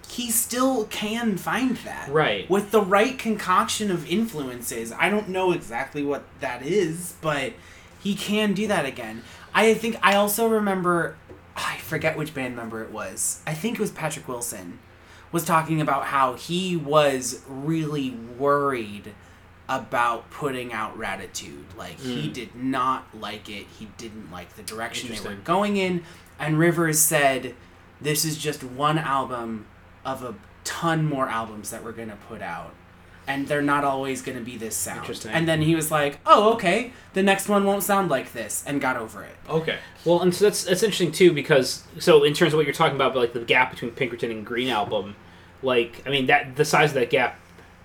he 0.08 0.30
still 0.30 0.86
can 0.86 1.36
find 1.36 1.76
that. 1.78 2.08
Right. 2.10 2.48
With 2.48 2.70
the 2.70 2.80
right 2.80 3.18
concoction 3.18 3.90
of 3.90 4.10
influences. 4.10 4.90
I 4.92 5.10
don't 5.10 5.28
know 5.28 5.52
exactly 5.52 6.02
what 6.02 6.24
that 6.40 6.62
is, 6.62 7.14
but 7.20 7.52
he 8.02 8.14
can 8.14 8.54
do 8.54 8.66
that 8.68 8.86
again. 8.86 9.22
I 9.54 9.74
think 9.74 9.96
I 10.02 10.14
also 10.14 10.48
remember 10.48 11.16
I 11.56 11.76
forget 11.78 12.16
which 12.16 12.32
band 12.34 12.56
member 12.56 12.82
it 12.82 12.90
was. 12.90 13.42
I 13.46 13.52
think 13.52 13.74
it 13.78 13.80
was 13.80 13.90
Patrick 13.90 14.26
Wilson 14.28 14.78
was 15.32 15.44
talking 15.44 15.80
about 15.80 16.04
how 16.04 16.34
he 16.34 16.76
was 16.76 17.42
really 17.46 18.10
worried 18.10 19.14
about 19.68 20.30
putting 20.30 20.72
out 20.72 20.98
Raditude. 20.98 21.76
Like 21.76 22.00
he 22.00 22.26
hmm. 22.26 22.32
did 22.32 22.54
not 22.54 23.06
like 23.14 23.48
it. 23.48 23.66
He 23.78 23.88
didn't 23.96 24.30
like 24.30 24.56
the 24.56 24.62
direction 24.62 25.10
they 25.10 25.20
were 25.20 25.36
going 25.36 25.76
in. 25.76 26.02
And 26.38 26.58
Rivers 26.58 26.98
said, 26.98 27.54
"This 28.00 28.24
is 28.24 28.38
just 28.38 28.64
one 28.64 28.98
album 28.98 29.66
of 30.04 30.22
a 30.22 30.34
ton 30.64 31.04
more 31.04 31.28
albums 31.28 31.70
that 31.70 31.84
we're 31.84 31.92
gonna 31.92 32.18
put 32.28 32.40
out." 32.40 32.74
And 33.28 33.46
they're 33.46 33.62
not 33.62 33.84
always 33.84 34.22
going 34.22 34.38
to 34.38 34.44
be 34.44 34.56
this 34.56 34.74
sound. 34.74 35.00
Interesting. 35.00 35.30
And 35.32 35.46
then 35.46 35.62
he 35.62 35.74
was 35.74 35.90
like, 35.90 36.18
"Oh, 36.26 36.54
okay. 36.54 36.92
The 37.12 37.22
next 37.22 37.48
one 37.48 37.64
won't 37.64 37.82
sound 37.82 38.10
like 38.10 38.32
this," 38.32 38.64
and 38.66 38.80
got 38.80 38.96
over 38.96 39.22
it. 39.22 39.36
Okay. 39.48 39.78
Well, 40.04 40.22
and 40.22 40.34
so 40.34 40.46
that's 40.46 40.64
that's 40.64 40.82
interesting 40.82 41.12
too 41.12 41.32
because 41.32 41.84
so 41.98 42.24
in 42.24 42.32
terms 42.34 42.52
of 42.54 42.56
what 42.56 42.66
you're 42.66 42.74
talking 42.74 42.96
about, 42.96 43.14
like 43.14 43.34
the 43.34 43.40
gap 43.40 43.70
between 43.70 43.90
Pinkerton 43.92 44.30
and 44.30 44.44
Green 44.46 44.68
Album, 44.68 45.14
like 45.62 46.02
I 46.06 46.10
mean 46.10 46.26
that 46.26 46.56
the 46.56 46.64
size 46.64 46.90
of 46.90 46.94
that 46.94 47.10
gap 47.10 47.38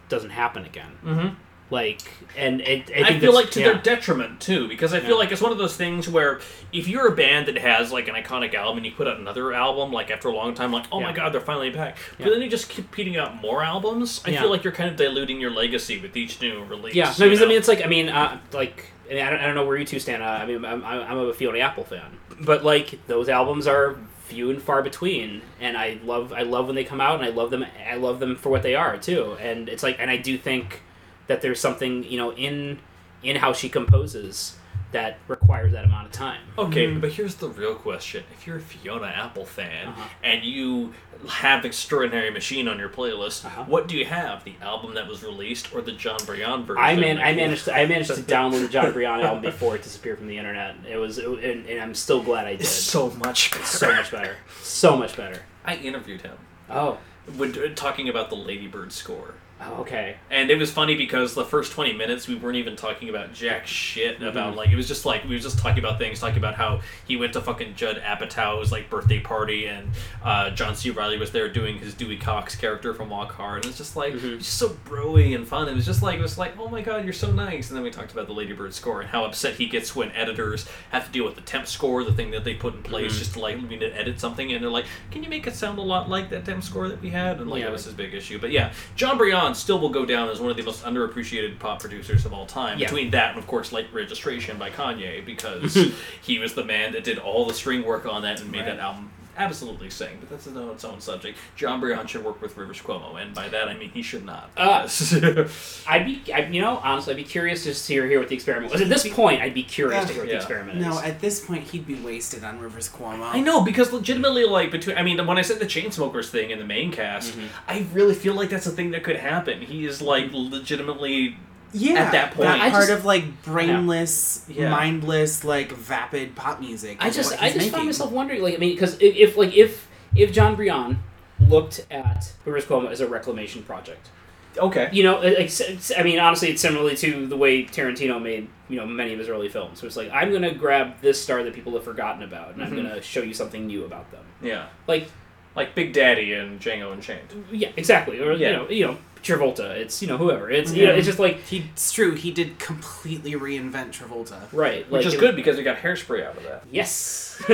doesn't 0.10 0.32
happen 0.32 0.66
again. 0.66 0.92
Mm-hmm. 1.04 1.36
Like, 1.74 2.04
and 2.38 2.62
it, 2.62 2.92
I, 2.96 3.16
I, 3.16 3.20
feel 3.20 3.34
like 3.34 3.50
to 3.52 3.60
yeah. 3.60 3.74
their 3.74 3.82
detriment 3.82 4.40
too, 4.40 4.68
because 4.68 4.94
I 4.94 5.00
feel 5.00 5.10
Yeah. 5.10 5.16
like 5.16 5.32
it's 5.32 5.42
one 5.42 5.52
of 5.52 5.58
those 5.58 5.76
things 5.76 6.08
where 6.08 6.40
if 6.72 6.88
you're 6.88 7.08
a 7.08 7.16
band 7.16 7.48
that 7.48 7.58
has 7.58 7.92
like 7.92 8.08
an 8.08 8.14
iconic 8.14 8.54
album 8.54 8.78
and 8.78 8.86
you 8.86 8.92
put 8.92 9.08
out 9.08 9.18
another 9.18 9.52
album, 9.54 9.92
like 9.92 10.12
after 10.12 10.28
a 10.28 10.36
long 10.36 10.54
time, 10.54 10.72
like 10.72 10.86
oh 10.92 11.02
my 11.02 11.12
god, 11.12 11.34
they're 11.34 11.42
finally 11.42 11.72
back. 11.72 11.98
But 12.20 12.30
then 12.30 12.44
you 12.44 12.48
just 12.48 12.70
keep 12.70 12.92
putting 12.92 13.18
out 13.18 13.42
more 13.42 13.64
albums. 13.64 14.22
I 14.24 14.30
Yeah. 14.30 14.42
feel 14.42 14.52
like 14.52 14.64
you're 14.64 14.72
kind 14.72 14.88
of 14.88 14.96
diluting 14.96 15.42
your 15.42 15.50
legacy 15.50 16.00
with 16.00 16.16
each 16.16 16.40
new 16.42 16.64
release. 16.64 16.94
Yeah, 16.94 17.12
no, 17.18 17.26
because 17.26 17.42
I 17.42 17.48
mean, 17.48 17.58
it's 17.58 17.68
like 17.68 17.84
I 17.84 17.88
mean, 17.88 18.08
uh, 18.08 18.40
like 18.54 18.92
I, 19.10 19.16
mean, 19.16 19.24
I, 19.24 19.30
don't, 19.32 19.40
I 19.40 19.46
don't 19.48 19.56
know 19.56 19.66
where 19.66 19.76
you 19.78 19.86
two 19.86 20.00
stand. 20.00 20.22
Uh, 20.22 20.28
I 20.28 20.46
mean, 20.46 20.64
I'm, 20.64 20.86
I'm 20.86 21.02
I'm 21.02 21.18
a 21.18 21.34
Fiona 21.34 21.58
Apple 21.58 21.86
fan, 21.86 22.18
but 22.40 22.64
like 22.64 23.00
those 23.08 23.30
albums 23.30 23.66
are 23.66 23.98
few 24.26 24.52
and 24.52 24.62
far 24.62 24.84
between, 24.84 25.42
and 25.60 25.76
I 25.76 25.98
love 26.06 26.32
I 26.34 26.44
love 26.44 26.68
when 26.68 26.76
they 26.76 26.84
come 26.84 27.02
out, 27.02 27.16
and 27.16 27.26
I 27.26 27.30
love 27.30 27.50
them 27.50 27.66
I 27.92 27.96
love 27.96 28.20
them 28.20 28.36
for 28.36 28.50
what 28.50 28.62
they 28.62 28.76
are 28.76 28.96
too. 28.98 29.36
And 29.42 29.70
it's 29.70 29.82
like, 29.82 29.98
and 29.98 30.12
I 30.12 30.18
do 30.18 30.38
think 30.38 30.84
that 31.28 31.42
there's 31.42 31.60
something 31.60 32.04
you 32.04 32.18
know 32.18 32.34
in 32.34 32.80
in 33.22 33.38
how 33.38 33.54
she 33.54 33.70
composes 33.70 34.58
that 34.92 35.18
requires 35.28 35.72
that 35.72 35.86
amount 35.86 36.06
of 36.06 36.12
time. 36.12 36.42
Okay, 36.56 36.86
but 36.94 37.12
here's 37.14 37.36
the 37.36 37.50
real 37.50 37.74
question: 37.76 38.24
If 38.38 38.46
you're 38.46 38.58
a 38.58 38.62
Fiona 38.62 39.08
Apple 39.08 39.46
fan 39.46 39.88
Uh-huh. 39.88 40.08
and 40.24 40.44
you 40.44 40.94
have 41.28 41.66
Extraordinary 41.66 42.30
Machine 42.30 42.68
on 42.68 42.78
your 42.78 42.90
playlist, 42.90 43.44
Uh-huh. 43.46 43.64
what 43.64 43.88
do 43.88 43.98
you 43.98 44.06
have? 44.06 44.44
The 44.44 44.54
album 44.62 44.94
that 44.94 45.08
was 45.08 45.24
released 45.24 45.74
or 45.74 45.82
the 45.82 45.94
Jon 45.94 46.20
Brion 46.28 46.64
version? 46.66 46.84
I 46.84 46.96
man, 46.96 47.18
I 47.18 47.34
managed 47.44 47.66
to, 47.66 47.74
I 47.76 47.88
managed 47.88 48.14
to 48.14 48.22
download 48.22 48.62
the 48.62 48.68
Jon 48.68 48.92
Brion 48.94 49.22
album 49.22 49.42
before 49.42 49.76
it 49.76 49.82
disappeared 49.82 50.20
from 50.20 50.28
the 50.28 50.38
internet. 50.38 50.76
It 50.88 50.98
was, 50.98 51.18
it, 51.18 51.26
and, 51.28 51.66
and 51.66 51.80
I'm 51.82 51.96
still 51.96 52.22
glad 52.22 52.46
I 52.46 52.52
did. 52.52 52.62
It's 52.62 52.70
so 52.70 53.10
much 53.12 53.50
better. 53.52 53.64
so 53.66 53.88
much 53.96 54.12
better, 54.12 54.36
so 54.62 54.96
much 54.98 55.16
better. 55.18 55.42
I 55.66 55.76
interviewed 55.78 56.22
him 56.22 56.38
Oh, 56.70 57.00
when 57.38 57.54
talking 57.74 58.10
about 58.10 58.30
the 58.30 58.36
Ladybird 58.36 58.92
score. 58.92 59.34
Oh 59.62 59.82
okay. 59.82 60.18
And 60.30 60.50
it 60.50 60.58
was 60.58 60.72
funny 60.72 60.96
because 60.96 61.36
the 61.36 61.46
first 61.46 61.72
20 61.72 61.94
minutes 61.94 62.28
we 62.28 62.36
weren't 62.36 62.58
even 62.58 62.76
talking 62.76 63.08
about 63.10 63.34
jack 63.34 63.66
shit 63.66 64.16
Mm-hmm. 64.18 64.26
about 64.26 64.56
like 64.56 64.70
it 64.70 64.76
was 64.76 64.88
just 64.88 65.06
like 65.06 65.24
we 65.24 65.30
were 65.36 65.40
just 65.40 65.58
talking 65.58 65.80
about 65.80 65.98
things 65.98 66.20
talking 66.20 66.38
about 66.38 66.56
how 66.56 66.82
he 67.08 67.16
went 67.16 67.32
to 67.34 67.42
fucking 67.42 67.76
Judd 67.76 68.02
Apatow's 68.02 68.72
like 68.74 68.90
birthday 68.90 69.20
party 69.22 69.68
and 69.68 69.90
uh, 70.24 70.50
John 70.50 70.76
C. 70.76 70.90
Reilly 70.90 71.18
was 71.18 71.32
there 71.32 71.48
doing 71.48 71.78
his 71.78 71.94
Dewey 71.94 72.18
Cox 72.18 72.56
character 72.56 72.94
from 72.94 73.10
Walk 73.10 73.32
Hard 73.34 73.58
and 73.64 73.66
it's 73.68 73.78
just 73.78 73.96
like 73.96 74.14
Mhm. 74.14 74.40
just 74.40 74.58
so 74.58 74.70
broy 74.86 75.34
and 75.36 75.48
fun. 75.48 75.70
It 75.70 75.76
was 75.76 75.86
just 75.86 76.02
like 76.04 76.20
it 76.20 76.22
was 76.22 76.38
like 76.38 76.58
oh 76.60 76.68
my 76.68 76.82
god 76.82 77.06
you're 77.06 77.14
so 77.14 77.32
nice 77.32 77.70
and 77.70 77.78
then 77.78 77.84
we 77.84 77.92
talked 77.92 78.12
about 78.12 78.28
the 78.28 78.34
Ladybird 78.34 78.74
score 78.74 79.00
and 79.02 79.10
how 79.10 79.24
upset 79.24 79.54
he 79.56 79.68
gets 79.68 79.96
when 79.96 80.12
editors 80.12 80.68
have 80.92 81.06
to 81.06 81.12
deal 81.12 81.24
with 81.26 81.36
the 81.36 81.42
temp 81.42 81.68
score 81.68 82.04
the 82.04 82.12
thing 82.14 82.32
that 82.32 82.44
they 82.44 82.54
put 82.56 82.74
in 82.76 82.84
place 82.84 83.14
Mhm. 83.14 83.20
just 83.20 83.34
to 83.34 83.40
like 83.40 83.56
we 83.62 83.64
need 83.70 83.80
to 83.80 83.98
edit 83.98 84.20
something 84.20 84.52
and 84.52 84.62
they're 84.62 84.70
like 84.72 84.86
can 85.12 85.24
you 85.24 85.30
make 85.30 85.48
it 85.48 85.56
sound 85.56 85.78
a 85.80 85.82
lot 85.82 86.10
like 86.10 86.30
that 86.32 86.44
temp 86.44 86.64
score 86.64 86.90
that 86.90 87.02
we 87.02 87.12
had 87.12 87.40
and 87.40 87.50
like 87.50 87.60
Yeah. 87.62 87.68
that 87.68 87.72
was 87.74 87.86
his 87.86 87.94
big 87.94 88.14
issue 88.14 88.40
but 88.40 88.52
yeah 88.52 88.74
Jon 88.96 89.18
Brion 89.18 89.53
still 89.54 89.80
will 89.80 89.90
go 89.90 90.06
down 90.06 90.30
as 90.30 90.40
one 90.40 90.52
of 90.52 90.58
the 90.58 90.64
most 90.64 90.84
underappreciated 90.84 91.60
pop 91.60 91.80
producers 91.82 92.26
of 92.26 92.34
all 92.34 92.46
time. 92.46 92.80
Yeah. 92.80 92.88
Between 92.88 93.12
that 93.12 93.32
and, 93.32 93.40
of 93.40 93.48
course, 93.48 93.72
Late 93.72 93.88
Registration 93.94 94.58
by 94.58 94.70
Kanye, 94.70 95.26
because 95.26 95.78
he 96.24 96.40
was 96.40 96.54
the 96.54 96.64
man 96.64 96.92
that 96.94 97.04
did 97.04 97.18
all 97.20 97.46
the 97.48 97.54
string 97.54 97.84
work 97.86 98.06
on 98.06 98.22
that 98.24 98.42
and 98.42 98.52
made 98.52 98.60
Right. 98.60 98.66
that 98.68 98.80
album 98.80 99.12
absolutely 99.38 99.90
sing. 99.90 100.18
But 100.20 100.30
that's 100.30 100.48
its 100.48 100.86
own 100.86 101.02
subject. 101.02 101.38
Jon 101.56 101.80
Brion 101.80 102.08
should 102.08 102.24
work 102.24 102.42
with 102.42 102.56
Rivers 102.58 102.82
Cuomo, 102.82 103.22
and 103.22 103.34
by 103.34 103.50
that 103.50 103.68
I 103.68 103.76
mean 103.76 103.90
he 103.92 104.02
should 104.02 104.26
not. 104.26 104.50
Uh, 104.58 104.88
I'd 105.88 106.06
be, 106.06 106.34
I, 106.34 106.48
you 106.52 106.62
know, 106.62 106.78
honestly, 106.84 107.14
I'd 107.14 107.18
be 107.18 107.24
curious 107.24 107.64
just 107.64 107.88
to 107.88 107.94
hear, 107.94 108.08
hear 108.08 108.20
what 108.20 108.30
the 108.30 108.36
experiment 108.36 108.72
was. 108.72 108.82
At 108.82 108.90
this 108.90 109.08
point, 109.10 109.42
I'd 109.42 109.54
be 109.54 109.64
curious 109.64 110.06
to 110.08 110.14
hear 110.14 110.22
what 110.24 110.28
Yeah. 110.30 110.34
the 110.36 110.38
experiment 110.40 110.78
is. 110.80 110.86
No, 110.86 111.00
at 111.00 111.20
this 111.20 111.44
point 111.46 111.64
he'd 111.66 111.86
be 111.88 111.96
wasted 111.96 112.44
on 112.44 112.60
Rivers 112.60 112.90
Cuomo. 112.90 113.24
I 113.34 113.40
know 113.40 113.64
because 113.64 113.92
legitimately, 113.92 114.46
like 114.46 114.72
between, 114.72 114.98
I 114.98 115.04
mean, 115.04 115.26
when 115.26 115.38
I 115.38 115.42
said 115.42 115.60
the 115.60 115.66
Chainsmokers 115.66 116.30
thing 116.30 116.52
in 116.52 116.60
the 116.60 116.66
main 116.66 116.92
cast, 116.92 117.34
Mhm. 117.38 117.48
I 117.68 117.86
really 117.94 118.16
feel 118.16 118.34
like 118.34 118.50
that's 118.50 118.68
a 118.68 118.72
thing 118.72 118.92
that 118.92 119.04
could 119.04 119.18
happen. 119.18 119.62
He 119.62 119.86
is 119.86 120.02
like 120.02 120.32
legitimately 120.34 121.38
Yeah, 121.74 121.96
At 121.96 122.12
that 122.12 122.32
point. 122.34 122.44
that 122.48 122.60
part 122.72 122.88
just- 122.88 122.92
of 122.92 123.06
like 123.06 123.44
brainless, 123.44 124.46
Yeah. 124.48 124.70
mindless, 124.70 125.44
like 125.44 125.72
vapid 125.72 126.36
pop 126.36 126.60
music. 126.60 126.98
I 127.00 127.10
just, 127.10 127.34
I 127.42 127.50
he's 127.50 127.64
just 127.64 127.72
found 127.72 127.86
myself 127.86 128.12
wondering, 128.12 128.42
like, 128.42 128.54
I 128.54 128.58
mean, 128.58 128.74
because 128.76 128.94
if, 129.02 129.16
if, 129.16 129.38
like, 129.38 129.56
if, 129.56 129.88
if 130.16 130.32
Jon 130.32 130.56
Brion 130.56 131.00
looked 131.40 131.86
at 131.92 132.32
Rivers 132.46 132.66
Cuomo 132.66 132.90
as 132.92 133.02
a 133.02 133.08
reclamation 133.08 133.64
project, 133.64 134.10
okay. 134.58 134.90
you 134.94 135.04
know, 135.04 135.20
like, 135.20 135.38
s- 135.48 135.62
s- 135.62 135.92
I 135.98 136.04
mean, 136.04 136.20
honestly, 136.20 136.50
it's 136.52 136.62
similarly 136.62 136.96
to 136.98 137.26
the 137.28 137.36
way 137.38 137.64
Tarantino 137.66 138.22
made, 138.22 138.48
you 138.70 138.78
know, 138.78 138.86
many 138.86 139.14
of 139.14 139.20
his 139.20 139.28
early 139.28 139.50
films. 139.50 139.80
So 139.80 139.88
it's 139.88 139.98
like, 139.98 140.12
I'm 140.14 140.32
gonna 140.32 140.54
grab 140.54 141.02
this 141.02 141.22
star 141.22 141.44
that 141.44 141.54
people 141.54 141.74
have 141.74 141.84
forgotten 141.84 142.22
about, 142.24 142.54
and 142.54 142.62
Mhm. 142.62 142.66
I'm 142.68 142.76
gonna 142.76 143.02
show 143.02 143.22
you 143.24 143.34
something 143.34 143.66
new 143.68 143.84
about 143.86 144.12
them. 144.12 144.22
Yeah, 144.42 144.66
Like, 144.88 145.08
like 145.56 145.76
Big 145.76 145.94
Daddy 145.94 146.34
and 146.34 146.60
Django 146.60 146.92
Unchained. 146.94 147.46
yeah, 147.52 147.70
exactly, 147.78 148.20
or 148.20 148.34
Yeah. 148.34 148.50
you 148.50 148.56
know, 148.56 148.70
you 148.70 148.88
know, 148.88 148.98
Travolta. 149.24 149.70
It's 149.72 150.02
you 150.02 150.08
know, 150.08 150.18
whoever. 150.18 150.50
It's 150.52 150.74
you 150.74 150.86
know, 150.86 150.94
it's 150.94 151.06
just 151.08 151.20
like 151.20 151.40
He, 151.46 151.66
it's 151.74 151.92
true. 151.92 152.14
He 152.16 152.32
did 152.32 152.60
completely 152.60 153.34
reinvent 153.34 153.92
Travolta. 153.98 154.42
right, 154.52 154.84
Which 154.92 155.00
like, 155.00 155.06
is 155.06 155.14
it- 155.14 155.20
good 155.20 155.36
because 155.36 155.58
we 155.58 155.64
got 155.64 155.78
hairspray 155.78 156.26
out 156.28 156.36
of 156.38 156.44
that. 156.44 156.64
Yes. 156.72 157.42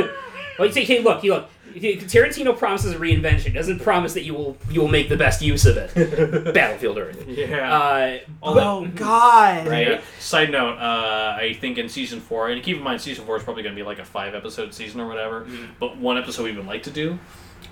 Well, 0.57 0.67
you 0.67 0.73
say, 0.73 0.83
hey, 0.83 0.99
look, 0.99 1.23
you 1.23 1.33
look. 1.35 1.49
Tarantino 1.73 2.57
promises 2.57 2.91
a 2.93 2.97
reinvention. 2.97 3.53
Doesn't 3.53 3.79
promise 3.79 4.13
that 4.15 4.23
you 4.23 4.33
will 4.33 4.57
you 4.69 4.81
will 4.81 4.89
make 4.89 5.07
the 5.07 5.15
best 5.15 5.41
use 5.41 5.65
of 5.65 5.77
it. 5.77 5.93
Battlefield 6.53 6.97
Earth. 6.97 7.23
Yeah. 7.25 7.73
Uh, 7.73 8.17
Oh 8.43 8.85
God! 8.87 9.67
Right. 9.67 9.87
Yeah. 9.87 10.01
Side 10.19 10.51
note, 10.51 10.77
uh, 10.77 11.37
I 11.39 11.55
think 11.61 11.77
in 11.77 11.87
season 11.87 12.19
four, 12.19 12.49
and 12.49 12.61
keep 12.61 12.75
in 12.75 12.83
mind, 12.83 12.99
season 12.99 13.25
four 13.25 13.37
is 13.37 13.43
probably 13.43 13.63
going 13.63 13.73
to 13.73 13.79
be 13.81 13.85
like 13.85 13.99
a 13.99 14.03
five 14.05 14.35
episode 14.35 14.73
season 14.73 14.99
or 14.99 15.07
whatever. 15.07 15.41
Mm-hmm. 15.45 15.65
But 15.79 15.95
one 15.95 16.17
episode 16.17 16.43
we 16.43 16.51
would 16.51 16.67
like 16.67 16.83
to 16.83 16.91
do 16.91 17.17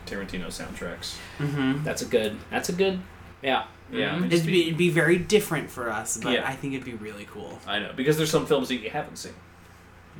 Tarantino 0.08 0.48
soundtracks. 0.48 1.18
Mm-hmm. 1.40 1.84
that's 1.84 2.02
a 2.02 2.06
good. 2.06 2.38
That's 2.50 2.70
a 2.70 2.74
good. 2.74 3.00
Yeah. 3.42 3.66
Yeah. 3.92 4.16
I 4.16 4.20
just 4.22 4.34
It'd 4.34 4.46
be, 4.48 4.62
it'd 4.68 4.78
be 4.78 4.90
very 4.90 5.18
different 5.18 5.70
for 5.70 5.90
us, 5.90 6.18
but 6.18 6.34
Yeah. 6.34 6.48
I 6.48 6.54
think 6.56 6.74
it'd 6.74 6.86
be 6.86 6.94
really 6.96 7.26
cool. 7.26 7.60
I 7.68 7.80
know 7.80 7.92
because 7.96 8.18
there's 8.18 8.32
some 8.32 8.46
films 8.46 8.68
that 8.70 8.76
you 8.76 8.90
haven't 8.90 9.18
seen. 9.18 9.34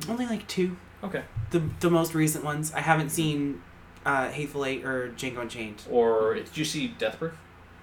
Only 0.08 0.26
like 0.26 0.46
two. 0.48 0.76
Okay. 1.02 1.22
The 1.50 1.62
the 1.80 1.90
most 1.90 2.14
recent 2.14 2.44
ones. 2.44 2.72
I 2.72 2.80
haven't 2.80 3.10
seen 3.10 3.62
uh, 4.06 4.28
Hateful 4.30 4.64
Eight 4.64 4.84
or 4.84 5.10
Django 5.10 5.40
Unchained. 5.42 5.82
Or 5.90 6.34
did 6.34 6.56
you 6.56 6.64
see 6.64 6.88
Death 6.88 7.18
Proof? 7.18 7.34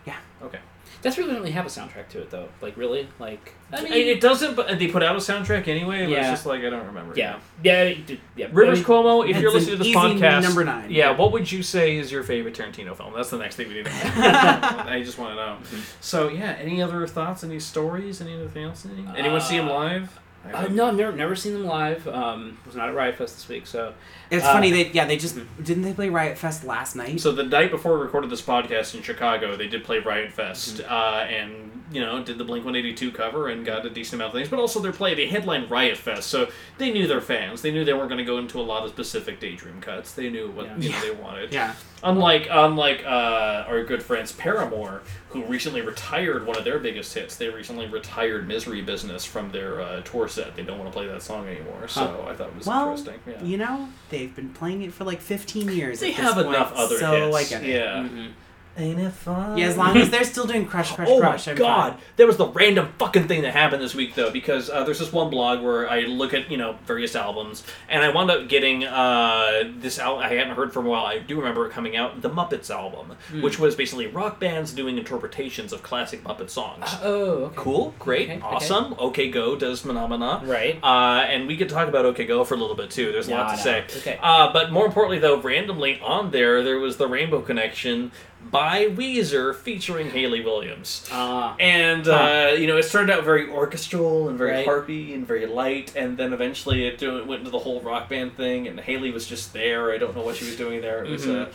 Yeah. 0.05 0.17
Okay. 0.41 0.59
That's 1.01 1.17
really 1.17 1.33
really 1.33 1.51
have 1.51 1.65
a 1.65 1.69
soundtrack 1.69 2.09
to 2.09 2.21
it 2.21 2.29
though. 2.31 2.49
Like 2.61 2.75
really, 2.77 3.07
like 3.19 3.53
I 3.73 3.81
mean, 3.81 3.93
it 3.93 4.21
doesn't, 4.21 4.55
but 4.55 4.79
they 4.79 4.87
put 4.87 5.03
out 5.03 5.15
a 5.15 5.19
soundtrack 5.19 5.67
anyway. 5.67 6.01
But 6.05 6.09
Yeah. 6.11 6.19
it's 6.19 6.29
just 6.29 6.45
like 6.45 6.61
I 6.63 6.69
don't 6.69 6.85
remember. 6.87 7.13
yeah, 7.15 7.39
yeah, 7.63 7.83
it 7.83 8.05
did- 8.05 8.19
yeah. 8.35 8.47
Rivers 8.51 8.79
I 8.79 8.81
mean, 8.81 9.03
Cuomo, 9.03 9.29
if 9.29 9.37
you're 9.41 9.51
listening 9.51 9.77
to 9.77 9.83
this 9.83 9.95
podcast, 9.95 10.43
number 10.43 10.63
nine. 10.63 10.89
Yeah, 10.91 11.11
what 11.11 11.31
would 11.31 11.51
you 11.51 11.61
say 11.63 11.97
is 11.97 12.11
your 12.11 12.23
favorite 12.23 12.55
Tarantino 12.55 12.95
film? 12.95 13.13
That's 13.15 13.29
the 13.29 13.37
next 13.37 13.55
thing 13.55 13.67
we 13.67 13.75
need 13.75 13.85
to 13.85 13.91
I 14.05 15.01
just 15.03 15.17
want 15.17 15.31
to 15.31 15.35
know. 15.35 15.57
Mm-hmm. 15.63 15.79
So, 16.01 16.29
yeah, 16.29 16.55
any 16.59 16.81
other 16.81 17.05
thoughts, 17.07 17.43
any 17.43 17.59
stories, 17.59 18.21
anything 18.21 18.63
else? 18.65 18.85
Any, 18.85 19.05
anyone 19.17 19.41
see 19.41 19.55
him 19.57 19.67
Uh, 19.69 19.79
live? 19.79 20.19
Uh, 20.53 20.67
no, 20.67 20.87
I've 20.87 20.95
never 20.95 21.11
never 21.15 21.35
seen 21.35 21.53
them 21.53 21.65
live. 21.65 22.07
Um, 22.07 22.57
was 22.65 22.75
not 22.75 22.89
at 22.89 22.95
Riot 22.95 23.15
Fest 23.15 23.35
this 23.35 23.47
week, 23.49 23.65
so 23.67 23.93
It's 24.29 24.43
Uh, 24.45 24.53
funny 24.53 24.71
they 24.71 24.89
yeah 24.91 25.05
they 25.05 25.17
just 25.17 25.37
didn't 25.63 25.83
they 25.83 25.93
play 25.93 26.09
Riot 26.09 26.37
Fest 26.37 26.63
last 26.63 26.95
night. 26.95 27.19
So 27.21 27.31
the 27.31 27.43
night 27.43 27.71
before 27.71 27.97
we 27.97 28.03
recorded 28.03 28.29
this 28.29 28.41
podcast 28.41 28.95
in 28.95 29.01
Chicago, 29.01 29.55
they 29.55 29.67
did 29.67 29.83
play 29.83 29.99
Riot 29.99 30.31
Fest, 30.31 30.77
Mm-hmm. 30.77 30.91
uh, 30.93 31.19
and 31.25 31.71
you 31.91 32.01
know 32.01 32.23
did 32.23 32.37
the 32.37 32.43
Blink 32.43 32.65
One 32.65 32.75
Eighty 32.75 32.93
Two 32.93 33.11
cover 33.11 33.47
and 33.49 33.65
got 33.65 33.85
a 33.85 33.89
decent 33.89 34.21
amount 34.21 34.33
of 34.33 34.39
things. 34.39 34.49
But 34.49 34.59
also 34.59 34.79
their 34.79 34.91
play, 34.91 35.13
they 35.15 35.27
headlined 35.27 35.69
Riot 35.71 35.97
Fest, 35.97 36.29
so 36.29 36.49
they 36.77 36.91
knew 36.91 37.07
their 37.07 37.21
fans. 37.21 37.61
They 37.61 37.71
knew 37.71 37.83
they 37.85 37.93
weren't 37.93 38.09
going 38.09 38.17
to 38.19 38.23
go 38.25 38.37
into 38.37 38.59
a 38.59 38.63
lot 38.63 38.83
of 38.85 38.95
Pacific 38.95 39.39
Daydream 39.39 39.81
cuts. 39.81 40.13
They 40.13 40.29
knew 40.29 40.49
what 40.51 40.65
Yeah. 40.65 40.77
you 40.77 40.89
know 40.89 40.95
Yeah. 40.95 41.01
they 41.01 41.11
wanted. 41.11 41.53
yeah. 41.53 41.73
Unlike 42.05 42.47
unlike 42.51 43.03
uh, 43.05 43.65
our 43.67 43.83
good 43.83 44.01
friends 44.03 44.31
Paramore, 44.31 45.01
who 45.29 45.43
recently 45.45 45.81
retired 45.81 46.45
one 46.45 46.55
of 46.57 46.63
their 46.63 46.77
biggest 46.79 47.13
hits. 47.15 47.35
They 47.35 47.49
recently 47.49 47.87
retired 47.87 48.47
"Misery 48.47 48.81
Business" 48.81 49.25
from 49.25 49.51
their 49.51 49.81
uh, 49.81 50.01
tour 50.01 50.27
set. 50.27 50.55
They 50.55 50.61
don't 50.63 50.77
want 50.79 50.91
to 50.91 50.95
play 50.97 51.07
that 51.07 51.21
song 51.23 51.47
anymore. 51.47 51.87
So 51.87 52.01
Huh. 52.01 52.29
I 52.31 52.35
thought 52.35 52.49
it 52.49 52.55
was 52.55 52.67
Well, 52.67 52.91
interesting. 52.91 53.19
Yeah. 53.27 53.43
you 53.43 53.57
know 53.57 53.89
they've 54.09 54.33
been 54.35 54.49
playing 54.49 54.83
it 54.83 54.93
for 54.93 55.03
like 55.03 55.19
15 55.19 55.69
years. 55.69 55.99
They 55.99 56.11
at 56.11 56.17
this 56.17 56.25
have 56.25 56.35
point, 56.35 56.47
enough 56.49 56.73
other 56.73 56.97
so 56.99 57.31
hits. 57.31 57.35
I 57.37 57.43
get 57.59 57.63
it. 57.63 57.69
Yeah. 57.75 58.07
mhm. 58.07 58.31
Ain't 58.77 58.99
it 58.99 59.11
fun? 59.11 59.57
Yeah, 59.57 59.67
as 59.67 59.77
long 59.77 59.95
as 59.95 60.09
they're 60.09 60.25
still 60.25 60.45
doing 60.45 60.65
Crush 60.65 60.91
Crush 60.93 61.07
Oh 61.09 61.19
Crush. 61.21 61.47
my 61.47 61.53
god! 61.53 61.93
fine. 61.93 62.01
There 62.17 62.27
was 62.27 62.35
the 62.35 62.47
random 62.47 62.89
fucking 62.99 63.27
thing 63.29 63.43
that 63.43 63.53
happened 63.53 63.81
this 63.81 63.95
week 63.95 64.15
though, 64.15 64.31
because 64.31 64.69
uh, 64.69 64.83
there's 64.83 64.99
this 64.99 65.13
one 65.13 65.29
blog 65.29 65.61
where 65.63 65.89
I 65.89 66.01
look 66.01 66.33
at 66.33 66.51
you 66.51 66.57
know 66.57 66.75
various 66.85 67.15
albums, 67.15 67.63
and 67.87 68.03
I 68.03 68.09
wound 68.13 68.29
up 68.31 68.49
getting 68.49 68.83
uh, 68.83 69.63
this 69.77 69.97
album 69.99 70.23
I 70.23 70.29
hadn't 70.29 70.55
heard 70.55 70.73
for 70.73 70.79
a 70.79 70.83
while. 70.83 71.05
I 71.05 71.19
do 71.19 71.37
remember 71.37 71.65
it 71.67 71.71
coming 71.71 71.95
out, 71.95 72.21
the 72.21 72.29
Muppets 72.29 72.69
album, 72.69 73.15
Hmm. 73.29 73.41
which 73.41 73.59
was 73.59 73.75
basically 73.75 74.07
rock 74.07 74.39
bands 74.39 74.73
doing 74.73 74.97
interpretations 74.97 75.71
of 75.71 75.81
classic 75.81 76.23
Muppet 76.23 76.49
songs. 76.49 76.85
Oh, 77.01 77.45
okay. 77.45 77.55
Cool, 77.55 77.93
great, 77.97 78.29
Okay, 78.29 78.37
okay. 78.37 78.45
awesome. 78.45 78.93
Okay. 78.99 79.29
Go 79.31 79.55
does 79.55 79.81
Phenomena. 79.81 80.41
Right. 80.43 80.77
Uh, 80.83 81.23
and 81.27 81.47
we 81.47 81.55
could 81.57 81.69
talk 81.69 81.87
about 81.87 82.05
OK 82.05 82.25
Go 82.25 82.43
for 82.43 82.55
a 82.55 82.57
little 82.57 82.75
bit 82.75 82.91
too. 82.91 83.11
There's 83.11 83.27
a 83.27 83.31
lot 83.31 83.51
to 83.51 83.55
no. 83.57 83.61
say. 83.63 83.83
Okay. 83.99 84.19
Uh, 84.21 84.51
but 84.51 84.71
more 84.71 84.85
importantly, 84.85 85.19
though, 85.19 85.39
randomly 85.39 85.99
on 86.01 86.31
there, 86.31 86.61
there 86.63 86.79
was 86.79 86.97
the 86.97 87.07
Rainbow 87.07 87.41
Connection 87.41 88.11
by 88.51 88.85
Weezer 88.87 89.55
featuring 89.55 90.11
Hayley 90.11 90.41
Williams. 90.43 91.07
Uh, 91.11 91.55
And 91.59 92.07
uh, 92.07 92.51
you 92.57 92.67
know, 92.67 92.77
it 92.77 92.83
started 92.83 93.11
out 93.13 93.23
very 93.23 93.49
orchestral 93.49 94.29
and 94.29 94.37
very 94.37 94.51
Right. 94.51 94.65
harpy 94.65 95.13
and 95.13 95.25
very 95.27 95.45
light, 95.45 95.95
and 95.95 96.17
then 96.17 96.31
eventually 96.33 96.85
it 96.87 97.01
went 97.01 97.39
into 97.39 97.49
the 97.51 97.59
whole 97.59 97.81
rock 97.81 98.07
band 98.09 98.37
thing. 98.37 98.67
And 98.67 98.79
Hayley 98.79 99.11
was 99.11 99.27
just 99.27 99.53
there. 99.53 99.91
I 99.91 99.97
don't 99.97 100.15
know 100.15 100.21
what 100.21 100.35
she 100.35 100.45
was 100.45 100.55
doing 100.55 100.81
there. 100.81 101.03
It 101.03 101.09
was 101.11 101.25
Mhm. 101.25 101.45
uh, 101.45 101.47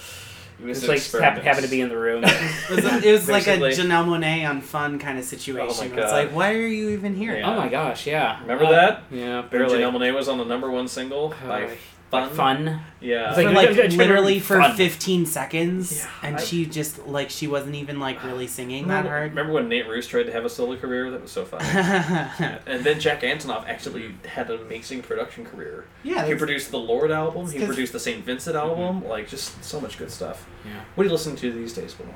it 0.61 0.67
was 0.67 0.77
it's 0.79 0.83
an 0.85 0.89
like 0.91 0.99
experiment. 0.99 1.33
happen, 1.33 1.45
happened 1.47 1.65
to 1.65 1.71
be 1.71 1.81
in 1.81 1.89
the 1.89 1.97
room. 1.97 2.23
It 2.71 2.71
was, 2.77 2.85
a- 2.85 3.09
it 3.09 3.13
was 3.13 3.29
like 3.31 3.47
a 3.47 3.57
Basically. 3.57 3.89
Janelle 3.89 4.05
Monae 4.07 4.49
on 4.49 4.61
Fun 4.61 4.99
kind 4.99 5.19
of 5.19 5.25
situation. 5.25 5.93
Oh 5.97 6.03
It's 6.03 6.13
like, 6.13 6.31
why 6.33 6.53
are 6.55 6.67
you 6.67 6.91
even 6.91 7.15
here? 7.15 7.35
Yeah. 7.37 7.51
Oh 7.51 7.57
my 7.57 7.69
gosh, 7.69 8.07
yeah. 8.07 8.41
Remember 8.43 8.67
Uh, 8.67 8.71
that? 8.73 9.03
Yeah, 9.11 9.43
Barely. 9.43 9.49
barely. 9.79 9.79
Janelle 9.79 9.95
Monae 9.95 10.15
was 10.15 10.29
on 10.29 10.37
the 10.39 10.45
number 10.45 10.71
one 10.71 10.87
single 10.89 11.35
by 11.47 11.79
Uh, 12.13 12.27
Fun. 12.29 12.35
Fun. 12.67 12.81
Yeah. 13.01 13.29
It's 13.29 13.37
For 13.39 13.45
Like, 13.45 13.55
like 13.55 13.69
I'm 13.69 13.75
trying 13.77 13.91
to 13.91 13.97
literally 13.99 14.41
for 14.41 14.59
fun. 14.61 14.77
15 14.77 15.27
seconds, 15.27 15.97
Yeah, 15.99 16.11
and 16.25 16.37
I- 16.37 16.41
she 16.41 16.67
just 16.67 17.07
like 17.07 17.31
she 17.31 17.47
wasn't 17.47 17.77
even 17.77 18.01
like 18.01 18.25
really 18.25 18.49
singing 18.49 18.89
that 18.89 19.07
hard. 19.07 19.31
remember 19.31 19.53
when 19.53 19.69
Nate 19.69 19.87
Ruess 19.87 20.09
tried 20.09 20.25
to 20.25 20.33
have 20.33 20.45
a 20.45 20.49
solo 20.49 20.77
career? 20.77 21.11
That 21.13 21.23
was 21.23 21.31
so 21.31 21.45
fun. 21.45 21.61
and 22.67 22.85
then 22.85 22.99
Jack 22.99 23.23
Antonoff 23.23 23.65
actually 23.69 24.15
had 24.27 24.51
an 24.51 24.61
amazing 24.61 25.03
production 25.03 25.45
career. 25.45 25.85
yeah, 26.03 26.27
He 26.27 26.35
produced 26.35 26.71
the 26.73 26.79
Lorde 26.79 27.13
album. 27.13 27.49
He 27.51 27.65
produced 27.65 27.93
the 27.93 28.01
St. 28.01 28.25
Vincent 28.25 28.57
album. 28.57 29.07
Like 29.07 29.29
just 29.29 29.63
so 29.63 29.81
much 29.81 29.97
good 29.97 30.11
stuff. 30.11 30.47
Yeah. 30.65 30.81
What 30.97 31.05
are 31.05 31.07
you 31.07 31.13
listening 31.13 31.37
to 31.37 31.53
these 31.53 31.73
days, 31.75 31.97
Will? 31.99 32.07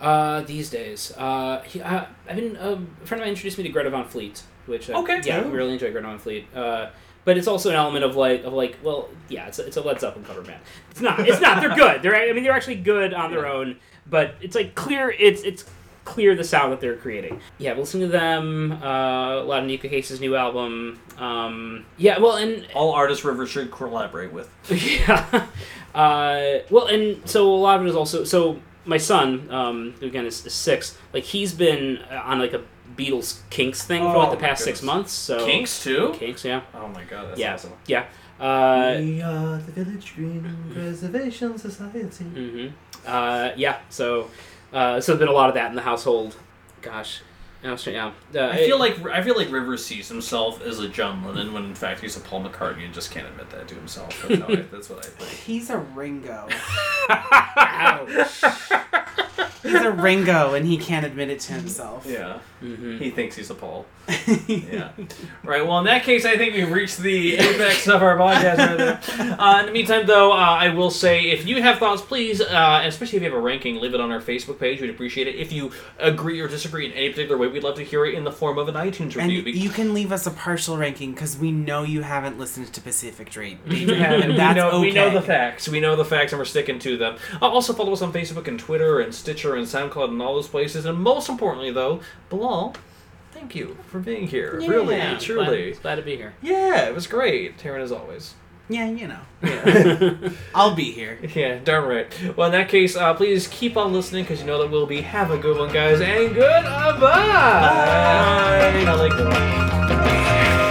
Uh, 0.00 0.40
these 0.40 0.68
days, 0.68 1.12
uh, 1.16 1.62
he, 1.62 1.80
uh, 1.80 2.06
I've 2.28 2.34
been 2.36 2.56
um, 2.56 2.96
a 3.02 3.06
friend 3.06 3.20
of 3.20 3.24
mine 3.24 3.28
introduced 3.28 3.56
me 3.56 3.62
to 3.62 3.70
Greta 3.70 3.88
Van 3.88 4.04
Fleet, 4.08 4.42
which 4.66 4.90
I, 4.90 4.94
Okay. 4.94 5.20
yeah, 5.24 5.38
I 5.38 5.44
Oh. 5.44 5.48
really 5.50 5.74
enjoy 5.74 5.92
Greta 5.92 6.08
Van 6.08 6.18
Fleet. 6.18 6.46
Uh, 6.52 6.88
but 7.24 7.38
it's 7.38 7.46
also 7.46 7.70
an 7.70 7.76
element 7.76 8.04
of 8.04 8.16
like 8.16 8.44
of 8.44 8.52
like 8.52 8.78
well, 8.82 9.08
yeah, 9.28 9.46
it's 9.46 9.58
a, 9.58 9.66
it's 9.66 9.76
a 9.76 9.80
Led 9.82 10.00
Zeppelin 10.00 10.24
cover 10.24 10.42
band. 10.42 10.60
It's 10.90 11.00
not. 11.00 11.20
It's 11.20 11.40
not. 11.40 11.60
They're 11.60 11.74
good. 11.74 12.02
They're 12.02 12.14
I 12.16 12.32
mean 12.32 12.42
they're 12.44 12.52
actually 12.52 12.76
good 12.76 13.14
on 13.14 13.30
their 13.30 13.46
Yeah. 13.46 13.52
own, 13.52 13.76
but 14.06 14.34
it's 14.40 14.54
like 14.54 14.74
clear. 14.74 15.10
It's 15.10 15.42
it's 15.42 15.64
clear 16.04 16.34
the 16.34 16.42
sound 16.42 16.72
that 16.72 16.80
they're 16.80 16.96
creating. 16.96 17.40
Yeah, 17.58 17.74
listen 17.74 18.00
to 18.00 18.08
them. 18.08 18.72
Uh, 18.72 19.40
a 19.40 19.44
lot 19.44 19.62
of 19.62 19.68
Neko 19.68 19.88
Case's 19.88 20.20
new 20.20 20.34
album. 20.34 20.98
Um, 21.16 21.84
yeah, 21.96 22.18
well, 22.18 22.34
and 22.36 22.66
All 22.74 22.92
artists 22.92 23.24
River 23.24 23.46
should 23.46 23.70
collaborate 23.70 24.32
with. 24.32 24.50
yeah. 24.68 25.46
Uh, 25.94 26.58
well, 26.70 26.86
and 26.86 27.26
so 27.28 27.48
a 27.54 27.56
lot 27.56 27.78
of 27.78 27.86
it 27.86 27.90
is 27.90 27.96
also 27.96 28.24
so 28.24 28.58
my 28.84 28.96
son, 28.96 29.46
um, 29.50 29.94
who 30.00 30.06
again 30.06 30.26
is, 30.26 30.44
is 30.44 30.52
six. 30.54 30.96
Like 31.12 31.22
he's 31.24 31.52
been 31.54 31.98
uh, 32.10 32.20
on 32.24 32.38
like 32.40 32.52
a 32.52 32.62
Beatles 32.96 33.40
Kinks 33.50 33.82
thing 33.84 34.02
for 34.02 34.16
Oh, 34.16 34.18
like 34.20 34.30
the 34.32 34.36
past 34.36 34.64
six 34.64 34.82
months. 34.82 35.12
So 35.12 35.44
Kinks 35.46 35.82
too. 35.82 36.12
Kinks, 36.14 36.44
yeah, 36.44 36.62
Oh 36.74 36.88
my 36.88 37.04
god, 37.04 37.28
that's 37.30 37.40
Yeah. 37.40 37.54
awesome. 37.54 37.72
yeah. 37.86 38.04
Uh, 38.40 38.96
we 38.98 39.22
are 39.22 39.56
the 39.58 39.72
Village 39.84 40.14
Green 40.16 40.56
Preservation 40.72 41.56
Society. 41.58 42.24
hmm 42.24 42.68
uh, 43.06 43.50
yeah. 43.56 43.78
So, 43.90 44.28
uh, 44.72 45.00
so 45.00 45.12
there's 45.12 45.18
been 45.20 45.28
a 45.28 45.32
lot 45.32 45.48
of 45.48 45.54
that 45.54 45.70
in 45.70 45.76
the 45.76 45.82
household. 45.82 46.36
Gosh, 46.80 47.20
I 47.64 47.70
was 47.70 47.86
yeah. 47.86 48.10
Uh, 48.34 48.46
I 48.48 48.56
feel 48.56 48.78
like 48.78 49.04
I 49.06 49.22
feel 49.22 49.36
like 49.36 49.50
Rivers 49.50 49.84
sees 49.84 50.08
himself 50.08 50.60
as 50.62 50.80
a 50.80 50.88
John 50.88 51.24
Lennon 51.24 51.52
when 51.52 51.64
in 51.64 51.74
fact 51.74 52.00
he's 52.00 52.16
a 52.16 52.20
Paul 52.20 52.44
McCartney 52.44 52.84
and 52.84 52.92
just 52.92 53.10
can't 53.12 53.26
admit 53.26 53.50
that 53.50 53.68
to 53.68 53.74
himself. 53.76 54.24
That's, 54.28 54.40
how 54.40 54.48
I, 54.48 54.56
that's 54.72 54.90
what 54.90 54.98
I 55.04 55.08
think. 55.08 55.30
He's 55.30 55.70
a 55.70 55.78
Ringo. 55.78 56.48
Ouch. 57.08 58.42
He's 59.62 59.74
a 59.80 59.92
Ringo, 59.92 60.54
and 60.54 60.66
he 60.66 60.76
can't 60.76 61.06
admit 61.06 61.30
it 61.30 61.38
to 61.40 61.52
himself. 61.52 62.04
Yeah, 62.04 62.40
Mhm. 62.62 62.98
he 62.98 63.10
thinks 63.10 63.36
he's 63.36 63.48
a 63.50 63.54
Paul. 63.54 63.86
Yeah. 64.48 64.90
Right. 65.44 65.64
Well, 65.64 65.78
in 65.78 65.84
that 65.84 66.02
case, 66.02 66.24
I 66.24 66.36
think 66.36 66.54
we've 66.54 66.70
reached 66.70 66.98
the 66.98 67.36
apex 67.36 67.86
of 67.86 68.02
our 68.02 68.16
podcast 68.16 68.58
right 68.58 68.76
there. 68.76 69.40
Uh, 69.40 69.60
in 69.60 69.66
the 69.66 69.72
meantime, 69.72 70.06
though, 70.06 70.32
uh, 70.32 70.36
I 70.36 70.70
will 70.70 70.90
say 70.90 71.30
if 71.30 71.46
you 71.46 71.62
have 71.62 71.78
thoughts, 71.78 72.02
please, 72.02 72.40
uh, 72.40 72.46
and 72.80 72.88
especially 72.88 73.18
if 73.18 73.22
you 73.22 73.30
have 73.30 73.38
a 73.38 73.40
ranking, 73.40 73.76
leave 73.80 73.94
it 73.94 74.00
on 74.00 74.10
our 74.10 74.20
Facebook 74.20 74.58
page. 74.58 74.80
We'd 74.80 74.90
appreciate 74.90 75.28
it. 75.28 75.36
If 75.36 75.52
you 75.52 75.70
agree 75.98 76.40
or 76.40 76.48
disagree 76.48 76.86
in 76.86 76.92
any 76.92 77.10
particular 77.10 77.38
way, 77.38 77.46
we'd 77.52 77.62
love 77.62 77.76
to 77.76 77.84
hear 77.84 78.04
it 78.04 78.14
in 78.14 78.24
the 78.24 78.32
form 78.32 78.58
of 78.58 78.68
an 78.68 78.74
iTunes 78.74 79.16
And 79.16 79.30
review. 79.30 79.52
you 79.52 79.70
can 79.70 79.94
leave 79.94 80.10
us 80.12 80.26
a 80.26 80.30
partial 80.30 80.76
ranking 80.76 81.12
because 81.12 81.36
we 81.38 81.52
know 81.52 81.82
you 81.82 82.02
haven't 82.02 82.38
listened 82.38 82.72
to 82.72 82.80
Pacific 82.80 83.30
Dream. 83.30 83.58
We 83.68 83.84
have- 83.94 84.26
we 84.26 84.36
That's 84.36 84.56
know, 84.56 84.80
we 84.80 84.92
know 84.92 85.10
the 85.10 85.22
facts. 85.22 85.68
We 85.68 85.80
know 85.80 85.96
the 85.96 86.04
facts, 86.04 86.32
and 86.32 86.38
we're 86.38 86.44
sticking 86.44 86.78
to 86.80 86.96
them. 86.96 87.16
Uh, 87.40 87.46
also, 87.48 87.72
follow 87.72 87.92
us 87.92 88.02
on 88.02 88.12
Facebook 88.12 88.48
and 88.48 88.58
Twitter 88.58 89.00
and 89.00 89.14
Stitcher 89.14 89.54
and 89.54 89.66
SoundCloud 89.66 90.08
and 90.10 90.20
all 90.22 90.34
those 90.34 90.48
places. 90.48 90.84
And 90.86 90.98
most 90.98 91.28
importantly, 91.28 91.70
though, 91.70 92.00
Bilal, 92.30 92.74
thank 93.32 93.54
you 93.54 93.76
for 93.88 93.98
being 94.00 94.26
here. 94.28 94.56
really, 94.56 94.96
Yeah, 94.96 95.18
truly. 95.18 95.70
glad, 95.72 95.82
glad 95.82 95.94
to 95.96 96.02
be 96.02 96.16
here. 96.16 96.34
Yeah, 96.42 96.86
it 96.88 96.94
was 96.94 97.06
great. 97.06 97.58
Taran, 97.58 97.80
as 97.82 97.92
always. 97.92 98.34
Yeah, 98.72 98.86
you 98.86 99.08
know. 99.08 99.20
Yeah. 99.42 100.30
I'll 100.54 100.74
be 100.74 100.92
here. 100.92 101.18
yeah, 101.34 101.58
darn 101.58 101.86
right. 101.88 102.36
Well, 102.36 102.46
in 102.46 102.52
that 102.52 102.68
case, 102.68 102.96
uh, 102.96 103.12
please 103.12 103.46
keep 103.48 103.76
on 103.76 103.92
listening 103.92 104.24
because 104.24 104.40
you 104.40 104.46
know 104.46 104.58
that 104.62 104.70
we'll 104.70 104.86
be. 104.86 105.02
Have 105.02 105.30
a 105.30 105.36
good 105.38 105.58
one, 105.58 105.72
guys, 105.72 106.00
and 106.00 106.34
goodbye. 106.34 106.98
Bye. 106.98 108.84
I 108.86 108.94
like 108.94 109.12
that. 109.12 110.61